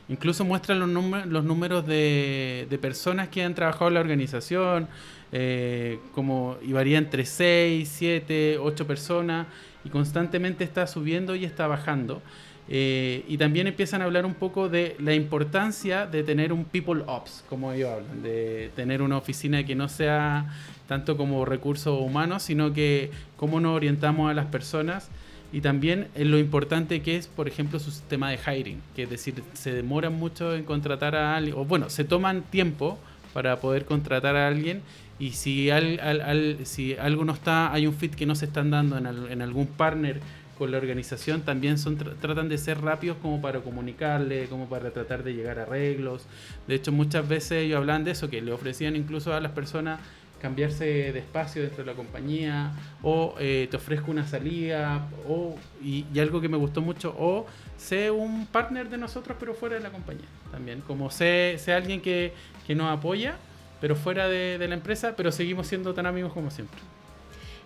Incluso 0.10 0.46
muestran 0.46 0.80
los, 0.80 1.26
los 1.26 1.44
números 1.44 1.88
de, 1.88 2.68
de 2.70 2.78
personas 2.78 3.30
que 3.30 3.44
han 3.44 3.56
trabajado 3.56 3.88
en 3.88 3.96
la 3.96 4.00
organización, 4.00 4.88
eh, 5.32 6.00
como, 6.14 6.58
y 6.62 6.72
varía 6.74 6.98
entre 6.98 7.26
6, 7.26 7.88
7, 7.92 8.58
8 8.60 8.88
personas, 8.88 9.48
y 9.84 9.90
constantemente 9.90 10.64
está 10.64 10.88
subiendo 10.88 11.36
y 11.36 11.46
está 11.46 11.68
bajando. 11.68 12.22
Eh, 12.70 13.24
y 13.30 13.38
también 13.38 13.68
empiezan 13.68 14.02
a 14.02 14.06
hablar 14.06 14.26
un 14.26 14.34
poco 14.34 14.68
de 14.68 14.98
la 15.00 15.14
importancia 15.14 16.06
de 16.06 16.24
tener 16.24 16.52
un 16.52 16.66
people 16.66 17.02
ops, 17.08 17.44
como 17.50 17.72
ellos 17.72 17.90
hablan, 17.90 18.22
de 18.22 18.72
tener 18.76 19.02
una 19.02 19.18
oficina 19.18 19.66
que 19.66 19.74
no 19.76 19.88
sea 19.88 20.54
tanto 20.88 21.16
como 21.16 21.46
recursos 21.46 22.00
humanos, 22.00 22.44
sino 22.44 22.74
que 22.74 23.12
cómo 23.38 23.62
nos 23.62 23.76
orientamos 23.76 24.30
a 24.30 24.34
las 24.34 24.48
personas 24.48 25.10
y 25.54 25.62
también 25.62 26.10
en 26.16 26.32
lo 26.32 26.38
importante 26.40 27.02
que 27.02 27.16
es, 27.16 27.28
por 27.28 27.48
ejemplo, 27.48 27.80
su 27.80 27.92
sistema 27.92 28.30
de 28.30 28.38
hiring, 28.38 28.82
que 28.96 29.04
es 29.04 29.10
decir, 29.10 29.42
se 29.54 29.74
demoran 29.74 30.14
mucho 30.14 30.54
en 30.54 30.64
contratar 30.64 31.16
a 31.16 31.38
alguien, 31.38 31.56
o 31.58 31.64
bueno, 31.64 31.90
se 31.90 32.04
toman 32.04 32.42
tiempo 32.44 33.00
para 33.34 33.58
poder 33.60 33.86
contratar 33.86 34.36
a 34.36 34.48
alguien 34.48 34.82
y 35.20 35.32
si, 35.32 35.70
al, 35.70 36.00
al, 36.00 36.66
si 36.66 36.96
algo 36.96 37.26
no 37.26 37.34
está, 37.34 37.74
hay 37.74 37.88
un 37.88 37.94
fit 37.94 38.14
que 38.14 38.26
no 38.26 38.36
se 38.36 38.46
están 38.46 38.70
dando 38.70 38.98
en, 38.98 39.06
en 39.06 39.42
algún 39.42 39.68
partner 39.68 40.20
con 40.58 40.72
la 40.72 40.78
organización, 40.78 41.42
también 41.42 41.78
son 41.78 41.98
tratan 41.98 42.50
de 42.50 42.58
ser 42.58 42.82
rápidos 42.82 43.18
como 43.22 43.42
para 43.42 43.60
comunicarle, 43.62 44.48
como 44.48 44.68
para 44.68 44.92
tratar 44.92 45.24
de 45.24 45.34
llegar 45.34 45.60
a 45.60 45.64
arreglos. 45.64 46.26
De 46.68 46.76
hecho, 46.76 46.92
muchas 46.92 47.28
veces 47.28 47.64
ellos 47.64 47.78
hablan 47.78 48.04
de 48.04 48.12
eso, 48.12 48.30
que 48.30 48.42
le 48.42 48.52
ofrecían 48.52 48.96
incluso 48.96 49.34
a 49.34 49.40
las 49.40 49.52
personas 49.52 50.00
cambiarse 50.42 50.86
de 50.86 51.20
espacio 51.20 51.64
dentro 51.64 51.84
de 51.84 51.92
la 51.92 51.96
compañía, 51.96 52.72
o 53.02 53.36
eh, 53.40 53.68
te 53.72 53.78
ofrezco 53.78 54.12
una 54.12 54.28
salida, 54.28 55.08
o, 55.28 55.56
y, 55.84 56.06
algo 56.20 56.42
que 56.42 56.50
me 56.50 56.58
gustó 56.58 56.82
mucho, 56.82 57.16
o 57.18 57.48
sé 57.76 58.12
un 58.12 58.46
partner 58.48 58.90
de 58.90 58.98
nosotros 58.98 59.38
pero 59.40 59.54
fuera 59.54 59.76
de 59.76 59.82
la 59.82 59.90
compañía 59.90 60.26
también, 60.52 60.82
como 60.82 61.10
sé, 61.10 61.56
sé 61.58 61.74
alguien 61.74 62.02
que, 62.02 62.34
que 62.66 62.76
nos 62.76 62.96
apoya 62.96 63.36
pero 63.80 63.96
fuera 63.96 64.28
de, 64.28 64.66
la 64.68 64.76
empresa, 64.76 65.16
pero 65.16 65.32
seguimos 65.32 65.68
siendo 65.68 65.94
tan 65.94 66.06
amigos 66.06 66.34
como 66.34 66.52
siempre 66.52 66.80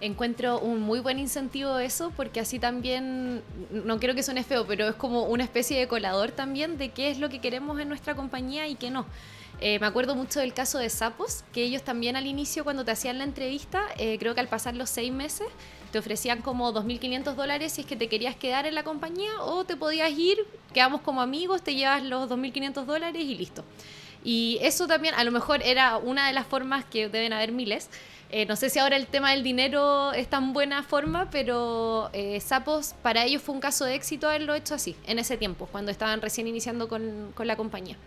encuentro 0.04 0.58
un 0.60 0.82
muy 0.82 1.00
buen 1.00 1.20
incentivo 1.20 1.78
eso, 1.78 2.12
porque 2.18 2.40
así 2.40 2.58
también, 2.58 3.44
no 3.70 4.00
quiero 4.00 4.16
que 4.16 4.24
suene 4.24 4.44
feo, 4.44 4.66
pero 4.66 4.88
es 4.88 4.96
como 4.96 5.26
una 5.26 5.44
especie 5.44 5.78
de 5.78 5.88
colador 5.88 6.32
también 6.32 6.80
de 6.80 6.90
qué 6.90 7.12
es 7.12 7.20
lo 7.20 7.30
que 7.30 7.40
queremos 7.40 7.80
en 7.80 7.88
nuestra 7.88 8.16
compañía 8.16 8.68
y 8.68 8.74
qué 8.74 8.90
no. 8.90 9.06
Eh, 9.60 9.78
me 9.78 9.86
acuerdo 9.86 10.16
mucho 10.16 10.40
del 10.40 10.56
caso 10.56 10.80
de 10.80 10.90
Sapos, 10.90 11.44
que 11.54 11.62
ellos 11.62 11.84
también 11.84 12.16
al 12.16 12.26
inicio, 12.26 12.64
cuando 12.64 12.84
te 12.84 12.90
hacían 12.90 13.20
la 13.20 13.26
entrevista, 13.26 13.84
eh, 14.00 14.18
creo 14.18 14.34
que 14.34 14.40
al 14.40 14.48
pasar 14.48 14.76
los 14.76 14.90
seis 14.90 15.12
meses, 15.12 15.48
te 15.92 16.00
ofrecían 16.00 16.42
como 16.42 16.74
2.500 16.74 17.36
dólares 17.36 17.74
si 17.74 17.82
es 17.82 17.88
que 17.88 17.96
te 17.96 18.08
querías 18.08 18.36
quedar 18.36 18.66
en 18.66 18.74
la 18.74 18.84
compañía 18.84 19.40
o 19.42 19.64
te 19.66 19.76
podías 19.76 20.12
ir, 20.12 20.40
quedamos 20.74 21.02
como 21.02 21.22
amigos, 21.22 21.62
te 21.62 21.76
llevas 21.76 22.04
los 22.04 22.28
2.500 22.28 22.86
dólares 22.86 23.24
y 23.24 23.36
listo. 23.36 23.64
Y 24.24 24.60
eso 24.62 24.88
también 24.88 25.16
a 25.16 25.24
lo 25.24 25.32
mejor 25.32 25.62
era 25.64 25.98
una 25.98 26.28
de 26.28 26.34
las 26.34 26.46
formas 26.46 26.86
que 26.86 27.10
deben 27.10 27.34
haber 27.34 27.52
miles. 27.52 27.90
Eh, 28.30 28.46
no 28.46 28.56
sé 28.56 28.70
si 28.70 28.80
ahora 28.80 28.96
el 28.96 29.08
tema 29.08 29.32
del 29.32 29.44
dinero 29.44 30.14
es 30.14 30.30
tan 30.30 30.54
buena 30.54 30.84
forma, 30.84 31.30
pero 31.32 32.10
eh, 32.14 32.40
Sapos 32.40 32.96
para 33.02 33.26
ellos 33.26 33.42
fue 33.42 33.54
un 33.54 33.62
caso 33.62 33.84
de 33.84 33.96
éxito 33.96 34.28
haberlo 34.28 34.56
hecho 34.56 34.74
así, 34.74 34.96
en 35.06 35.20
ese 35.20 35.36
tiempo, 35.36 35.68
cuando 35.70 35.92
estaban 35.92 36.22
recién 36.22 36.48
iniciando 36.48 36.88
con, 36.88 37.34
con 37.36 37.46
la 37.46 37.58
compañía. 37.58 37.98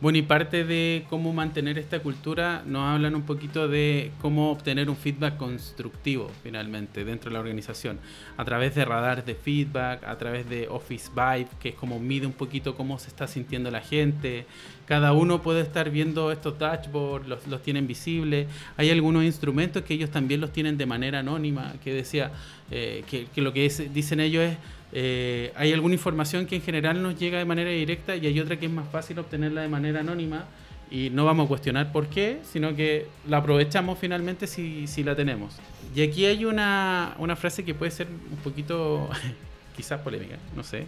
Bueno, 0.00 0.18
y 0.18 0.22
parte 0.22 0.62
de 0.62 1.06
cómo 1.10 1.32
mantener 1.32 1.76
esta 1.76 1.98
cultura 1.98 2.62
nos 2.64 2.86
hablan 2.86 3.16
un 3.16 3.22
poquito 3.22 3.66
de 3.66 4.12
cómo 4.20 4.52
obtener 4.52 4.88
un 4.88 4.96
feedback 4.96 5.36
constructivo 5.36 6.30
finalmente 6.44 7.04
dentro 7.04 7.30
de 7.30 7.34
la 7.34 7.40
organización, 7.40 7.98
a 8.36 8.44
través 8.44 8.76
de 8.76 8.84
radar 8.84 9.24
de 9.24 9.34
feedback, 9.34 10.04
a 10.04 10.16
través 10.16 10.48
de 10.48 10.68
Office 10.68 11.10
Vibe, 11.12 11.48
que 11.58 11.70
es 11.70 11.74
como 11.74 11.98
mide 11.98 12.26
un 12.26 12.32
poquito 12.32 12.76
cómo 12.76 13.00
se 13.00 13.08
está 13.08 13.26
sintiendo 13.26 13.72
la 13.72 13.80
gente. 13.80 14.46
Cada 14.86 15.12
uno 15.12 15.42
puede 15.42 15.62
estar 15.62 15.90
viendo 15.90 16.30
estos 16.30 16.60
dashboards, 16.60 17.26
los, 17.26 17.48
los 17.48 17.60
tienen 17.62 17.88
visibles. 17.88 18.46
Hay 18.76 18.90
algunos 18.90 19.24
instrumentos 19.24 19.82
que 19.82 19.94
ellos 19.94 20.10
también 20.10 20.40
los 20.40 20.52
tienen 20.52 20.78
de 20.78 20.86
manera 20.86 21.18
anónima, 21.18 21.74
que 21.82 21.92
decía 21.92 22.30
eh, 22.70 23.02
que, 23.10 23.26
que, 23.34 23.42
lo 23.42 23.52
que 23.52 23.68
dicen 23.92 24.20
ellos 24.20 24.44
es 24.44 24.58
eh, 24.92 25.52
hay 25.56 25.72
alguna 25.72 25.94
información 25.94 26.46
que 26.46 26.56
en 26.56 26.62
general 26.62 27.02
nos 27.02 27.18
llega 27.18 27.38
de 27.38 27.44
manera 27.44 27.70
directa 27.70 28.16
y 28.16 28.26
hay 28.26 28.40
otra 28.40 28.58
que 28.58 28.66
es 28.66 28.72
más 28.72 28.88
fácil 28.88 29.18
obtenerla 29.18 29.62
de 29.62 29.68
manera 29.68 30.00
anónima 30.00 30.46
y 30.90 31.10
no 31.10 31.24
vamos 31.24 31.44
a 31.44 31.48
cuestionar 31.48 31.92
por 31.92 32.06
qué, 32.06 32.40
sino 32.44 32.74
que 32.74 33.06
la 33.28 33.38
aprovechamos 33.38 33.98
finalmente 33.98 34.46
si, 34.46 34.86
si 34.86 35.02
la 35.02 35.14
tenemos. 35.14 35.56
Y 35.94 36.02
aquí 36.02 36.24
hay 36.24 36.44
una, 36.44 37.14
una, 37.18 37.36
frase 37.36 37.64
que 37.64 37.74
puede 37.74 37.90
ser 37.90 38.06
un 38.06 38.38
poquito, 38.38 39.10
quizás 39.76 40.00
polémica, 40.00 40.36
no 40.56 40.62
sé, 40.62 40.86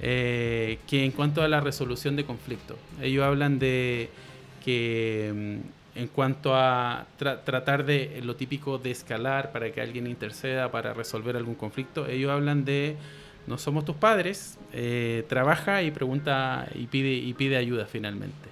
eh, 0.00 0.78
que 0.88 1.04
en 1.04 1.12
cuanto 1.12 1.42
a 1.42 1.48
la 1.48 1.60
resolución 1.60 2.16
de 2.16 2.24
conflictos, 2.24 2.76
ellos 3.00 3.24
hablan 3.24 3.58
de 3.58 4.10
que 4.64 5.60
mm, 5.94 5.98
en 5.98 6.08
cuanto 6.08 6.54
a 6.54 7.06
tratar 7.16 7.86
de 7.86 8.20
lo 8.22 8.36
típico 8.36 8.78
de 8.78 8.90
escalar 8.90 9.52
para 9.52 9.70
que 9.72 9.80
alguien 9.80 10.06
interceda 10.06 10.70
para 10.70 10.92
resolver 10.92 11.36
algún 11.36 11.54
conflicto, 11.54 12.06
ellos 12.06 12.30
hablan 12.30 12.64
de 12.66 12.96
no 13.46 13.58
somos 13.58 13.84
tus 13.84 13.96
padres, 13.96 14.58
eh, 14.72 15.24
trabaja 15.28 15.82
y 15.82 15.90
pregunta 15.90 16.68
y 16.74 16.86
pide, 16.86 17.12
y 17.12 17.32
pide 17.34 17.56
ayuda 17.56 17.86
finalmente. 17.86 18.48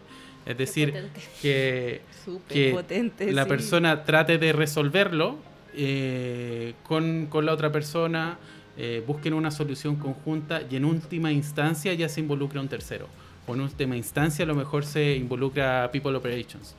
Es 0.47 0.59
decir, 0.59 0.95
que, 1.41 2.03
la 3.33 3.47
persona 3.47 4.05
trate 4.05 4.39
de 4.39 4.53
resolverlo 4.53 5.39
eh, 5.75 6.75
con, 6.85 7.29
la 7.43 7.53
otra 7.53 7.73
persona, 7.73 8.39
eh, 8.77 9.03
busquen 9.07 9.35
una 9.35 9.51
solución 9.51 9.97
conjunta 9.97 10.63
y 10.71 10.77
en 10.77 10.85
última 10.85 11.33
instancia 11.33 11.95
ya 11.95 12.09
se 12.09 12.21
involucra 12.21 12.61
un 12.61 12.69
tercero. 12.69 13.09
O 13.47 13.55
en 13.55 13.61
última 13.61 13.97
instancia 13.97 14.45
a 14.45 14.49
lo 14.49 14.55
mejor 14.55 14.85
se 14.85 15.17
involucra 15.17 15.91
People 15.93 16.17
Operations 16.17 16.75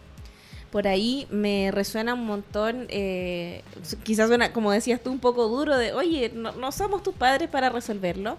por 0.75 0.89
ahí 0.89 1.25
me 1.29 1.71
resuena 1.71 2.15
un 2.15 2.25
montón, 2.25 2.87
eh, 2.89 3.61
quizás 4.03 4.27
suena, 4.27 4.51
como 4.51 4.73
decías 4.73 5.01
tú, 5.01 5.09
un 5.09 5.19
poco 5.19 5.47
duro 5.47 5.77
de, 5.77 5.93
oye, 5.93 6.33
no, 6.35 6.69
somos 6.73 7.01
tus 7.01 7.15
padres 7.15 7.47
para 7.47 7.69
resolverlo, 7.69 8.37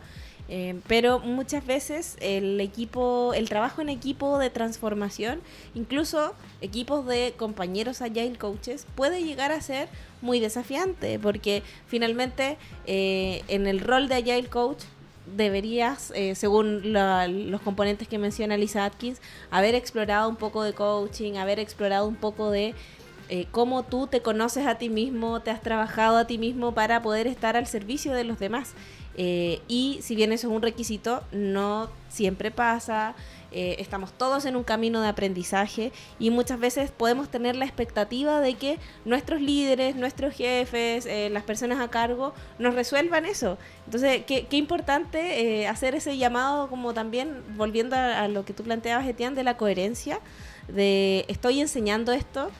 eh, 0.51 0.79
pero 0.87 1.19
muchas 1.19 1.65
veces 1.65 2.19
el 2.21 2.61
equipo, 2.61 3.33
el 3.33 3.49
trabajo 3.49 3.81
en 3.81 3.89
equipo 3.89 4.39
de 4.39 4.51
transformación, 4.51 5.41
incluso 5.75 6.35
equipos 6.61 7.07
de 7.07 7.33
compañeros 7.39 8.03
agile 8.03 8.37
coaches, 8.37 8.87
puede 8.97 9.25
llegar 9.25 9.51
a 9.51 9.63
ser 9.63 9.89
muy 10.21 10.39
desafiante, 10.39 11.19
porque 11.19 11.63
finalmente 11.87 12.59
eh, 12.85 13.45
en 13.49 13.67
el 13.67 13.81
rol 13.81 14.09
de 14.09 14.17
agile 14.17 14.49
coach 14.49 14.83
deberías, 15.35 16.13
eh, 16.15 16.35
según 16.35 16.93
los 16.93 17.61
componentes 17.63 18.09
que 18.09 18.19
menciona 18.19 18.57
Lisa 18.57 18.85
Atkins, 18.85 19.21
haber 19.51 19.75
explorado 19.75 20.29
un 20.29 20.37
poco 20.37 20.63
de 20.63 20.73
coaching, 20.73 21.35
haber 21.35 21.59
explorado 21.59 22.07
un 22.07 22.17
poco 22.17 22.51
de 22.51 22.75
eh, 23.29 23.47
cómo 23.51 23.83
tú 23.83 24.07
te 24.07 24.23
conoces 24.23 24.67
a 24.67 24.77
ti 24.77 24.89
mismo, 24.89 25.41
te 25.41 25.51
has 25.51 25.61
trabajado 25.61 26.17
a 26.17 26.27
ti 26.27 26.39
mismo 26.39 26.73
para 26.73 27.03
poder 27.03 27.27
estar 27.27 27.57
al 27.57 27.67
servicio 27.67 28.13
de 28.13 28.25
los 28.25 28.39
demás. 28.39 28.75
Eh, 29.17 29.61
y 29.67 29.99
si 30.03 30.15
bien 30.15 30.33
eso 30.33 30.49
es 30.49 30.55
un 30.55 30.63
requisito, 30.63 31.25
no 31.33 31.91
siempre 32.09 32.51
pasa. 32.51 33.15
Eh, 33.53 33.77
estamos 33.79 34.13
todos 34.13 34.45
en 34.45 34.57
un 34.57 34.65
camino 34.65 35.01
de 35.01 35.09
aprendizaje 35.09 35.93
y 36.19 36.31
muchas 36.31 36.59
veces 36.59 36.91
podemos 36.91 37.31
tener 37.31 37.57
la 37.57 37.65
expectativa 37.65 38.41
de 38.41 38.55
que 38.55 38.79
nuestros 39.05 39.41
líderes, 39.41 39.97
nuestros 39.97 40.35
jefes, 40.35 41.07
eh, 41.07 41.31
las 41.31 41.43
personas 41.43 41.81
a 41.81 41.89
cargo 41.89 42.35
nos 42.59 42.75
resuelvan 42.75 43.25
eso. 43.25 43.59
Entonces, 43.85 44.25
qué, 44.27 44.47
importante 44.57 45.67
hacer 45.69 45.95
ese 45.95 46.17
llamado 46.17 46.69
como 46.69 46.95
también, 46.95 47.43
volviendo 47.57 47.97
a, 47.97 48.27
lo 48.29 48.45
que 48.45 48.53
tú 48.53 48.63
planteabas, 48.63 49.07
Etienne, 49.07 49.37
de 49.37 49.45
la 49.45 49.57
coherencia, 49.57 50.21
de 50.69 51.25
estoy 51.29 51.61
enseñando 51.61 52.13
esto, 52.13 52.51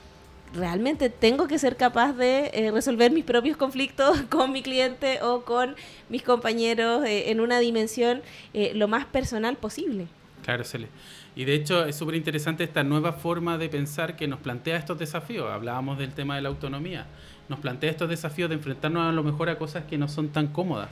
realmente 0.53 1.09
tengo 1.09 1.47
que 1.47 1.59
ser 1.59 1.75
capaz 1.75 2.13
de 2.13 2.51
eh, 2.53 2.71
resolver 2.71 3.11
mis 3.11 3.25
propios 3.25 3.57
conflictos 3.57 4.21
con 4.29 4.51
mi 4.51 4.61
cliente 4.61 5.21
o 5.21 5.43
con 5.43 5.75
mis 6.09 6.23
compañeros 6.23 7.05
eh, 7.05 7.31
en 7.31 7.39
una 7.39 7.59
dimensión 7.59 8.21
eh, 8.53 8.71
lo 8.73 8.87
más 8.87 9.05
personal 9.05 9.55
posible. 9.57 10.07
Claro, 10.47 10.63
Cele. 10.63 10.87
Y 11.35 11.43
de 11.43 11.55
hecho 11.55 11.83
es 11.83 11.97
súper 11.97 12.15
interesante 12.15 12.63
esta 12.63 12.81
nueva 12.81 13.11
forma 13.11 13.57
de 13.57 13.67
pensar 13.67 14.15
que 14.15 14.29
nos 14.29 14.39
plantea 14.39 14.77
estos 14.77 14.97
desafíos. 14.97 15.51
Hablábamos 15.51 15.97
del 15.97 16.13
tema 16.13 16.37
de 16.37 16.41
la 16.41 16.47
autonomía. 16.47 17.05
Nos 17.49 17.59
plantea 17.59 17.91
estos 17.91 18.07
desafíos 18.07 18.47
de 18.47 18.55
enfrentarnos 18.55 19.09
a 19.09 19.11
lo 19.11 19.23
mejor 19.23 19.49
a 19.49 19.57
cosas 19.57 19.83
que 19.83 19.97
no 19.97 20.07
son 20.07 20.29
tan 20.29 20.47
cómodas, 20.47 20.87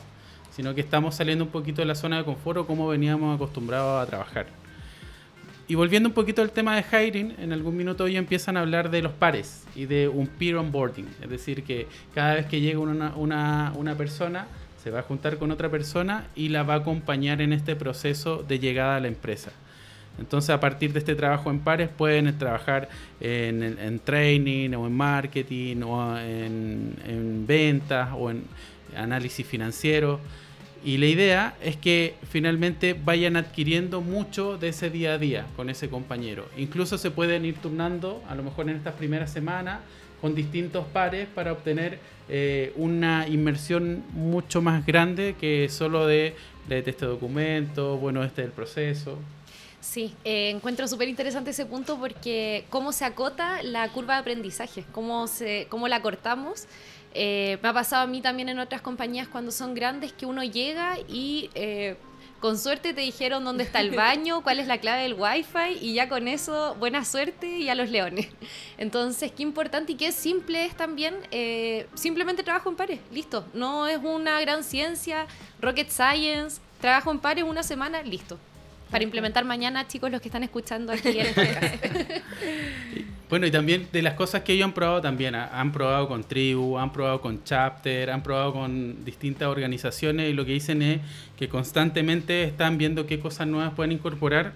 sino 0.52 0.76
que 0.76 0.82
estamos 0.82 1.16
saliendo 1.16 1.46
un 1.46 1.52
poquito 1.52 1.82
de 1.82 1.86
la 1.86 1.96
zona 1.96 2.18
de 2.18 2.26
confort 2.26 2.58
o 2.58 2.68
como 2.68 2.86
veníamos 2.90 3.34
acostumbrados 3.34 4.04
a 4.04 4.06
trabajar. 4.06 4.48
Y 5.70 5.76
volviendo 5.76 6.10
un 6.10 6.14
poquito 6.14 6.42
al 6.42 6.52
tema 6.52 6.76
de 6.76 6.84
hiring, 6.84 7.36
en 7.40 7.54
algún 7.54 7.78
minuto 7.78 8.10
ya 8.10 8.20
empiezan 8.20 8.58
a 8.58 8.60
hablar 8.60 8.92
de 8.92 9.04
los 9.04 9.14
pares 9.14 9.64
y 9.74 9.86
de 9.86 10.10
un 10.10 10.28
peer 10.28 10.58
onboarding. 10.58 11.08
Es 11.22 11.30
decir, 11.30 11.64
que 11.64 11.88
cada 12.14 12.34
vez 12.34 12.46
que 12.48 12.60
llega 12.60 12.80
una, 12.80 13.16
una, 13.16 13.72
una 13.78 13.96
persona, 13.96 14.48
se 14.86 14.92
va 14.92 15.00
a 15.00 15.02
juntar 15.02 15.40
con 15.40 15.50
otra 15.50 15.72
persona 15.72 16.28
y 16.36 16.50
la 16.50 16.62
va 16.62 16.76
a 16.76 16.78
acompañar 16.78 17.42
en 17.42 17.54
este 17.54 17.76
proceso 17.76 18.46
de 18.48 18.60
llegada 18.60 18.98
a 18.98 19.00
la 19.00 19.08
empresa. 19.08 19.52
Entonces, 20.20 20.52
a 20.52 20.60
partir 20.60 20.94
de 20.94 21.00
este 21.00 21.16
trabajo 21.16 21.50
en 21.50 21.62
pares, 21.62 21.90
pueden 21.90 22.38
trabajar 22.38 22.88
en, 23.20 24.00
training 24.04 24.76
o 24.76 24.86
en 24.86 24.94
marketing 24.94 25.82
o 25.82 26.16
en, 26.20 26.94
en 27.04 27.48
ventas 27.48 28.10
o 28.14 28.30
en 28.30 28.44
análisis 28.96 29.44
financiero. 29.48 30.20
Y 30.84 30.98
la 30.98 31.08
idea 31.08 31.56
es 31.64 31.78
que 31.78 32.14
finalmente 32.30 32.94
vayan 32.94 33.38
adquiriendo 33.38 34.02
mucho 34.02 34.60
de 34.60 34.68
ese 34.68 34.92
día 34.92 35.14
a 35.14 35.18
día 35.18 35.48
con 35.56 35.72
ese 35.72 35.90
compañero. 35.90 36.46
Incluso 36.58 37.00
se 37.00 37.10
pueden 37.10 37.44
ir 37.44 37.56
turnando, 37.56 38.24
a 38.30 38.36
lo 38.36 38.44
mejor 38.44 38.70
en 38.70 38.76
estas 38.76 38.94
primeras 38.94 39.32
semanas, 39.32 39.80
con 40.22 40.36
distintos 40.36 40.86
pares 40.86 41.28
para 41.34 41.54
obtener 41.54 41.98
eh, 42.30 42.74
una 42.76 43.28
inmersión 43.28 44.04
mucho 44.14 44.62
más 44.62 44.86
grande 44.86 45.36
que 45.40 45.70
solo 45.70 46.08
de, 46.08 46.36
este 46.70 47.06
documento, 47.06 47.98
bueno, 47.98 48.24
este 48.24 48.42
es 48.42 48.48
el 48.48 48.54
proceso. 48.54 49.18
Sí, 49.80 50.16
eh, 50.24 50.50
encuentro 50.50 50.88
súper 50.88 51.08
interesante 51.08 51.52
ese 51.52 51.66
punto 51.66 52.00
porque 52.00 52.66
cómo 52.70 52.92
se 52.92 53.06
acota 53.06 53.62
la 53.62 53.88
curva 53.90 54.16
de 54.16 54.22
aprendizaje, 54.22 54.84
cómo, 54.92 55.28
se, 55.28 55.68
cómo 55.70 55.88
la 55.88 56.02
cortamos 56.02 56.68
eh, 57.18 57.60
me 57.64 57.70
ha 57.70 57.74
pasado 57.74 58.04
a 58.04 58.08
mí 58.08 58.20
también 58.20 58.50
en 58.50 58.60
otras 58.60 58.82
compañías 58.82 59.30
cuando 59.30 59.50
son 59.52 59.74
grandes 59.74 60.12
que 60.12 60.26
uno 60.26 60.44
llega 60.44 60.98
y 61.08 61.50
con 62.40 62.58
suerte 62.58 62.94
te 62.94 63.02
dijeron 63.02 63.44
dónde 63.44 63.64
está 63.64 63.80
el 63.80 63.92
baño, 63.96 64.42
cuál 64.44 64.60
es 64.60 64.68
la 64.68 64.78
clave 64.78 65.04
del 65.04 65.14
wifi 65.14 65.80
y 65.82 65.94
ya 65.94 66.10
con 66.10 66.28
eso 66.28 66.76
buena 66.76 67.06
suerte 67.06 67.48
y 67.48 67.70
a 67.70 67.76
los 67.76 67.90
leones. 67.90 68.28
Entonces, 68.78 69.32
qué 69.32 69.44
importante 69.44 69.94
y 69.94 69.96
qué 69.96 70.12
simple 70.12 70.66
es 70.66 70.76
también 70.76 71.16
eh, 71.32 71.88
simplemente 71.96 72.44
trabajo 72.44 72.70
en 72.70 72.76
pares, 72.76 73.00
listo. 73.12 73.46
No 73.54 73.88
es 73.88 74.00
una 74.04 74.40
gran 74.42 74.64
ciencia, 74.64 75.28
rocket 75.62 75.90
science, 75.90 76.62
trabajo 76.80 77.12
en 77.12 77.20
pares 77.20 77.44
una 77.44 77.64
semana, 77.64 78.02
listo. 78.02 78.38
Para 78.92 79.04
implementar 79.04 79.44
mañana, 79.46 79.88
chicos, 79.88 80.12
los 80.12 80.22
que 80.22 80.28
están 80.28 80.44
escuchando 80.44 80.94
aquí 80.94 81.20
en 81.20 81.26
este 81.28 82.24
Bueno, 83.30 83.48
y 83.48 83.52
también 83.52 83.88
de 83.92 84.02
las 84.02 84.14
cosas 84.14 84.44
que 84.44 84.54
ellos 84.54 84.66
han 84.66 84.74
probado 84.74 85.02
también, 85.02 85.34
han 85.34 85.72
probado 85.72 86.08
con 86.08 86.24
Tribu, 86.24 86.78
han 86.78 86.94
probado 86.94 87.22
con 87.22 87.44
Chapter, 87.44 88.12
han 88.12 88.22
probado 88.22 88.54
con 88.54 89.04
distintas 89.04 89.48
organizaciones 89.48 90.30
y 90.30 90.34
lo 90.34 90.46
que 90.46 90.52
dicen 90.52 90.82
es 90.84 91.02
que 91.36 91.50
constantemente 91.50 92.44
están 92.44 92.78
viendo 92.78 93.08
qué 93.08 93.20
cosas 93.20 93.48
nuevas 93.48 93.74
pueden 93.74 93.92
incorporar 93.92 94.54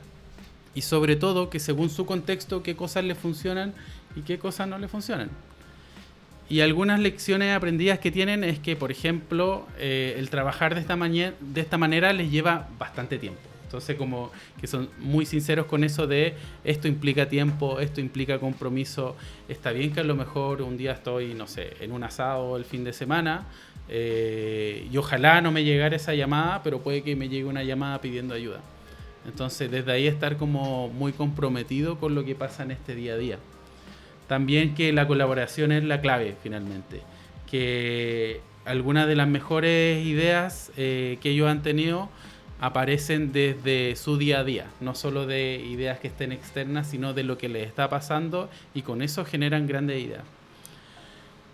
y 0.76 0.82
sobre 0.82 1.16
todo 1.16 1.50
que 1.50 1.60
según 1.60 1.90
su 1.90 2.06
contexto 2.06 2.62
qué 2.62 2.76
cosas 2.76 3.04
les 3.04 3.18
funcionan 3.18 3.74
y 4.16 4.22
qué 4.22 4.38
cosas 4.38 4.68
no 4.68 4.78
les 4.78 4.92
funcionan. 4.92 5.30
Y 6.48 6.62
algunas 6.62 7.00
lecciones 7.00 7.56
aprendidas 7.56 8.00
que 8.00 8.12
tienen 8.12 8.44
es 8.44 8.60
que, 8.60 8.76
por 8.76 8.92
ejemplo, 8.92 9.68
eh, 9.78 10.16
el 10.18 10.30
trabajar 10.30 10.74
de 10.74 10.82
esta, 10.82 10.96
de 10.96 11.62
esta 11.62 11.78
manera 11.78 12.12
les 12.14 12.32
lleva 12.32 12.68
bastante 12.80 13.20
tiempo. 13.20 13.49
Entonces 13.70 13.97
como 13.97 14.32
que 14.59 14.65
son 14.65 14.89
muy 14.97 15.28
sinceros 15.28 15.67
con 15.67 15.84
eso 15.84 16.07
de 16.07 16.34
esto 16.63 16.88
implica 16.88 17.30
tiempo, 17.30 17.80
esto 17.80 18.01
implica 18.01 18.39
compromiso. 18.39 19.15
Está 19.47 19.72
bien 19.72 19.93
que 19.93 19.99
a 19.99 20.03
lo 20.03 20.15
mejor 20.15 20.63
un 20.63 20.76
día 20.76 20.93
estoy, 20.93 21.36
no 21.36 21.45
sé, 21.45 21.74
en 21.80 21.91
un 21.91 22.03
asado 22.03 22.57
el 22.57 22.65
fin 22.65 22.84
de 22.84 22.93
semana 22.93 23.45
eh, 23.88 24.88
y 24.91 24.97
ojalá 24.97 25.39
no 25.41 25.51
me 25.51 25.63
llegara 25.63 25.95
esa 25.95 26.15
llamada, 26.15 26.63
pero 26.63 26.80
puede 26.82 27.03
que 27.03 27.15
me 27.15 27.30
llegue 27.30 27.45
una 27.45 27.61
llamada 27.61 28.01
pidiendo 28.01 28.34
ayuda. 28.34 28.61
Entonces 29.28 29.70
desde 29.70 29.91
ahí 29.91 30.07
estar 30.07 30.38
como 30.38 30.89
muy 30.89 31.11
comprometido 31.11 31.99
con 31.99 32.15
lo 32.15 32.26
que 32.26 32.34
pasa 32.34 32.63
en 32.63 32.72
este 32.72 32.95
día 32.95 33.13
a 33.13 33.17
día. 33.17 33.38
También 34.28 34.74
que 34.74 34.91
la 34.93 35.05
colaboración 35.05 35.72
es 35.72 35.84
la 35.84 36.01
clave 36.01 36.36
finalmente. 36.41 37.01
Que 37.47 38.41
algunas 38.65 39.07
de 39.07 39.15
las 39.15 39.28
mejores 39.28 40.03
ideas 40.03 40.72
eh, 40.76 41.20
que 41.22 41.30
ellos 41.30 41.47
han 41.47 41.61
tenido 41.61 42.09
aparecen 42.60 43.32
desde 43.32 43.95
su 43.95 44.18
día 44.18 44.39
a 44.39 44.43
día, 44.43 44.68
no 44.82 44.95
solo 44.95 45.26
de 45.26 45.55
ideas 45.66 45.99
que 45.99 46.07
estén 46.07 46.32
externas, 46.32 46.89
sino 46.89 47.14
de 47.14 47.24
lo 47.24 47.38
que 47.38 47.49
les 47.49 47.68
está 47.68 47.89
pasando 47.89 48.49
y 48.74 48.82
con 48.82 49.01
eso 49.01 49.26
generan 49.26 49.68
grandes 49.68 50.03
ideas. 50.03 50.24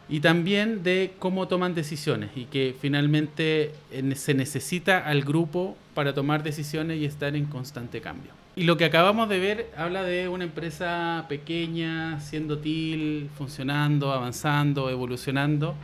Y 0.08 0.20
también 0.20 0.84
de 0.84 1.14
cómo 1.18 1.47
toman 1.47 1.74
decisiones 1.74 2.30
y 2.36 2.45
que 2.45 2.76
finalmente 2.80 3.72
se 4.16 4.34
necesita 4.36 4.99
al 4.99 5.24
grupo 5.24 5.76
para 5.95 6.14
tomar 6.14 6.43
decisiones 6.43 6.99
y 6.99 7.06
estar 7.06 7.36
en 7.36 7.45
constante 7.45 8.01
cambio. 8.01 8.32
Y 8.56 8.64
lo 8.64 8.78
que 8.78 8.86
acabamos 8.86 9.28
de 9.30 9.39
ver 9.39 9.72
habla 9.76 10.03
de 10.03 10.30
una 10.30 10.43
empresa 10.45 11.26
pequeña, 11.28 12.20
siendo 12.22 12.60
TIL, 12.60 13.30
funcionando, 13.36 14.14
avanzando, 14.14 14.89
evolucionando 14.89 15.76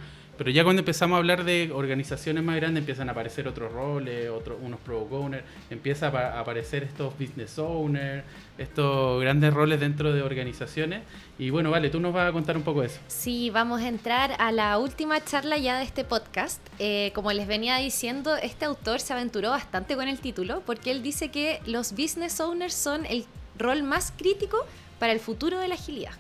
pero 0.42 0.50
ya 0.50 0.64
cuando 0.64 0.80
empezamos 0.80 1.18
a 1.18 1.18
hablar 1.20 1.44
de 1.44 1.72
organizaciones 1.72 2.44
más 2.44 2.56
grandes 2.56 2.82
empiezan 2.82 3.08
a 3.10 3.12
aparecer 3.12 3.48
otros 3.48 3.72
roles, 3.72 4.28
otros, 4.32 4.58
unos 4.60 4.80
product 4.80 5.14
owners, 5.14 5.44
empieza 5.70 6.08
a 6.08 6.40
aparecer 6.40 6.82
estos 6.84 7.14
business 7.20 7.60
owners, 7.60 8.24
estos 8.58 9.22
grandes 9.22 9.54
roles 9.54 9.80
dentro 9.80 10.12
de 10.12 10.24
organizaciones. 10.24 11.04
Y 11.38 11.52
bueno, 11.52 11.70
vale, 11.70 11.92
tú 11.92 12.00
nos 12.00 12.12
vas 12.12 12.28
a 12.28 12.32
contar 12.32 12.58
un 12.58 12.64
poco 12.64 12.82
de 12.82 12.88
eso. 12.88 13.00
Sí, 13.08 13.52
vamos 13.52 13.82
a 13.82 13.88
entrar 13.88 14.34
a 14.40 14.52
la 14.52 14.80
última 14.80 15.24
charla 15.24 15.60
ya 15.60 15.78
de 15.78 15.84
este 15.84 16.06
podcast. 16.06 16.60
Eh, 16.80 17.12
como 17.14 17.32
les 17.34 17.46
venía 17.46 17.78
diciendo, 17.78 18.36
este 18.36 18.66
autor 18.66 19.00
se 19.00 19.14
aventuró 19.14 19.52
bastante 19.52 19.96
con 19.96 20.08
el 20.08 20.18
título 20.18 20.64
porque 20.66 20.90
él 20.90 21.04
dice 21.04 21.30
que 21.30 21.62
los 21.68 21.92
business 21.92 22.40
owners 22.40 22.74
son 22.74 23.06
el 23.06 23.28
rol 23.60 23.84
más 23.84 24.12
crítico 24.18 24.58
para 24.98 25.14
el 25.14 25.20
futuro 25.20 25.60
de 25.60 25.68
la 25.68 25.76
agilidad. 25.76 26.14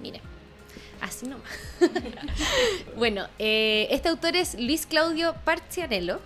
Miren 0.00 0.35
Así 1.00 1.26
nomás. 1.26 1.50
bueno, 2.96 3.26
eh, 3.38 3.88
este 3.90 4.08
autor 4.08 4.36
es 4.36 4.58
Luis 4.58 4.86
Claudio 4.86 5.34
Parcianello. 5.44 6.20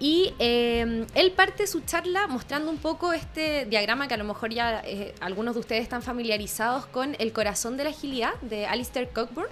Y 0.00 0.32
eh, 0.38 1.06
él 1.16 1.32
parte 1.32 1.66
su 1.66 1.80
charla 1.80 2.28
mostrando 2.28 2.70
un 2.70 2.78
poco 2.78 3.12
este 3.12 3.64
diagrama 3.64 4.06
que 4.06 4.14
a 4.14 4.16
lo 4.16 4.22
mejor 4.22 4.50
ya 4.54 4.80
eh, 4.84 5.12
algunos 5.18 5.54
de 5.54 5.60
ustedes 5.60 5.82
están 5.82 6.02
familiarizados 6.02 6.86
con 6.86 7.16
el 7.18 7.32
corazón 7.32 7.76
de 7.76 7.82
la 7.82 7.90
agilidad 7.90 8.34
de 8.42 8.66
Alistair 8.66 9.08
Cockburn, 9.08 9.48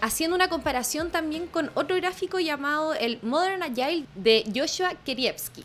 haciendo 0.00 0.36
una 0.36 0.48
comparación 0.48 1.10
también 1.10 1.48
con 1.48 1.72
otro 1.74 1.96
gráfico 1.96 2.38
llamado 2.38 2.94
el 2.94 3.18
Modern 3.22 3.64
Agile 3.64 4.04
de 4.14 4.44
Joshua 4.54 4.94
Kerievsky. 5.04 5.64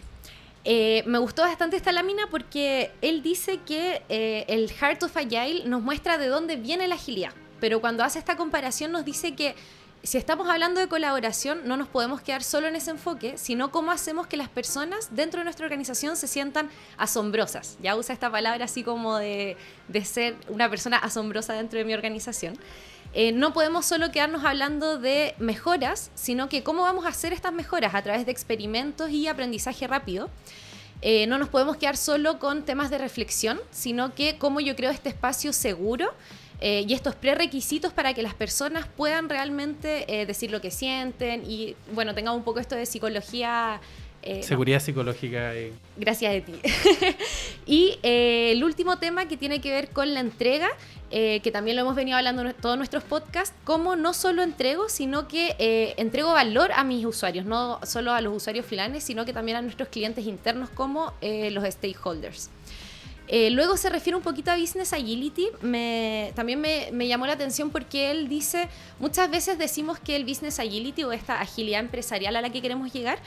me 1.05 1.19
gustó 1.19 1.43
bastante 1.43 1.77
esta 1.77 1.91
lámina 1.91 2.27
porque 2.31 2.89
él 3.01 3.21
dice 3.21 3.59
que 3.67 4.01
el 4.47 4.71
Heart 4.71 5.03
of 5.03 5.15
Agile 5.15 5.65
nos 5.65 5.83
muestra 5.83 6.17
de 6.17 6.25
dónde 6.25 6.55
viene 6.55 6.87
la 6.87 6.95
agilidad 6.95 7.33
pero 7.59 7.81
cuando 7.81 8.03
hace 8.03 8.19
esta 8.19 8.37
comparación 8.37 8.91
nos 8.91 9.05
dice 9.05 9.35
que 9.35 9.55
si 10.03 10.17
estamos 10.17 10.47
hablando 10.47 10.79
de 10.79 10.87
colaboración, 10.87 11.61
no 11.65 11.75
nos 11.75 11.87
podemos 11.87 12.21
quedar 12.21 12.43
solo 12.43 12.67
en 12.67 12.75
ese 12.75 12.91
enfoque, 12.91 13.37
sino 13.37 13.71
cómo 13.71 13.91
hacemos 13.91 14.27
que 14.27 14.37
las 14.37 14.47
personas 14.47 15.09
dentro 15.11 15.39
de 15.39 15.43
nuestra 15.43 15.65
organización 15.65 16.15
se 16.15 16.27
sientan 16.27 16.69
asombrosas. 16.97 17.77
Ya 17.81 17.95
usa 17.95 18.13
esta 18.13 18.31
palabra 18.31 18.65
así 18.65 18.83
como 18.83 19.17
de, 19.17 19.57
ser 20.05 20.35
una 20.47 20.69
persona 20.69 20.97
asombrosa 20.97 21.53
dentro 21.53 21.79
de 21.79 21.85
mi 21.85 21.93
organización. 21.93 22.57
Eh, 23.13 23.31
no 23.31 23.53
podemos 23.53 23.85
solo 23.85 24.11
quedarnos 24.11 24.45
hablando 24.45 24.99
de 24.99 25.33
mejoras, 25.39 26.11
sino 26.13 26.47
que 26.47 26.63
cómo 26.63 26.83
vamos 26.83 27.05
a 27.05 27.09
hacer 27.09 27.33
estas 27.33 27.51
mejoras 27.51 27.95
a 27.95 28.01
través 28.01 28.25
de 28.25 28.31
experimentos 28.31 29.09
y 29.09 29.27
aprendizaje 29.27 29.87
rápido. 29.87 30.29
Eh, 31.01 31.27
no 31.27 31.37
nos 31.37 31.49
podemos 31.49 31.77
quedar 31.77 31.97
solo 31.97 32.39
con 32.39 32.63
temas 32.63 32.89
de 32.89 32.97
reflexión, 32.97 33.59
sino 33.71 34.15
que 34.15 34.37
cómo 34.37 34.59
yo 34.59 34.75
creo 34.75 34.89
este 34.89 35.09
espacio 35.09 35.53
seguro 35.53 36.13
eh, 36.59 36.85
y 36.87 36.93
estos 36.93 37.15
prerequisitos 37.15 37.93
para 37.93 38.13
que 38.13 38.23
las 38.23 38.33
personas 38.33 38.87
puedan 38.87 39.29
realmente 39.29 40.21
eh, 40.21 40.25
decir 40.25 40.51
lo 40.51 40.59
que 40.59 40.71
sienten 40.71 41.43
y, 41.49 41.75
bueno, 41.93 42.15
tengamos 42.15 42.39
un 42.39 42.43
poco 42.43 42.59
esto 42.59 42.75
de 42.75 42.85
psicología. 42.85 43.79
Eh, 44.23 44.41
Seguridad 44.41 44.79
psicológica. 44.79 45.53
Gracias 45.97 46.35
a 46.35 46.45
ti. 46.45 46.53
y 47.67 47.99
el 48.01 48.63
último 48.63 48.97
tema 48.97 49.27
que 49.27 49.37
tiene 49.37 49.61
que 49.61 49.71
ver 49.71 49.89
con 49.89 50.13
la 50.13 50.19
entrega, 50.19 50.69
que 51.11 51.51
también 51.53 51.77
lo 51.77 51.83
hemos 51.83 51.95
venido 51.95 52.17
hablando 52.17 52.41
en 52.41 52.53
todos 52.55 52.75
nuestros 52.75 53.03
podcasts, 53.03 53.55
cómo 53.63 53.95
no 53.95 54.13
solo 54.13 54.41
entrego, 54.41 54.89
sino 54.89 55.27
que 55.29 55.93
entrego 55.97 56.33
valor 56.33 56.71
a 56.73 56.83
mis 56.83 57.05
usuarios, 57.05 57.45
no 57.45 57.79
solo 57.85 58.11
a 58.11 58.19
los 58.19 58.35
usuarios 58.35 58.65
finales, 58.65 59.03
sino 59.03 59.23
que 59.23 59.31
también 59.31 59.57
a 59.57 59.61
nuestros 59.61 59.87
clientes 59.87 60.25
internos 60.25 60.69
como 60.71 61.13
los 61.21 61.63
stakeholders. 61.63 62.49
Eh, 63.27 63.49
luego 63.49 63.75
se 63.75 63.89
refiere 63.89 64.15
un 64.15 64.23
poquito 64.23 64.51
a 64.51 64.57
Business 64.57 64.93
Agility. 64.93 65.49
Me, 65.61 66.31
también 66.35 66.61
me, 66.61 66.89
me, 66.93 67.07
llamó 67.07 67.27
la 67.27 67.33
atención 67.33 67.69
porque 67.71 68.09
él 68.11 68.29
dice, 68.29 68.69
muchas 68.99 69.29
veces 69.29 69.57
decimos 69.57 69.99
que 69.99 70.15
el 70.15 70.23
Business 70.23 70.59
Agility 70.59 71.03
o 71.03 71.11
esta 71.11 71.41
agilidad 71.41 71.81
empresarial 71.81 72.35
a 72.35 72.41
la 72.41 72.49
que 72.49 72.61
queremos 72.61 72.93
llegar 72.93 73.19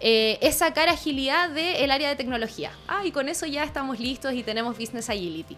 eh, 0.00 0.38
es 0.42 0.56
sacar 0.56 0.88
agilidad 0.88 1.48
del 1.50 1.90
área 1.90 2.10
de 2.10 2.16
tecnología. 2.16 2.72
Ah, 2.86 3.06
y 3.06 3.10
con 3.10 3.28
eso 3.28 3.46
ya 3.46 3.64
estamos 3.64 3.98
listos 3.98 4.34
y 4.34 4.42
tenemos 4.42 4.78
Business 4.78 5.08
Agility. 5.08 5.56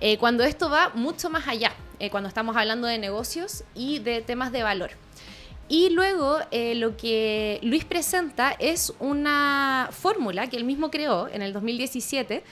Eh, 0.00 0.18
cuando 0.18 0.44
esto 0.44 0.68
va 0.68 0.90
mucho 0.94 1.30
más 1.30 1.48
allá, 1.48 1.72
cuando 2.10 2.28
estamos 2.28 2.56
hablando 2.56 2.86
de 2.86 2.98
negocios 2.98 3.64
y 3.74 3.98
de 3.98 4.22
temas 4.22 4.52
de 4.52 4.62
valor. 4.62 4.90
Y 5.68 5.90
luego 5.90 6.38
lo 6.50 6.96
que 6.96 7.60
Luis 7.62 7.84
presenta 7.84 8.56
es 8.58 8.92
una 8.98 9.90
fórmula 9.92 10.48
que 10.48 10.56
él 10.56 10.64
mismo 10.64 10.90
creó 10.90 11.28
en 11.28 11.42
el 11.42 11.52
2017 11.52 12.42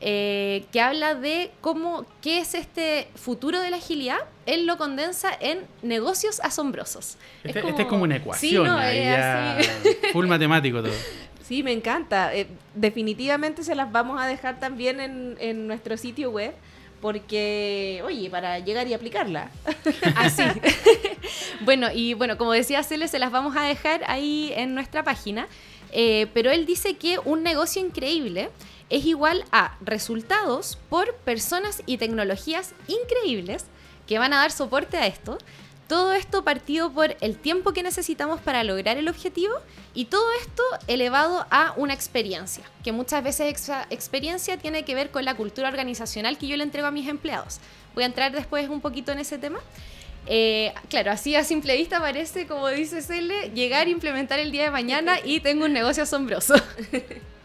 eh, 0.00 0.64
que 0.72 0.80
habla 0.80 1.14
de 1.14 1.50
cómo, 1.60 2.04
qué 2.20 2.40
es 2.40 2.54
este 2.54 3.08
futuro 3.14 3.60
de 3.60 3.70
la 3.70 3.76
agilidad. 3.76 4.18
Él 4.44 4.66
lo 4.66 4.76
condensa 4.76 5.30
en 5.40 5.60
negocios 5.82 6.40
asombrosos. 6.40 7.16
Este 7.42 7.60
es 7.60 7.86
como, 7.86 8.04
una 8.04 8.16
ecuación, 8.16 8.68
full 10.12 10.26
matemático 10.26 10.82
todo. 10.82 10.92
Sí, 11.42 11.62
me 11.62 11.70
encanta. 11.70 12.34
Eh, 12.34 12.48
definitivamente 12.74 13.62
se 13.62 13.76
las 13.76 13.92
vamos 13.92 14.20
a 14.20 14.26
dejar 14.26 14.58
también 14.58 14.98
en, 14.98 15.36
en 15.38 15.68
nuestro 15.68 15.96
sitio 15.96 16.32
web 16.32 16.52
porque, 17.00 18.02
oye, 18.04 18.30
para 18.30 18.58
llegar 18.58 18.88
y 18.88 18.94
aplicarla. 18.94 19.50
Así. 20.16 20.42
bueno, 21.60 21.88
y 21.94 22.14
bueno, 22.14 22.36
como 22.36 22.52
decía 22.52 22.82
Cele, 22.82 23.08
se 23.08 23.18
las 23.18 23.30
vamos 23.30 23.56
a 23.56 23.62
dejar 23.62 24.02
ahí 24.08 24.52
en 24.56 24.74
nuestra 24.74 25.04
página. 25.04 25.46
Eh, 25.92 26.26
pero 26.34 26.50
él 26.50 26.66
dice 26.66 26.96
que 26.96 27.18
un 27.24 27.42
negocio 27.42 27.80
increíble 27.80 28.50
es 28.90 29.04
igual 29.04 29.44
a 29.52 29.76
resultados 29.80 30.78
por 30.88 31.14
personas 31.16 31.82
y 31.86 31.98
tecnologías 31.98 32.74
increíbles 32.86 33.64
que 34.06 34.18
van 34.18 34.32
a 34.32 34.38
dar 34.38 34.52
soporte 34.52 34.96
a 34.96 35.06
esto. 35.06 35.38
Todo 35.88 36.14
esto 36.14 36.42
partido 36.42 36.92
por 36.92 37.16
el 37.20 37.36
tiempo 37.36 37.72
que 37.72 37.84
necesitamos 37.84 38.40
para 38.40 38.64
lograr 38.64 38.96
el 38.96 39.08
objetivo 39.08 39.54
y 39.94 40.06
todo 40.06 40.24
esto 40.40 40.62
elevado 40.88 41.46
a 41.50 41.74
una 41.76 41.94
experiencia, 41.94 42.64
que 42.82 42.90
muchas 42.90 43.22
veces 43.22 43.54
esa 43.54 43.86
experiencia 43.90 44.56
tiene 44.56 44.84
que 44.84 44.96
ver 44.96 45.12
con 45.12 45.24
la 45.24 45.36
cultura 45.36 45.68
organizacional 45.68 46.38
que 46.38 46.48
yo 46.48 46.56
le 46.56 46.64
entrego 46.64 46.88
a 46.88 46.90
mis 46.90 47.08
empleados. 47.08 47.60
Voy 47.94 48.02
a 48.02 48.06
entrar 48.06 48.32
después 48.32 48.68
un 48.68 48.80
poquito 48.80 49.12
en 49.12 49.20
ese 49.20 49.38
tema. 49.38 49.60
Eh, 50.26 50.74
claro, 50.88 51.12
así 51.12 51.36
a 51.36 51.44
simple 51.44 51.76
vista 51.76 52.00
parece, 52.00 52.48
como 52.48 52.66
dice 52.68 53.00
Cele, 53.00 53.50
llegar 53.50 53.86
implementar 53.86 54.40
el 54.40 54.50
día 54.50 54.64
de 54.64 54.70
mañana 54.72 55.18
y 55.24 55.38
tengo 55.38 55.66
un 55.66 55.72
negocio 55.72 56.02
asombroso. 56.02 56.54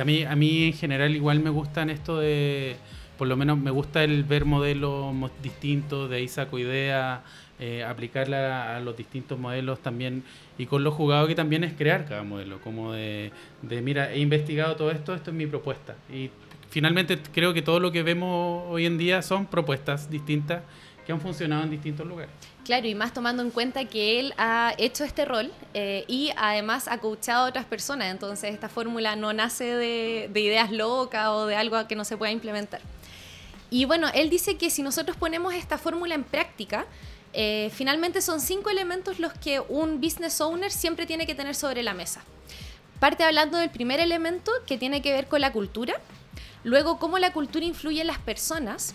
a, 0.00 0.04
mí, 0.04 0.24
a 0.24 0.36
mí 0.36 0.64
en 0.64 0.72
general 0.72 1.14
igual 1.14 1.40
me 1.40 1.50
gustan 1.50 1.90
esto 1.90 2.18
de, 2.18 2.76
por 3.18 3.28
lo 3.28 3.36
menos 3.36 3.58
me 3.58 3.70
gusta 3.70 4.04
el 4.04 4.24
ver 4.24 4.44
modelos 4.44 5.14
distintos, 5.42 6.10
de 6.10 6.16
ahí 6.16 6.28
saco 6.28 6.58
ideas, 6.58 7.20
eh, 7.60 7.84
aplicarla 7.84 8.76
a 8.76 8.80
los 8.80 8.96
distintos 8.96 9.38
modelos 9.38 9.80
también 9.80 10.24
y 10.58 10.66
con 10.66 10.82
lo 10.82 10.90
jugado 10.90 11.26
que 11.26 11.34
también 11.34 11.62
es 11.64 11.72
crear 11.74 12.04
cada 12.04 12.24
modelo, 12.24 12.60
como 12.60 12.92
de, 12.92 13.30
de, 13.62 13.80
mira, 13.80 14.12
he 14.12 14.18
investigado 14.18 14.76
todo 14.76 14.90
esto, 14.90 15.14
esto 15.14 15.30
es 15.30 15.36
mi 15.36 15.46
propuesta. 15.46 15.94
Y 16.12 16.30
finalmente 16.70 17.18
creo 17.32 17.54
que 17.54 17.62
todo 17.62 17.78
lo 17.78 17.92
que 17.92 18.02
vemos 18.02 18.64
hoy 18.68 18.86
en 18.86 18.98
día 18.98 19.22
son 19.22 19.46
propuestas 19.46 20.10
distintas 20.10 20.62
que 21.06 21.12
han 21.12 21.20
funcionado 21.20 21.62
en 21.62 21.70
distintos 21.70 22.06
lugares. 22.06 22.32
Claro, 22.64 22.86
y 22.86 22.94
más 22.94 23.12
tomando 23.12 23.42
en 23.42 23.50
cuenta 23.50 23.84
que 23.84 24.18
él 24.18 24.32
ha 24.38 24.72
hecho 24.78 25.04
este 25.04 25.26
rol 25.26 25.52
eh, 25.74 26.06
y 26.08 26.30
además 26.34 26.88
ha 26.88 26.96
coachado 26.96 27.44
a 27.44 27.48
otras 27.50 27.66
personas, 27.66 28.10
entonces 28.10 28.54
esta 28.54 28.70
fórmula 28.70 29.16
no 29.16 29.34
nace 29.34 29.64
de, 29.64 30.30
ideas 30.34 30.72
locas 30.72 31.28
o 31.28 31.46
de 31.46 31.56
algo 31.56 31.86
que 31.86 31.94
no 31.94 32.06
se 32.06 32.16
pueda 32.16 32.32
implementar. 32.32 32.80
Y 33.68 33.84
bueno, 33.84 34.08
él 34.14 34.30
dice 34.30 34.56
que 34.56 34.70
si 34.70 34.82
nosotros 34.82 35.14
ponemos 35.18 35.52
esta 35.52 35.76
fórmula 35.76 36.14
en 36.14 36.24
práctica, 36.24 36.86
eh, 37.34 37.70
finalmente 37.74 38.22
son 38.22 38.40
cinco 38.40 38.70
elementos 38.70 39.18
los 39.18 39.34
que 39.34 39.60
un 39.60 40.00
business 40.00 40.40
owner 40.40 40.70
siempre 40.70 41.04
tiene 41.04 41.26
que 41.26 41.34
tener 41.34 41.54
sobre 41.54 41.82
la 41.82 41.92
mesa. 41.92 42.22
Parte 42.98 43.24
hablando 43.24 43.58
del 43.58 43.68
primer 43.68 44.00
elemento 44.00 44.50
que 44.66 44.78
tiene 44.78 45.02
que 45.02 45.12
ver 45.12 45.26
con 45.28 45.42
la 45.42 45.52
cultura, 45.52 46.00
luego 46.62 46.98
cómo 46.98 47.18
la 47.18 47.34
cultura 47.34 47.66
influye 47.66 48.00
en 48.00 48.06
las 48.06 48.18
personas, 48.18 48.94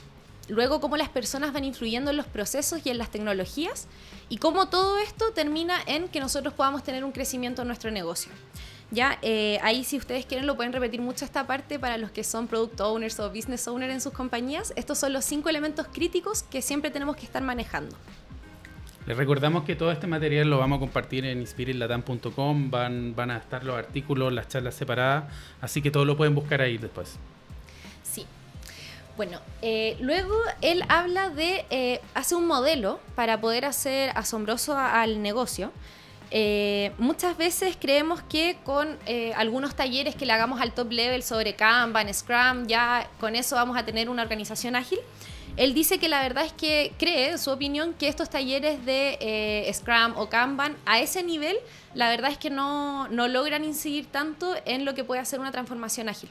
luego 0.49 0.81
cómo 0.81 0.97
las 0.97 1.09
personas 1.09 1.53
van 1.53 1.63
influyendo 1.63 2.11
en 2.11 2.17
los 2.17 2.25
procesos 2.25 2.81
y 2.85 2.89
en 2.89 2.97
las 2.97 3.09
tecnologías 3.09 3.87
y 4.27 4.37
cómo 4.37 4.67
todo 4.69 4.97
esto 4.99 5.31
termina 5.33 5.77
en 5.85 6.09
que 6.09 6.19
nosotros 6.19 6.53
podamos 6.53 6.83
tener 6.83 7.03
un 7.03 7.11
crecimiento 7.11 7.61
en 7.61 7.67
nuestro 7.67 7.91
negocio. 7.91 8.31
Ya, 8.91 9.19
eh, 9.21 9.59
ahí 9.61 9.83
si 9.83 9.97
ustedes 9.97 10.25
quieren 10.25 10.47
lo 10.47 10.55
pueden 10.55 10.73
repetir 10.73 10.99
mucho 10.99 11.23
esta 11.23 11.45
parte 11.45 11.77
para 11.77 11.97
los 11.97 12.09
que 12.09 12.23
son 12.23 12.47
product 12.47 12.81
owners 12.81 13.19
o 13.19 13.29
business 13.29 13.67
owners 13.67 13.93
en 13.93 14.01
sus 14.01 14.13
compañías. 14.13 14.73
Estos 14.75 14.97
son 14.97 15.13
los 15.13 15.25
cinco 15.25 15.49
elementos 15.49 15.87
críticos 15.87 16.41
que 16.43 16.63
siempre 16.63 16.89
tenemos 16.89 17.15
que 17.15 17.25
estar 17.25 17.43
manejando. 17.43 17.95
Les 19.05 19.15
recordamos 19.15 19.63
que 19.63 19.75
todo 19.75 19.91
este 19.91 20.07
material 20.07 20.49
lo 20.49 20.57
vamos 20.57 20.77
a 20.77 20.79
compartir 20.79 21.25
en 21.25 21.39
inspiritlatam.com, 21.39 22.69
van, 22.69 23.15
van 23.15 23.31
a 23.31 23.37
estar 23.37 23.63
los 23.63 23.77
artículos, 23.77 24.33
las 24.33 24.47
charlas 24.47 24.75
separadas, 24.75 25.31
así 25.61 25.81
que 25.81 25.89
todo 25.89 26.05
lo 26.05 26.17
pueden 26.17 26.35
buscar 26.35 26.61
ahí 26.61 26.77
después. 26.77 27.17
Bueno, 29.19 29.41
eh, 29.61 29.97
luego 29.99 30.33
él 30.61 30.81
habla 30.87 31.29
de, 31.29 31.65
eh, 31.71 31.99
hace 32.13 32.35
un 32.35 32.47
modelo 32.47 33.01
para 33.15 33.41
poder 33.41 33.65
hacer 33.65 34.11
asombroso 34.15 34.77
al 34.77 35.21
negocio. 35.21 35.73
Eh, 36.31 36.93
muchas 36.97 37.35
veces 37.35 37.75
creemos 37.77 38.21
que 38.21 38.59
con 38.63 38.97
algunos 39.35 39.75
talleres 39.75 40.15
que 40.15 40.25
le 40.25 40.31
hagamos 40.31 40.61
al 40.61 40.71
top 40.71 40.93
level 40.93 41.21
sobre 41.21 41.53
Kanban, 41.55 42.13
Scrum, 42.13 42.67
ya 42.67 43.09
con 43.19 43.35
eso 43.35 43.57
vamos 43.57 43.77
a 43.77 43.83
tener 43.83 44.07
una 44.07 44.21
organización 44.21 44.77
ágil. 44.77 44.99
Él 45.57 45.73
dice 45.73 45.97
que 45.97 46.07
la 46.07 46.21
verdad 46.21 46.45
es 46.45 46.53
que 46.53 46.93
cree, 46.97 47.31
en 47.31 47.39
su 47.39 47.51
opinión, 47.51 47.93
que 47.95 48.07
estos 48.07 48.29
talleres 48.29 48.85
de 48.85 49.69
Scrum 49.73 50.13
o 50.15 50.29
Kanban 50.29 50.77
a 50.85 51.01
ese 51.01 51.23
nivel, 51.23 51.57
la 51.93 52.09
verdad 52.09 52.31
es 52.31 52.37
que 52.37 52.51
no, 52.51 53.09
no 53.09 53.27
logran 53.27 53.65
incidir 53.65 54.05
tanto 54.05 54.55
en 54.63 54.85
lo 54.85 54.95
que 54.95 55.03
puede 55.03 55.19
hacer 55.19 55.41
una 55.41 55.51
transformación 55.51 56.07
ágil. 56.07 56.29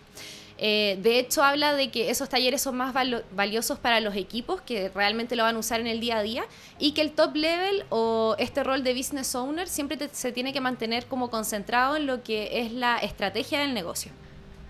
Eh, 0.61 0.99
de 1.03 1.21
hecho, 1.21 1.43
habla 1.45 1.75
de 1.75 1.91
que 1.91 2.11
esos 2.11 2.29
talleres 2.29 2.61
son 2.61 2.77
más 2.77 2.93
valiosos 3.33 3.79
para 3.79 4.01
los 4.01 4.17
equipos 4.17 4.61
que 4.61 4.89
realmente 4.89 5.37
lo 5.37 5.45
van 5.45 5.55
a 5.55 5.59
usar 5.61 5.81
en 5.81 5.87
el 5.87 6.01
día 6.01 6.19
a 6.19 6.23
día 6.23 6.45
y 6.79 6.93
que 6.93 7.01
el 7.01 7.13
top 7.13 7.37
level 7.37 7.85
o 7.91 8.35
este 8.39 8.65
rol 8.65 8.83
de 8.83 8.93
business 8.93 9.35
owner 9.37 9.69
siempre 9.69 9.97
se 10.11 10.33
tiene 10.33 10.53
que 10.53 10.61
mantener 10.61 11.07
como 11.07 11.31
concentrado 11.31 11.97
en 11.97 12.07
lo 12.07 12.25
que 12.25 12.61
es 12.61 12.73
la 12.73 12.99
estrategia 12.99 13.61
del 13.61 13.73
negocio. 13.73 14.11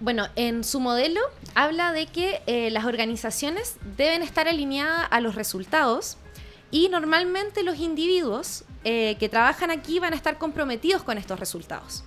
Bueno, 0.00 0.28
en 0.36 0.62
su 0.62 0.78
modelo 0.78 1.20
habla 1.54 1.92
de 1.92 2.06
que 2.06 2.42
eh, 2.46 2.70
las 2.70 2.84
organizaciones 2.84 3.76
deben 3.96 4.22
estar 4.22 4.46
alineadas 4.46 5.08
a 5.10 5.20
los 5.20 5.34
resultados 5.34 6.18
y 6.70 6.88
normalmente 6.90 7.62
los 7.62 7.78
individuos 7.78 8.64
eh, 8.84 9.16
que 9.18 9.28
trabajan 9.28 9.70
aquí 9.70 9.98
van 9.98 10.12
a 10.12 10.16
estar 10.16 10.38
comprometidos 10.38 11.02
con 11.02 11.18
estos 11.18 11.40
resultados. 11.40 12.04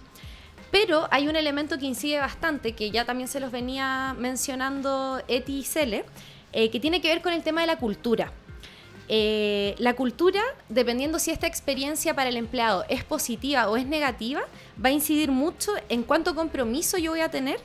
Pero 0.71 1.07
hay 1.11 1.27
un 1.27 1.35
elemento 1.35 1.77
que 1.77 1.85
incide 1.85 2.17
bastante, 2.17 2.73
que 2.73 2.91
ya 2.91 3.05
también 3.05 3.27
se 3.27 3.39
los 3.39 3.51
venía 3.51 4.15
mencionando 4.17 5.21
Eti 5.27 5.59
y 5.59 5.63
Cele, 5.63 6.05
eh, 6.53 6.69
que 6.69 6.79
tiene 6.79 7.01
que 7.01 7.09
ver 7.09 7.21
con 7.21 7.33
el 7.33 7.43
tema 7.43 7.61
de 7.61 7.67
la 7.67 7.77
cultura. 7.77 8.31
Eh, 9.09 9.75
la 9.77 9.93
cultura, 9.93 10.41
dependiendo 10.69 11.19
si 11.19 11.31
esta 11.31 11.45
experiencia 11.45 12.13
para 12.13 12.29
el 12.29 12.37
empleado 12.37 12.85
es 12.87 13.03
positiva 13.03 13.69
o 13.69 13.75
es 13.75 13.85
negativa, 13.85 14.41
va 14.83 14.87
a 14.87 14.91
incidir 14.93 15.31
mucho 15.31 15.73
en 15.89 16.03
cuánto 16.03 16.33
compromiso 16.33 16.97
yo 16.97 17.11
voy 17.11 17.19
a 17.19 17.29
tener 17.29 17.59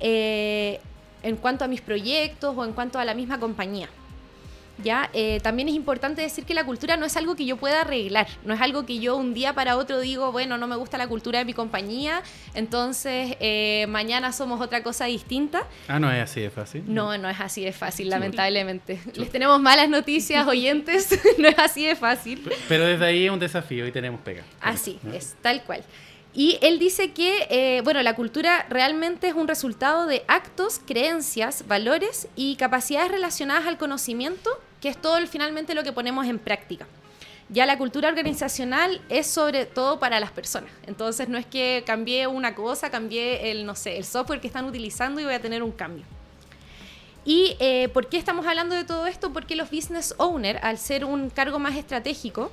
eh, 0.00 0.78
en 1.22 1.36
cuanto 1.36 1.64
a 1.64 1.68
mis 1.68 1.80
proyectos 1.80 2.54
o 2.54 2.64
en 2.64 2.74
cuanto 2.74 2.98
a 2.98 3.06
la 3.06 3.14
misma 3.14 3.40
compañía. 3.40 3.88
¿Ya? 4.82 5.10
Eh, 5.12 5.40
también 5.42 5.68
es 5.68 5.74
importante 5.74 6.22
decir 6.22 6.44
que 6.44 6.54
la 6.54 6.64
cultura 6.64 6.96
no 6.96 7.06
es 7.06 7.16
algo 7.16 7.36
que 7.36 7.44
yo 7.44 7.56
pueda 7.56 7.82
arreglar, 7.82 8.26
no 8.44 8.54
es 8.54 8.60
algo 8.60 8.86
que 8.86 8.98
yo 8.98 9.16
un 9.16 9.34
día 9.34 9.54
para 9.54 9.76
otro 9.76 10.00
digo, 10.00 10.32
bueno, 10.32 10.58
no 10.58 10.66
me 10.66 10.76
gusta 10.76 10.98
la 10.98 11.08
cultura 11.08 11.38
de 11.38 11.44
mi 11.44 11.54
compañía, 11.54 12.22
entonces 12.54 13.36
eh, 13.40 13.86
mañana 13.88 14.32
somos 14.32 14.60
otra 14.60 14.82
cosa 14.82 15.06
distinta. 15.06 15.66
Ah, 15.88 15.98
no 15.98 16.10
es 16.10 16.22
así 16.22 16.40
de 16.40 16.50
fácil. 16.50 16.84
No, 16.86 17.16
no 17.18 17.28
es 17.28 17.40
así 17.40 17.64
de 17.64 17.72
fácil, 17.72 18.10
lamentablemente. 18.10 19.00
Les 19.14 19.30
tenemos 19.30 19.60
malas 19.60 19.88
noticias, 19.88 20.46
oyentes, 20.46 21.18
no 21.38 21.48
es 21.48 21.58
así 21.58 21.86
de 21.86 21.96
fácil. 21.96 22.50
Pero 22.68 22.86
desde 22.86 23.04
ahí 23.04 23.26
es 23.26 23.30
un 23.30 23.38
desafío 23.38 23.86
y 23.86 23.92
tenemos 23.92 24.20
pega. 24.20 24.44
Así 24.60 24.98
es, 25.12 25.36
tal 25.42 25.62
cual. 25.64 25.84
Y 26.32 26.58
él 26.62 26.78
dice 26.78 27.12
que, 27.12 27.46
eh, 27.50 27.80
bueno, 27.82 28.02
la 28.02 28.14
cultura 28.14 28.66
realmente 28.68 29.28
es 29.28 29.34
un 29.34 29.48
resultado 29.48 30.06
de 30.06 30.22
actos, 30.28 30.80
creencias, 30.86 31.66
valores 31.66 32.28
y 32.36 32.54
capacidades 32.56 33.10
relacionadas 33.10 33.66
al 33.66 33.78
conocimiento 33.78 34.50
que 34.80 34.88
es 34.88 34.96
todo 34.96 35.18
finalmente 35.26 35.74
lo 35.74 35.82
que 35.82 35.92
ponemos 35.92 36.26
en 36.26 36.38
práctica. 36.38 36.86
Ya 37.48 37.66
la 37.66 37.76
cultura 37.76 38.08
organizacional 38.08 39.00
es 39.08 39.26
sobre 39.26 39.66
todo 39.66 39.98
para 39.98 40.20
las 40.20 40.30
personas. 40.30 40.70
Entonces 40.86 41.28
no 41.28 41.36
es 41.36 41.46
que 41.46 41.82
cambié 41.84 42.28
una 42.28 42.54
cosa, 42.54 42.90
cambié 42.90 43.50
el, 43.50 43.66
no 43.66 43.74
sé, 43.74 43.96
el 43.96 44.04
software 44.04 44.40
que 44.40 44.46
están 44.46 44.66
utilizando 44.66 45.20
y 45.20 45.24
voy 45.24 45.34
a 45.34 45.40
tener 45.40 45.62
un 45.62 45.72
cambio. 45.72 46.04
¿Y 47.24 47.56
eh, 47.58 47.88
por 47.88 48.08
qué 48.08 48.18
estamos 48.18 48.46
hablando 48.46 48.76
de 48.76 48.84
todo 48.84 49.06
esto? 49.06 49.32
Porque 49.32 49.56
los 49.56 49.70
business 49.70 50.14
owners, 50.16 50.60
al 50.62 50.78
ser 50.78 51.04
un 51.04 51.28
cargo 51.28 51.58
más 51.58 51.76
estratégico, 51.76 52.52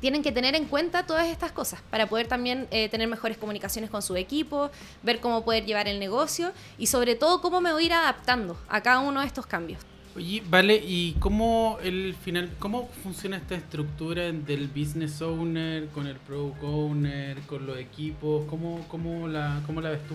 tienen 0.00 0.22
que 0.22 0.32
tener 0.32 0.54
en 0.54 0.66
cuenta 0.66 1.06
todas 1.06 1.28
estas 1.28 1.52
cosas 1.52 1.80
para 1.88 2.08
poder 2.08 2.26
también 2.26 2.66
eh, 2.70 2.88
tener 2.88 3.08
mejores 3.08 3.38
comunicaciones 3.38 3.88
con 3.88 4.02
su 4.02 4.16
equipo, 4.16 4.70
ver 5.02 5.20
cómo 5.20 5.44
poder 5.44 5.64
llevar 5.64 5.88
el 5.88 5.98
negocio 5.98 6.52
y 6.76 6.88
sobre 6.88 7.14
todo 7.14 7.40
cómo 7.40 7.60
me 7.60 7.72
voy 7.72 7.84
a 7.84 7.86
ir 7.86 7.92
adaptando 7.92 8.58
a 8.68 8.82
cada 8.82 8.98
uno 8.98 9.20
de 9.20 9.26
estos 9.26 9.46
cambios. 9.46 9.80
Oye, 10.16 10.44
vale, 10.48 10.76
¿y 10.76 11.16
cómo 11.18 11.78
el 11.82 12.14
final, 12.14 12.48
cómo 12.60 12.88
funciona 13.02 13.36
esta 13.36 13.56
estructura 13.56 14.30
del 14.30 14.68
business 14.68 15.20
owner 15.20 15.88
con 15.88 16.06
el 16.06 16.14
product 16.16 16.62
owner, 16.62 17.40
con 17.42 17.66
los 17.66 17.76
equipos? 17.78 18.44
¿Cómo, 18.48 18.86
cómo, 18.86 19.26
la, 19.26 19.60
cómo 19.66 19.80
la 19.80 19.90
ves 19.90 20.06
tú? 20.06 20.14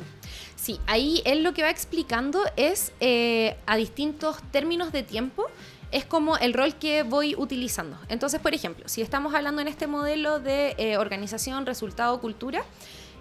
Sí, 0.56 0.80
ahí 0.88 1.22
él 1.26 1.43
lo 1.43 1.54
que 1.54 1.64
va 1.64 1.70
explicando 1.70 2.43
es 2.56 2.93
eh, 3.02 3.58
a 3.66 3.76
distintos 3.76 4.38
términos 4.52 4.93
de 4.93 5.04
tiempo 5.04 5.47
es 5.91 6.06
como 6.06 6.38
el 6.38 6.54
rol 6.54 6.76
que 6.76 7.04
voy 7.04 7.36
utilizando. 7.36 7.97
Entonces, 8.08 8.39
por 8.39 8.54
ejemplo, 8.54 8.88
si 8.88 9.02
estamos 9.02 9.34
hablando 9.34 9.62
en 9.62 9.68
este 9.68 9.88
modelo 9.88 10.39
de 10.39 10.76
eh, 10.78 10.97
organización, 10.97 11.66
resultado, 11.66 12.22
cultura, 12.22 12.64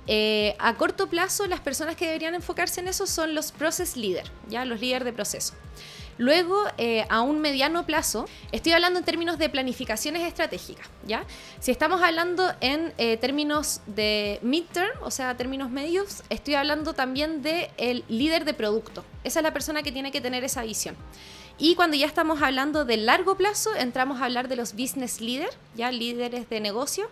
eh, 0.07 0.55
a 0.61 0.75
corto 0.77 1.09
plazo 1.09 1.47
las 1.47 1.61
personas 1.61 1.97
que 1.97 2.07
deberían 2.07 2.35
enfocarse 2.35 2.81
en 2.81 2.89
eso 2.89 3.07
son 3.07 3.35
los 3.35 3.51
process 3.51 3.97
leader, 3.97 4.31
ya 4.49 4.65
los 4.65 4.81
líderes 4.81 5.05
de 5.05 5.13
proceso. 5.13 5.55
Luego, 6.19 6.63
eh, 6.77 7.07
a 7.09 7.23
un 7.23 7.41
mediano 7.41 7.87
plazo, 7.87 8.27
estoy 8.53 8.73
hablando 8.73 8.99
en 8.99 9.05
términos 9.05 9.39
de 9.39 9.49
planificaciones 9.49 10.23
estratégicas, 10.23 10.87
¿ya? 11.07 11.25
Si 11.61 11.71
estamos 11.71 12.03
hablando 12.03 12.53
en 12.61 12.93
términos 13.21 13.81
de 13.87 14.39
midterm, 14.43 14.91
o 15.03 15.11
sea, 15.11 15.37
términos 15.37 15.71
medios, 15.71 16.23
estoy 16.29 16.55
hablando 16.55 16.93
también 16.93 17.43
de 17.43 17.71
líder 18.09 18.45
de 18.45 18.55
producto. 18.55 19.05
Esa 19.25 19.41
es 19.41 19.43
la 19.43 19.53
persona 19.53 19.83
que 19.83 19.93
tiene 19.93 20.11
que 20.11 20.21
tener 20.21 20.45
esa 20.45 20.63
visión. 20.63 20.97
Y 21.59 21.75
cuando 21.75 21.97
ya 21.97 22.07
estamos 22.07 22.41
hablando 22.41 22.85
de 22.85 22.97
largo 22.97 23.37
plazo, 23.37 23.75
entramos 23.75 24.21
a 24.21 24.27
hablar 24.27 24.47
de 24.49 24.55
los 24.55 24.75
business 24.75 25.21
leaders, 25.21 25.57
ya 25.75 25.91
líderes 25.91 26.49
de 26.49 26.61
negocio. 26.61 27.09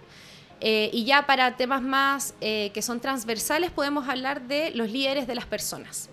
Eh, 0.60 0.88
y 0.92 1.04
ya 1.04 1.26
para 1.26 1.56
temas 1.56 1.82
más 1.82 2.34
eh, 2.40 2.70
que 2.72 2.80
son 2.80 3.00
transversales, 3.00 3.70
podemos 3.70 4.08
hablar 4.08 4.42
de 4.42 4.70
los 4.70 4.90
líderes 4.90 5.26
de 5.26 5.34
las 5.34 5.46
personas. 5.46 6.08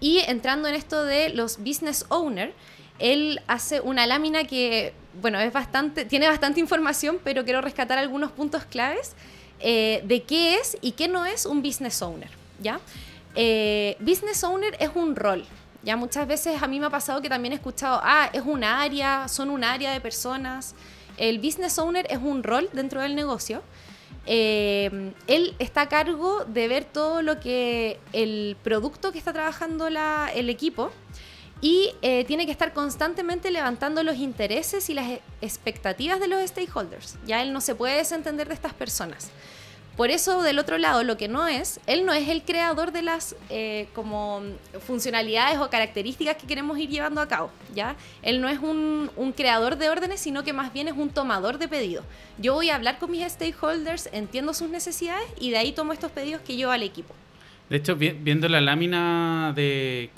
Y 0.00 0.18
entrando 0.26 0.68
en 0.68 0.74
esto 0.74 1.04
de 1.04 1.28
los 1.30 1.58
business 1.58 2.06
owner, 2.08 2.52
él 2.98 3.40
hace 3.46 3.80
una 3.80 4.06
lámina 4.06 4.44
que, 4.44 4.94
bueno, 5.20 5.38
es 5.40 5.52
bastante, 5.52 6.04
tiene 6.04 6.28
bastante 6.28 6.60
información, 6.60 7.18
pero 7.22 7.44
quiero 7.44 7.60
rescatar 7.60 7.98
algunos 7.98 8.32
puntos 8.32 8.64
claves 8.64 9.12
eh, 9.60 10.02
de 10.04 10.22
qué 10.22 10.54
es 10.54 10.78
y 10.80 10.92
qué 10.92 11.08
no 11.08 11.26
es 11.26 11.46
un 11.46 11.62
business 11.62 12.00
owner. 12.02 12.30
¿ya? 12.62 12.80
business 14.00 14.42
owner 14.42 14.76
es 14.80 14.90
un 14.94 15.14
rol, 15.14 15.46
ya 15.82 15.96
muchas 15.96 16.26
veces 16.28 16.62
a 16.62 16.66
mí 16.66 16.78
me 16.78 16.86
ha 16.86 16.90
pasado 16.90 17.22
que 17.22 17.28
también 17.28 17.52
he 17.52 17.56
escuchado, 17.56 18.00
ah, 18.02 18.28
es 18.32 18.42
un 18.42 18.64
área, 18.64 19.28
son 19.28 19.48
un 19.48 19.64
área 19.64 19.92
de 19.92 20.00
personas. 20.00 20.74
El 21.16 21.38
business 21.38 21.78
owner 21.78 22.06
es 22.10 22.18
un 22.18 22.42
rol 22.42 22.68
dentro 22.72 23.00
del 23.00 23.14
negocio. 23.14 23.62
Eh, 24.26 25.12
él 25.26 25.54
está 25.58 25.82
a 25.82 25.88
cargo 25.88 26.44
de 26.44 26.68
ver 26.68 26.84
todo 26.84 27.22
lo 27.22 27.40
que 27.40 27.98
el 28.12 28.56
producto 28.62 29.12
que 29.12 29.18
está 29.18 29.32
trabajando 29.32 29.90
la, 29.90 30.30
el 30.34 30.50
equipo 30.50 30.90
y 31.60 31.92
eh, 32.00 32.24
tiene 32.24 32.46
que 32.46 32.52
estar 32.52 32.72
constantemente 32.72 33.50
levantando 33.50 34.02
los 34.02 34.16
intereses 34.16 34.88
y 34.88 34.94
las 34.94 35.20
expectativas 35.40 36.20
de 36.20 36.28
los 36.28 36.40
stakeholders. 36.48 37.16
Ya 37.26 37.42
él 37.42 37.52
no 37.52 37.60
se 37.60 37.74
puede 37.74 37.96
desentender 37.96 38.48
de 38.48 38.54
estas 38.54 38.72
personas. 38.72 39.30
Por 39.96 40.10
eso, 40.10 40.42
del 40.42 40.58
otro 40.58 40.78
lado, 40.78 41.02
lo 41.04 41.16
que 41.16 41.28
no 41.28 41.46
es, 41.46 41.80
él 41.86 42.06
no 42.06 42.12
es 42.12 42.28
el 42.28 42.42
creador 42.42 42.92
de 42.92 43.02
las 43.02 43.36
eh, 43.50 43.88
como 43.94 44.40
funcionalidades 44.86 45.58
o 45.58 45.68
características 45.68 46.36
que 46.36 46.46
queremos 46.46 46.78
ir 46.78 46.88
llevando 46.88 47.20
a 47.20 47.28
cabo, 47.28 47.50
¿ya? 47.74 47.96
Él 48.22 48.40
no 48.40 48.48
es 48.48 48.58
un, 48.60 49.10
creador 49.36 49.76
de 49.76 49.90
órdenes, 49.90 50.20
sino 50.20 50.42
que 50.42 50.52
más 50.52 50.72
bien 50.72 50.88
es 50.88 50.94
un 50.94 51.10
tomador 51.10 51.58
de 51.58 51.68
pedidos. 51.68 52.04
Yo 52.38 52.54
voy 52.54 52.70
a 52.70 52.76
hablar 52.76 52.98
con 52.98 53.10
mis 53.10 53.30
stakeholders, 53.30 54.08
entiendo 54.12 54.54
sus 54.54 54.70
necesidades 54.70 55.26
y 55.38 55.50
de 55.50 55.58
ahí 55.58 55.72
tomo 55.72 55.92
estos 55.92 56.10
pedidos 56.10 56.40
que 56.42 56.56
llevo 56.56 56.72
al 56.72 56.82
equipo. 56.82 57.14
De 57.68 57.76
hecho, 57.76 57.94
viendo 57.94 58.48
la 58.48 58.60
lámina 58.60 59.52
de 59.54 60.10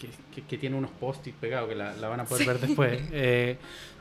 que, 0.46 0.56
tiene 0.56 0.76
unos 0.76 0.90
post-it 0.92 1.34
pegados, 1.34 1.68
que 1.68 1.74
la, 1.74 1.92
van 2.08 2.20
a 2.20 2.24
poder 2.24 2.46
ver 2.46 2.60
después, 2.60 3.02
eh, 3.12 3.58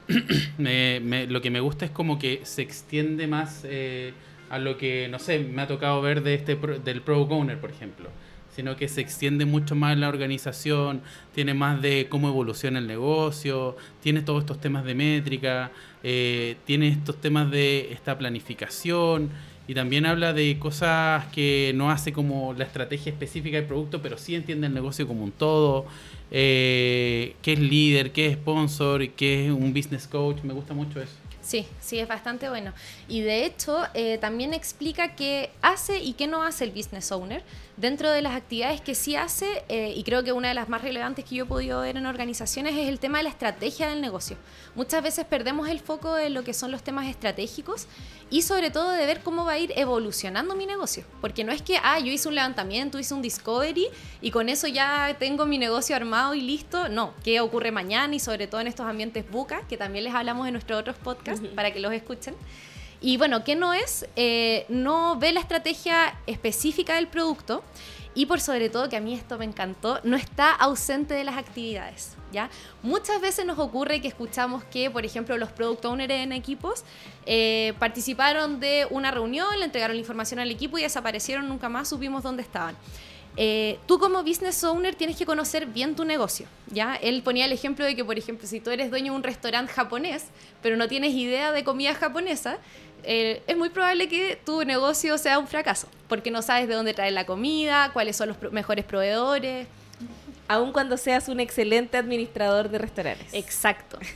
lo 1.28 1.42
que 1.42 1.50
me 1.50 1.60
gusta 1.60 1.86
es 1.86 1.92
como 1.92 2.20
que 2.20 2.42
se 2.44 2.62
extiende 2.62 3.26
más... 3.28 3.62
Eh, 3.66 4.14
a 4.52 4.60
lo 4.60 4.78
que, 4.78 5.08
no 5.10 5.18
sé, 5.18 5.40
me 5.40 5.62
ha 5.62 5.68
tocado 5.68 6.02
ver 6.02 6.24
de 6.24 6.36
este 6.36 6.58
del 6.58 7.02
Pro 7.02 7.22
Owner, 7.22 7.58
por 7.60 7.72
ejemplo, 7.72 8.10
sino 8.54 8.76
que 8.76 8.90
se 8.90 9.00
extiende 9.00 9.46
mucho 9.46 9.76
más 9.76 9.98
la 9.98 10.10
organización, 10.10 11.02
tiene 11.34 11.54
más 11.54 11.82
de 11.82 12.08
cómo 12.10 12.28
evoluciona 12.28 12.80
el 12.80 12.86
negocio, 12.86 13.78
tiene 14.02 14.22
todos 14.22 14.42
estos 14.42 14.60
temas 14.60 14.84
de 14.84 14.94
métrica, 14.94 15.72
eh, 16.04 16.58
tiene 16.66 16.90
estos 16.90 17.22
temas 17.22 17.50
de 17.50 17.94
esta 17.94 18.18
planificación 18.18 19.30
y 19.70 19.74
también 19.74 20.06
habla 20.06 20.34
de 20.34 20.60
cosas 20.60 21.28
que 21.28 21.72
no 21.74 21.90
hace 21.90 22.12
como 22.12 22.54
la 22.54 22.66
estrategia 22.66 23.14
específica 23.14 23.56
del 23.56 23.68
producto, 23.68 24.02
pero 24.02 24.18
sí 24.18 24.36
entiende 24.36 24.68
el 24.68 24.74
negocio 24.74 25.08
como 25.08 25.24
un 25.24 25.32
todo, 25.32 25.86
eh, 26.30 27.36
qué 27.42 27.54
es 27.54 27.60
líder, 27.60 28.12
qué 28.12 28.28
es 28.28 28.34
sponsor, 28.34 29.08
qué 29.12 29.46
es 29.46 29.52
un 29.54 29.74
business 29.74 30.08
coach, 30.08 30.44
me 30.44 30.54
gusta 30.54 30.74
mucho 30.74 31.00
eso. 31.02 31.21
Sí, 31.52 31.68
sí, 31.82 32.00
es 32.00 32.08
bastante 32.08 32.48
bueno. 32.48 32.72
Y 33.10 33.20
de 33.20 33.44
hecho, 33.44 33.84
eh, 33.94 34.18
también 34.20 34.54
explica 34.54 35.18
qué 35.18 35.52
hace 35.62 36.00
y 36.00 36.14
qué 36.14 36.26
no 36.26 36.44
hace 36.44 36.64
el 36.64 36.72
business 36.72 37.12
owner 37.12 37.44
dentro 37.82 38.12
de 38.12 38.22
las 38.22 38.36
actividades 38.36 38.80
que 38.80 38.94
sí 38.94 39.16
hace, 39.16 39.64
eh, 39.68 39.92
y 39.96 40.04
creo 40.04 40.24
que 40.24 40.32
una 40.32 40.50
de 40.50 40.54
las 40.54 40.70
más 40.70 40.84
relevantes 40.84 41.26
que 41.26 41.36
yo 41.36 41.46
he 41.46 41.48
podido 41.48 41.82
ver 41.82 41.98
en 41.98 42.06
organizaciones 42.06 42.78
es 42.78 42.88
el 42.88 43.00
tema 43.00 43.18
de 43.18 43.24
la 43.24 43.32
estrategia 43.32 43.90
del 43.90 44.02
negocio. 44.02 44.38
Muchas 44.76 45.02
veces 45.02 45.26
perdemos 45.26 45.68
el 45.68 45.80
foco 45.80 46.14
de 46.14 46.30
lo 46.30 46.44
que 46.44 46.54
son 46.54 46.72
los 46.72 46.84
temas 46.84 47.08
estratégicos 47.08 47.88
y 48.30 48.44
sobre 48.44 48.70
todo 48.70 48.92
de 48.92 49.04
ver 49.08 49.22
cómo 49.22 49.46
va 49.46 49.54
a 49.54 49.58
ir 49.58 49.74
evolucionando 49.76 50.56
mi 50.56 50.68
negocio. 50.68 51.04
Porque 51.22 51.44
no 51.44 51.52
es 51.52 51.64
que, 51.64 51.80
ah, 51.84 51.98
yo 51.98 52.12
hice 52.12 52.28
un 52.28 52.36
levantamiento, 52.36 53.00
hice 53.00 53.16
un 53.16 53.24
discovery 53.24 53.88
y 54.22 54.30
con 54.30 54.48
eso 54.48 54.68
ya 54.68 55.16
tengo 55.18 55.48
mi 55.48 55.58
negocio 55.58 55.96
armado 55.96 56.36
y 56.36 56.42
listo. 56.42 56.88
No, 56.88 57.16
¿qué 57.24 57.42
ocurre 57.42 57.72
mañana 57.72 58.14
y 58.14 58.20
sobre 58.20 58.46
todo 58.46 58.62
en 58.62 58.68
estos 58.68 58.86
ambientes 58.86 59.30
buca, 59.30 59.68
que 59.68 59.76
también 59.76 60.04
les 60.04 60.14
hablamos 60.14 60.46
en 60.46 60.54
nuestros 60.54 60.80
otros 60.80 60.98
podcasts 60.98 61.48
para 61.56 61.74
que 61.74 61.80
los 61.80 61.92
escuchen? 61.92 62.36
Y 63.02 63.18
bueno, 63.18 63.44
¿qué 63.44 63.56
no 63.56 63.74
es? 63.74 64.06
Eh, 64.16 64.66
no 64.70 65.18
ve 65.18 65.32
la 65.32 65.40
estrategia 65.40 66.20
específica 66.28 66.96
del 66.96 67.08
producto 67.08 67.64
y 68.14 68.26
por 68.26 68.42
sobre 68.42 68.70
todo, 68.70 68.90
que 68.90 68.98
a 68.98 69.02
mí 69.02 69.14
esto 69.14 69.38
me 69.38 69.46
encantó, 69.46 70.00
no 70.04 70.18
está 70.18 70.52
ausente 70.52 71.14
de 71.14 71.24
las 71.24 71.38
actividades. 71.38 72.18
¿ya? 72.32 72.50
Muchas 72.84 73.22
veces 73.22 73.46
nos 73.46 73.58
ocurre 73.58 74.02
que 74.02 74.08
escuchamos 74.08 74.64
que, 74.66 74.92
por 74.92 75.06
ejemplo, 75.06 75.38
los 75.38 75.50
product 75.52 75.86
owners 75.86 76.14
en 76.14 76.34
equipos 76.34 76.84
eh, 77.26 77.74
participaron 77.80 78.60
de 78.60 78.86
una 78.90 79.12
reunión, 79.12 79.48
le 79.58 79.66
entregaron 79.66 79.96
la 79.96 80.02
información 80.02 80.40
al 80.40 80.52
equipo 80.52 80.78
y 80.78 80.82
desaparecieron, 80.82 81.48
nunca 81.48 81.70
más 81.70 81.88
supimos 81.88 82.22
dónde 82.24 82.44
estaban. 82.44 82.76
Eh, 83.38 83.80
tú 83.88 83.98
como 83.98 84.24
business 84.24 84.62
owner 84.66 84.94
tienes 84.94 85.16
que 85.16 85.26
conocer 85.26 85.66
bien 85.66 85.96
tu 85.96 86.04
negocio, 86.04 86.48
¿ya? 86.68 86.96
Él 86.96 87.22
ponía 87.24 87.46
el 87.46 87.54
ejemplo 87.54 87.86
de 87.86 87.96
que, 87.96 88.04
por 88.04 88.18
ejemplo, 88.18 88.46
si 88.46 88.60
tú 88.60 88.72
eres 88.72 88.90
dueño 88.90 89.14
de 89.14 89.18
un 89.18 89.24
restaurante 89.24 89.72
japonés, 89.72 90.26
pero 90.62 90.76
no 90.76 90.90
tienes 90.90 91.14
idea 91.14 91.54
de 91.54 91.64
comida 91.64 91.96
japonesa, 91.96 92.58
eh, 93.04 93.42
es 93.48 93.58
muy 93.58 93.70
probable 93.70 94.08
que 94.08 94.40
tu 94.46 94.64
negocio 94.64 95.18
sea 95.18 95.40
un 95.40 95.48
fracaso, 95.48 95.88
porque 96.08 96.32
no 96.32 96.42
sabes 96.42 96.68
de 96.68 96.76
dónde 96.76 96.94
traer 96.94 97.14
la 97.14 97.26
comida, 97.26 97.92
cuáles 97.94 98.16
son 98.16 98.30
los 98.30 98.52
mejores 98.52 98.86
proveedores. 98.86 99.68
Aun 100.48 100.74
cuando 100.74 100.98
seas 100.98 101.30
un 101.30 101.40
excelente 101.40 101.98
administrador 101.98 102.70
de 102.70 102.78
restaurantes. 102.78 103.34
Exacto. 103.34 103.98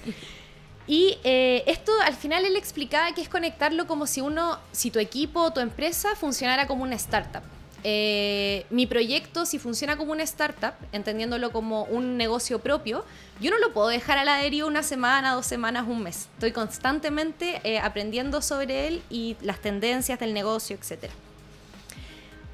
Y 0.88 1.18
eh, 1.24 1.64
esto 1.66 1.92
al 2.04 2.14
final 2.14 2.46
él 2.46 2.56
explicaba 2.56 3.12
que 3.14 3.22
es 3.22 3.28
conectarlo 3.28 3.88
como 3.88 4.06
si 4.06 4.22
uno, 4.22 4.60
si 4.72 4.92
tu 4.92 5.00
equipo 5.00 5.42
o 5.42 5.52
tu 5.52 5.60
empresa 5.60 6.16
funcionara 6.16 6.68
como 6.68 6.84
una 6.84 6.96
startup. 6.96 7.42
Eh, 7.88 8.66
mi 8.72 8.88
proyecto, 8.88 9.46
si 9.46 9.60
funciona 9.60 9.96
como 9.96 10.12
una 10.12 10.24
startup, 10.24 10.74
entendiéndolo 10.92 11.52
como 11.52 11.84
un 11.84 12.18
negocio 12.18 12.58
propio, 12.58 13.06
yo 13.40 13.52
no 13.52 13.60
lo 13.60 13.74
puedo 13.74 13.90
dejar 13.90 14.18
a 14.18 14.24
la 14.24 14.38
deriva 14.38 14.66
una 14.66 14.82
semana, 14.82 15.36
dos 15.36 15.46
semanas, 15.46 15.86
un 15.88 16.02
mes. 16.02 16.28
Estoy 16.34 16.52
constantemente 16.52 17.62
eh, 17.64 17.78
aprendiendo 17.78 18.42
sobre 18.42 18.88
él 18.88 19.04
y 19.12 19.38
las 19.42 19.60
tendencias 19.62 20.20
del 20.20 20.34
negocio, 20.34 20.76
etc. 20.76 21.12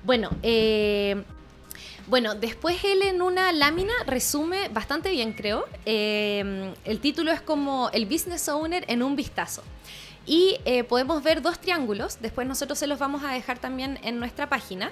Bueno, 0.03 0.31
eh, 0.43 1.23
bueno, 2.07 2.35
después 2.35 2.83
él 2.83 3.01
en 3.01 3.21
una 3.21 3.53
lámina 3.53 3.93
resume 4.05 4.67
bastante 4.67 5.11
bien, 5.11 5.31
creo. 5.31 5.65
el 5.85 6.99
título 7.01 7.31
es 7.31 7.39
como 7.39 7.89
El 7.93 8.05
Business 8.05 8.49
Owner 8.49 8.83
en 8.89 9.01
un 9.01 9.15
vistazo. 9.15 9.63
Y 10.25 10.57
podemos 10.89 11.23
ver 11.23 11.41
dos 11.41 11.57
triángulos, 11.59 12.17
después 12.21 12.45
nosotros 12.45 12.77
se 12.77 12.85
los 12.85 12.99
vamos 12.99 13.23
a 13.23 13.31
dejar 13.31 13.59
también 13.59 13.97
en 14.03 14.19
nuestra 14.19 14.49
página, 14.49 14.91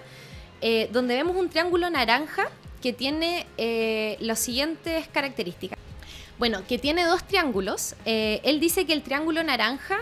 eh, 0.62 0.90
donde 0.92 1.16
vemos 1.16 1.36
un 1.36 1.50
triángulo 1.50 1.90
naranja 1.90 2.50
que 2.82 2.94
tiene 2.94 3.46
eh, 3.58 4.18
las 4.20 4.40
siguientes 4.40 5.08
características. 5.08 5.78
Bueno, 6.38 6.64
que 6.68 6.78
tiene 6.78 7.04
dos 7.06 7.24
triángulos. 7.26 7.96
Eh, 8.06 8.40
él 8.44 8.60
dice 8.60 8.86
que 8.86 8.94
el 8.94 9.04
triángulo 9.04 9.44
naranja 9.44 9.98